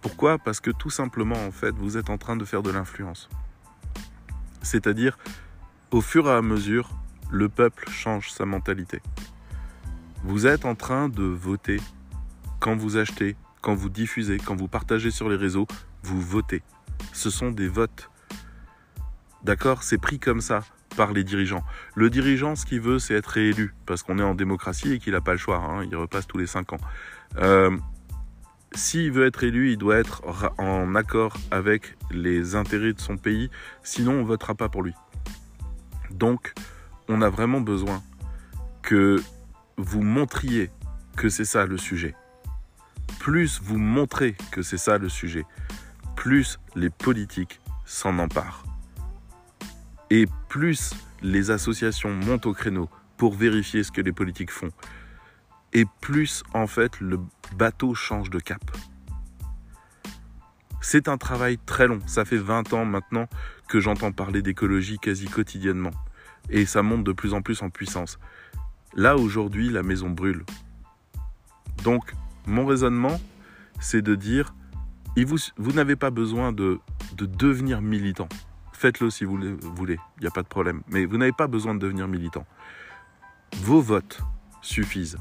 Pourquoi? 0.00 0.38
Parce 0.38 0.58
que 0.58 0.72
tout 0.72 0.90
simplement, 0.90 1.36
en 1.46 1.52
fait, 1.52 1.74
vous 1.76 1.96
êtes 1.96 2.10
en 2.10 2.18
train 2.18 2.36
de 2.36 2.44
faire 2.44 2.62
de 2.62 2.70
l'influence. 2.70 3.28
C'est-à-dire, 4.60 5.16
au 5.92 6.00
fur 6.00 6.26
et 6.26 6.32
à 6.32 6.42
mesure, 6.42 6.90
le 7.30 7.48
peuple 7.48 7.88
change 7.88 8.32
sa 8.32 8.44
mentalité. 8.44 9.00
Vous 10.24 10.48
êtes 10.48 10.64
en 10.64 10.74
train 10.74 11.08
de 11.08 11.22
voter 11.22 11.80
quand 12.58 12.74
vous 12.74 12.96
achetez, 12.96 13.36
quand 13.62 13.74
vous 13.74 13.88
diffusez, 13.88 14.38
quand 14.38 14.56
vous 14.56 14.68
partagez 14.68 15.12
sur 15.12 15.28
les 15.28 15.36
réseaux, 15.36 15.68
vous 16.02 16.20
votez. 16.20 16.62
Ce 17.12 17.30
sont 17.30 17.52
des 17.52 17.68
votes. 17.68 18.10
D'accord 19.42 19.82
C'est 19.82 19.98
pris 19.98 20.18
comme 20.18 20.40
ça 20.40 20.60
par 20.96 21.12
les 21.12 21.24
dirigeants. 21.24 21.62
Le 21.94 22.10
dirigeant, 22.10 22.56
ce 22.56 22.64
qu'il 22.64 22.80
veut, 22.80 22.98
c'est 22.98 23.14
être 23.14 23.26
réélu, 23.26 23.74
parce 23.84 24.02
qu'on 24.02 24.18
est 24.18 24.22
en 24.22 24.34
démocratie 24.34 24.92
et 24.92 24.98
qu'il 24.98 25.12
n'a 25.12 25.20
pas 25.20 25.32
le 25.32 25.38
choix. 25.38 25.58
Hein. 25.58 25.84
il 25.84 25.94
repasse 25.96 26.26
tous 26.26 26.38
les 26.38 26.46
cinq 26.46 26.72
ans. 26.72 26.80
Euh, 27.38 27.76
s'il 28.72 29.12
veut 29.12 29.26
être 29.26 29.44
élu, 29.44 29.72
il 29.72 29.78
doit 29.78 29.96
être 29.96 30.22
en 30.58 30.94
accord 30.94 31.36
avec 31.50 31.96
les 32.10 32.56
intérêts 32.56 32.92
de 32.92 33.00
son 33.00 33.16
pays, 33.16 33.50
sinon 33.82 34.12
on 34.12 34.20
ne 34.20 34.26
votera 34.26 34.54
pas 34.54 34.68
pour 34.68 34.82
lui. 34.82 34.94
Donc, 36.10 36.52
on 37.08 37.22
a 37.22 37.28
vraiment 37.28 37.60
besoin 37.60 38.02
que 38.82 39.22
vous 39.76 40.02
montriez 40.02 40.70
que 41.16 41.28
c'est 41.28 41.44
ça 41.44 41.66
le 41.66 41.78
sujet. 41.78 42.14
Plus 43.18 43.60
vous 43.62 43.78
montrez 43.78 44.36
que 44.50 44.62
c'est 44.62 44.78
ça 44.78 44.98
le 44.98 45.08
sujet, 45.08 45.44
plus 46.14 46.58
les 46.74 46.90
politiques 46.90 47.60
s'en 47.84 48.18
emparent. 48.18 48.62
Et 50.10 50.26
plus 50.48 50.94
les 51.22 51.50
associations 51.50 52.12
montent 52.12 52.46
au 52.46 52.52
créneau 52.52 52.88
pour 53.16 53.34
vérifier 53.34 53.82
ce 53.82 53.90
que 53.90 54.00
les 54.00 54.12
politiques 54.12 54.50
font, 54.50 54.70
et 55.72 55.84
plus 56.00 56.42
en 56.54 56.66
fait 56.66 57.00
le 57.00 57.18
bateau 57.56 57.94
change 57.94 58.30
de 58.30 58.38
cap. 58.38 58.62
C'est 60.80 61.08
un 61.08 61.18
travail 61.18 61.58
très 61.58 61.88
long, 61.88 62.00
ça 62.06 62.24
fait 62.24 62.36
20 62.36 62.72
ans 62.72 62.84
maintenant 62.84 63.28
que 63.68 63.80
j'entends 63.80 64.12
parler 64.12 64.42
d'écologie 64.42 64.98
quasi 64.98 65.26
quotidiennement, 65.26 65.90
et 66.50 66.66
ça 66.66 66.82
monte 66.82 67.04
de 67.04 67.12
plus 67.12 67.34
en 67.34 67.42
plus 67.42 67.62
en 67.62 67.70
puissance. 67.70 68.18
Là 68.94 69.16
aujourd'hui, 69.16 69.70
la 69.70 69.82
maison 69.82 70.10
brûle. 70.10 70.44
Donc, 71.82 72.14
mon 72.46 72.64
raisonnement, 72.64 73.20
c'est 73.80 74.02
de 74.02 74.14
dire, 74.14 74.54
vous, 75.16 75.72
n'avez 75.72 75.96
pas 75.96 76.10
besoin 76.10 76.52
de 76.52 76.78
devenir 77.16 77.82
militant. 77.82 78.28
Faites-le 78.76 79.08
si 79.08 79.24
vous 79.24 79.38
le 79.38 79.56
voulez, 79.62 79.98
il 80.18 80.20
n'y 80.20 80.26
a 80.26 80.30
pas 80.30 80.42
de 80.42 80.48
problème. 80.48 80.82
Mais 80.88 81.06
vous 81.06 81.16
n'avez 81.16 81.32
pas 81.32 81.46
besoin 81.46 81.74
de 81.74 81.78
devenir 81.78 82.08
militant. 82.08 82.46
Vos 83.62 83.80
votes 83.80 84.20
suffisent. 84.60 85.16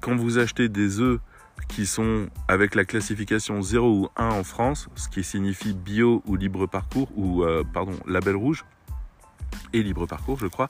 Quand 0.00 0.14
vous 0.14 0.38
achetez 0.38 0.68
des 0.68 1.00
œufs 1.00 1.18
qui 1.66 1.86
sont 1.86 2.28
avec 2.46 2.76
la 2.76 2.84
classification 2.84 3.60
0 3.60 3.88
ou 3.88 4.08
1 4.16 4.28
en 4.28 4.44
France, 4.44 4.88
ce 4.94 5.08
qui 5.08 5.24
signifie 5.24 5.72
bio 5.72 6.22
ou 6.26 6.36
libre 6.36 6.66
parcours, 6.66 7.08
ou 7.16 7.42
euh, 7.42 7.64
pardon, 7.64 7.94
label 8.06 8.36
rouge, 8.36 8.64
et 9.72 9.82
libre 9.82 10.06
parcours, 10.06 10.38
je 10.38 10.46
crois, 10.46 10.68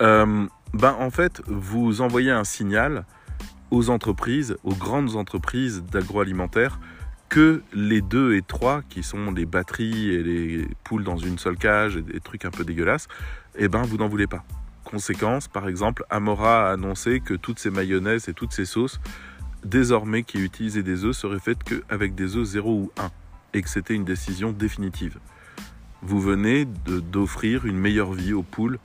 euh, 0.00 0.46
ben 0.72 0.96
en 0.98 1.10
fait, 1.10 1.42
vous 1.46 2.00
envoyez 2.00 2.30
un 2.30 2.44
signal 2.44 3.04
aux 3.70 3.90
entreprises, 3.90 4.56
aux 4.64 4.74
grandes 4.74 5.16
entreprises 5.16 5.82
d'agroalimentaire, 5.82 6.80
que 7.28 7.62
les 7.72 8.00
2 8.00 8.36
et 8.36 8.42
3, 8.42 8.82
qui 8.88 9.02
sont 9.02 9.30
les 9.30 9.46
batteries 9.46 10.10
et 10.10 10.22
les 10.22 10.68
poules 10.84 11.04
dans 11.04 11.18
une 11.18 11.38
seule 11.38 11.56
cage 11.56 11.96
et 11.96 12.02
des 12.02 12.20
trucs 12.20 12.44
un 12.44 12.50
peu 12.50 12.64
dégueulasses, 12.64 13.08
eh 13.56 13.68
ben 13.68 13.82
vous 13.82 13.96
n'en 13.96 14.08
voulez 14.08 14.26
pas. 14.26 14.44
Conséquence, 14.84 15.48
par 15.48 15.68
exemple, 15.68 16.04
Amora 16.08 16.68
a 16.68 16.72
annoncé 16.72 17.20
que 17.20 17.34
toutes 17.34 17.58
ces 17.58 17.70
mayonnaises 17.70 18.28
et 18.28 18.32
toutes 18.32 18.52
ces 18.52 18.64
sauces, 18.64 19.00
désormais 19.64 20.22
qui 20.22 20.38
utilisaient 20.38 20.82
des 20.82 21.04
œufs, 21.04 21.14
seraient 21.14 21.40
faites 21.40 21.62
qu'avec 21.62 22.14
des 22.14 22.36
œufs 22.36 22.46
0 22.46 22.72
ou 22.72 22.90
1, 22.98 23.10
et 23.52 23.62
que 23.62 23.68
c'était 23.68 23.94
une 23.94 24.04
décision 24.04 24.52
définitive. 24.52 25.18
Vous 26.00 26.20
venez 26.20 26.64
d'offrir 26.64 27.66
une 27.66 27.76
meilleure 27.76 28.12
vie 28.12 28.32
aux 28.32 28.42
poules 28.42 28.78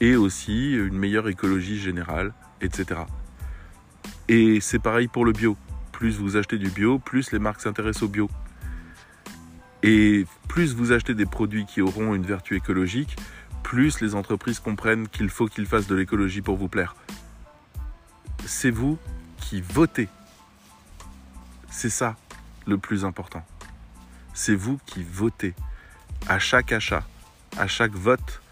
et 0.00 0.16
aussi 0.16 0.72
une 0.72 0.96
meilleure 0.96 1.28
écologie 1.28 1.78
générale, 1.78 2.32
etc. 2.60 3.00
Et 4.28 4.60
c'est 4.60 4.78
pareil 4.78 5.08
pour 5.08 5.24
le 5.24 5.32
bio 5.32 5.56
plus 6.02 6.18
vous 6.18 6.36
achetez 6.36 6.58
du 6.58 6.68
bio, 6.68 6.98
plus 6.98 7.30
les 7.30 7.38
marques 7.38 7.60
s'intéressent 7.60 8.02
au 8.02 8.08
bio. 8.08 8.28
Et 9.84 10.26
plus 10.48 10.74
vous 10.74 10.90
achetez 10.90 11.14
des 11.14 11.26
produits 11.26 11.64
qui 11.64 11.80
auront 11.80 12.12
une 12.16 12.26
vertu 12.26 12.56
écologique, 12.56 13.16
plus 13.62 14.00
les 14.00 14.16
entreprises 14.16 14.58
comprennent 14.58 15.06
qu'il 15.06 15.28
faut 15.28 15.46
qu'ils 15.46 15.66
fassent 15.66 15.86
de 15.86 15.94
l'écologie 15.94 16.42
pour 16.42 16.56
vous 16.56 16.66
plaire. 16.66 16.96
C'est 18.44 18.72
vous 18.72 18.98
qui 19.36 19.60
votez. 19.60 20.08
C'est 21.70 21.88
ça 21.88 22.16
le 22.66 22.78
plus 22.78 23.04
important. 23.04 23.46
C'est 24.34 24.56
vous 24.56 24.80
qui 24.84 25.04
votez 25.04 25.54
à 26.28 26.40
chaque 26.40 26.72
achat, 26.72 27.06
à 27.58 27.68
chaque 27.68 27.92
vote, 27.92 28.42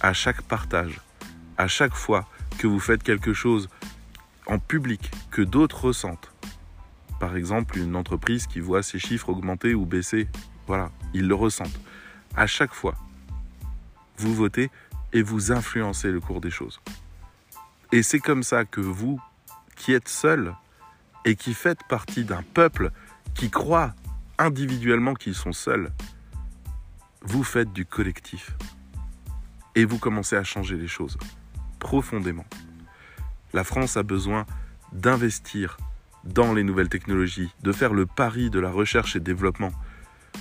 à 0.00 0.12
chaque 0.12 0.42
partage, 0.42 1.00
à 1.58 1.66
chaque 1.66 1.94
fois 1.94 2.28
que 2.58 2.68
vous 2.68 2.78
faites 2.78 3.02
quelque 3.02 3.32
chose 3.32 3.68
en 4.46 4.60
public 4.60 5.10
que 5.32 5.42
d'autres 5.42 5.86
ressentent, 5.86 6.29
par 7.20 7.36
exemple 7.36 7.78
une 7.78 7.94
entreprise 7.94 8.46
qui 8.46 8.58
voit 8.58 8.82
ses 8.82 8.98
chiffres 8.98 9.28
augmenter 9.28 9.74
ou 9.74 9.84
baisser. 9.84 10.26
Voilà, 10.66 10.90
ils 11.14 11.28
le 11.28 11.34
ressentent. 11.34 11.78
À 12.34 12.46
chaque 12.46 12.72
fois, 12.72 12.94
vous 14.16 14.34
votez 14.34 14.70
et 15.12 15.22
vous 15.22 15.52
influencez 15.52 16.10
le 16.10 16.20
cours 16.20 16.40
des 16.40 16.50
choses. 16.50 16.80
Et 17.92 18.02
c'est 18.02 18.20
comme 18.20 18.42
ça 18.42 18.64
que 18.64 18.80
vous, 18.80 19.20
qui 19.76 19.92
êtes 19.92 20.08
seul 20.08 20.54
et 21.24 21.36
qui 21.36 21.54
faites 21.54 21.84
partie 21.88 22.24
d'un 22.24 22.42
peuple 22.42 22.90
qui 23.34 23.50
croit 23.50 23.94
individuellement 24.38 25.14
qu'ils 25.14 25.34
sont 25.34 25.52
seuls, 25.52 25.92
vous 27.20 27.44
faites 27.44 27.72
du 27.72 27.84
collectif. 27.84 28.56
Et 29.74 29.84
vous 29.84 29.98
commencez 29.98 30.36
à 30.36 30.44
changer 30.44 30.76
les 30.76 30.88
choses 30.88 31.18
profondément. 31.78 32.46
La 33.52 33.64
France 33.64 33.96
a 33.96 34.02
besoin 34.02 34.46
d'investir 34.92 35.76
dans 36.24 36.52
les 36.54 36.64
nouvelles 36.64 36.88
technologies, 36.88 37.54
de 37.62 37.72
faire 37.72 37.92
le 37.92 38.06
pari 38.06 38.50
de 38.50 38.60
la 38.60 38.70
recherche 38.70 39.16
et 39.16 39.20
développement, 39.20 39.72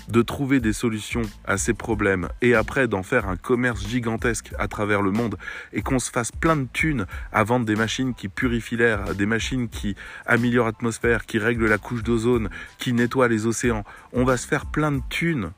de 0.08 0.22
trouver 0.22 0.60
des 0.60 0.74
solutions 0.74 1.22
à 1.46 1.58
ces 1.58 1.74
problèmes 1.74 2.30
et 2.42 2.56
après 2.56 2.88
d'en 2.88 3.04
faire 3.04 3.28
un 3.28 3.36
commerce 3.36 3.88
gigantesque 3.88 4.54
à 4.58 4.68
travers 4.68 5.02
le 5.02 5.12
monde 5.12 5.38
et 5.74 5.82
qu'on 5.82 6.00
se 6.00 6.12
fasse 6.12 6.32
plein 6.32 6.56
de 6.56 6.68
thunes 6.72 7.06
à 7.32 7.44
vendre 7.44 7.66
des 7.66 7.76
machines 7.76 8.14
qui 8.14 8.28
purifient 8.28 8.78
l'air, 8.78 9.16
des 9.16 9.26
machines 9.26 9.70
qui 9.70 9.96
améliorent 10.26 10.68
l'atmosphère, 10.68 11.26
qui 11.26 11.38
règlent 11.38 11.68
la 11.68 11.78
couche 11.78 12.04
d'ozone, 12.04 12.50
qui 12.78 12.94
nettoient 12.94 13.28
les 13.28 13.46
océans. 13.46 13.84
On 14.14 14.24
va 14.24 14.38
se 14.38 14.48
faire 14.48 14.66
plein 14.66 14.92
de 14.92 15.02
thunes 15.10 15.52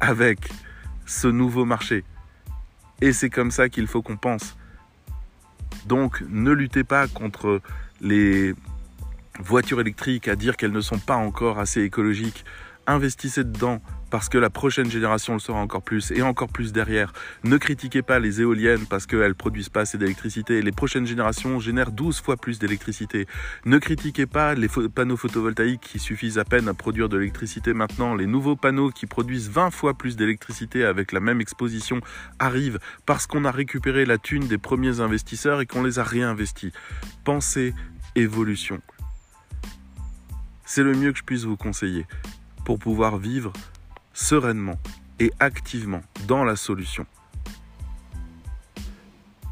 avec 0.00 0.48
ce 1.06 1.28
nouveau 1.28 1.64
marché. 1.64 2.04
Et 3.00 3.12
c'est 3.12 3.30
comme 3.30 3.50
ça 3.50 3.68
qu'il 3.68 3.86
faut 3.86 4.02
qu'on 4.02 4.16
pense. 4.16 4.56
Donc 5.86 6.22
ne 6.28 6.50
luttez 6.50 6.84
pas 6.84 7.06
contre 7.08 7.60
les 8.00 8.54
voitures 9.42 9.80
électriques, 9.80 10.28
à 10.28 10.36
dire 10.36 10.56
qu'elles 10.56 10.72
ne 10.72 10.80
sont 10.80 10.98
pas 10.98 11.16
encore 11.16 11.58
assez 11.58 11.82
écologiques, 11.82 12.44
investissez 12.86 13.44
dedans 13.44 13.80
parce 14.10 14.28
que 14.28 14.38
la 14.38 14.50
prochaine 14.50 14.90
génération 14.90 15.34
le 15.34 15.38
sera 15.38 15.60
encore 15.60 15.82
plus 15.82 16.10
et 16.10 16.22
encore 16.22 16.48
plus 16.48 16.72
derrière. 16.72 17.12
Ne 17.44 17.56
critiquez 17.56 18.02
pas 18.02 18.18
les 18.18 18.40
éoliennes 18.40 18.86
parce 18.86 19.06
qu'elles 19.06 19.36
produisent 19.36 19.68
pas 19.68 19.82
assez 19.82 19.98
d'électricité. 19.98 20.62
Les 20.62 20.72
prochaines 20.72 21.06
générations 21.06 21.60
génèrent 21.60 21.92
12 21.92 22.20
fois 22.20 22.36
plus 22.36 22.58
d'électricité. 22.58 23.26
Ne 23.64 23.78
critiquez 23.78 24.26
pas 24.26 24.54
les 24.54 24.68
panneaux 24.68 25.16
photovoltaïques 25.16 25.80
qui 25.80 26.00
suffisent 26.00 26.38
à 26.38 26.44
peine 26.44 26.66
à 26.66 26.74
produire 26.74 27.08
de 27.08 27.18
l'électricité 27.18 27.72
maintenant. 27.72 28.16
Les 28.16 28.26
nouveaux 28.26 28.56
panneaux 28.56 28.90
qui 28.90 29.06
produisent 29.06 29.48
20 29.48 29.70
fois 29.70 29.94
plus 29.94 30.16
d'électricité 30.16 30.84
avec 30.84 31.12
la 31.12 31.20
même 31.20 31.40
exposition 31.40 32.00
arrivent 32.40 32.80
parce 33.06 33.28
qu'on 33.28 33.44
a 33.44 33.52
récupéré 33.52 34.04
la 34.04 34.18
thune 34.18 34.48
des 34.48 34.58
premiers 34.58 34.98
investisseurs 34.98 35.60
et 35.60 35.66
qu'on 35.66 35.84
les 35.84 36.00
a 36.00 36.02
réinvestis. 36.02 36.72
Pensez 37.24 37.74
évolution. 38.16 38.80
C'est 40.72 40.84
le 40.84 40.94
mieux 40.94 41.10
que 41.10 41.18
je 41.18 41.24
puisse 41.24 41.42
vous 41.42 41.56
conseiller 41.56 42.06
pour 42.64 42.78
pouvoir 42.78 43.18
vivre 43.18 43.52
sereinement 44.14 44.78
et 45.18 45.32
activement 45.40 46.00
dans 46.28 46.44
la 46.44 46.54
solution. 46.54 47.06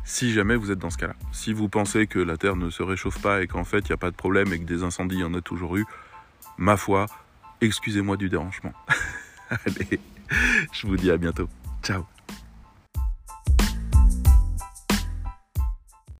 Si 0.05 0.31
jamais 0.33 0.55
vous 0.55 0.71
êtes 0.71 0.79
dans 0.79 0.91
ce 0.91 0.97
cas-là, 0.97 1.16
si 1.33 1.53
vous 1.53 1.69
pensez 1.69 2.07
que 2.07 2.21
la 2.21 2.37
Terre 2.37 2.55
ne 2.55 2.71
se 2.71 2.85
réchauffe 2.85 3.21
pas 3.21 3.43
et 3.43 3.49
qu'en 3.49 3.64
fait 3.64 3.81
il 3.81 3.89
n'y 3.89 3.95
a 3.95 3.97
pas 3.97 4.12
de 4.12 4.16
problème 4.16 4.53
et 4.53 4.61
que 4.61 4.64
des 4.64 4.85
incendies 4.85 5.16
il 5.16 5.23
y 5.23 5.25
en 5.25 5.35
a 5.35 5.41
toujours 5.41 5.77
eu, 5.77 5.85
ma 6.57 6.77
foi, 6.77 7.07
excusez-moi 7.61 8.16
du 8.16 8.29
dérangement. 8.29 8.73
Allez, 9.51 9.99
je 10.73 10.87
vous 10.87 10.97
dis 10.97 11.11
à 11.11 11.16
bientôt. 11.16 11.49
Ciao 11.83 12.07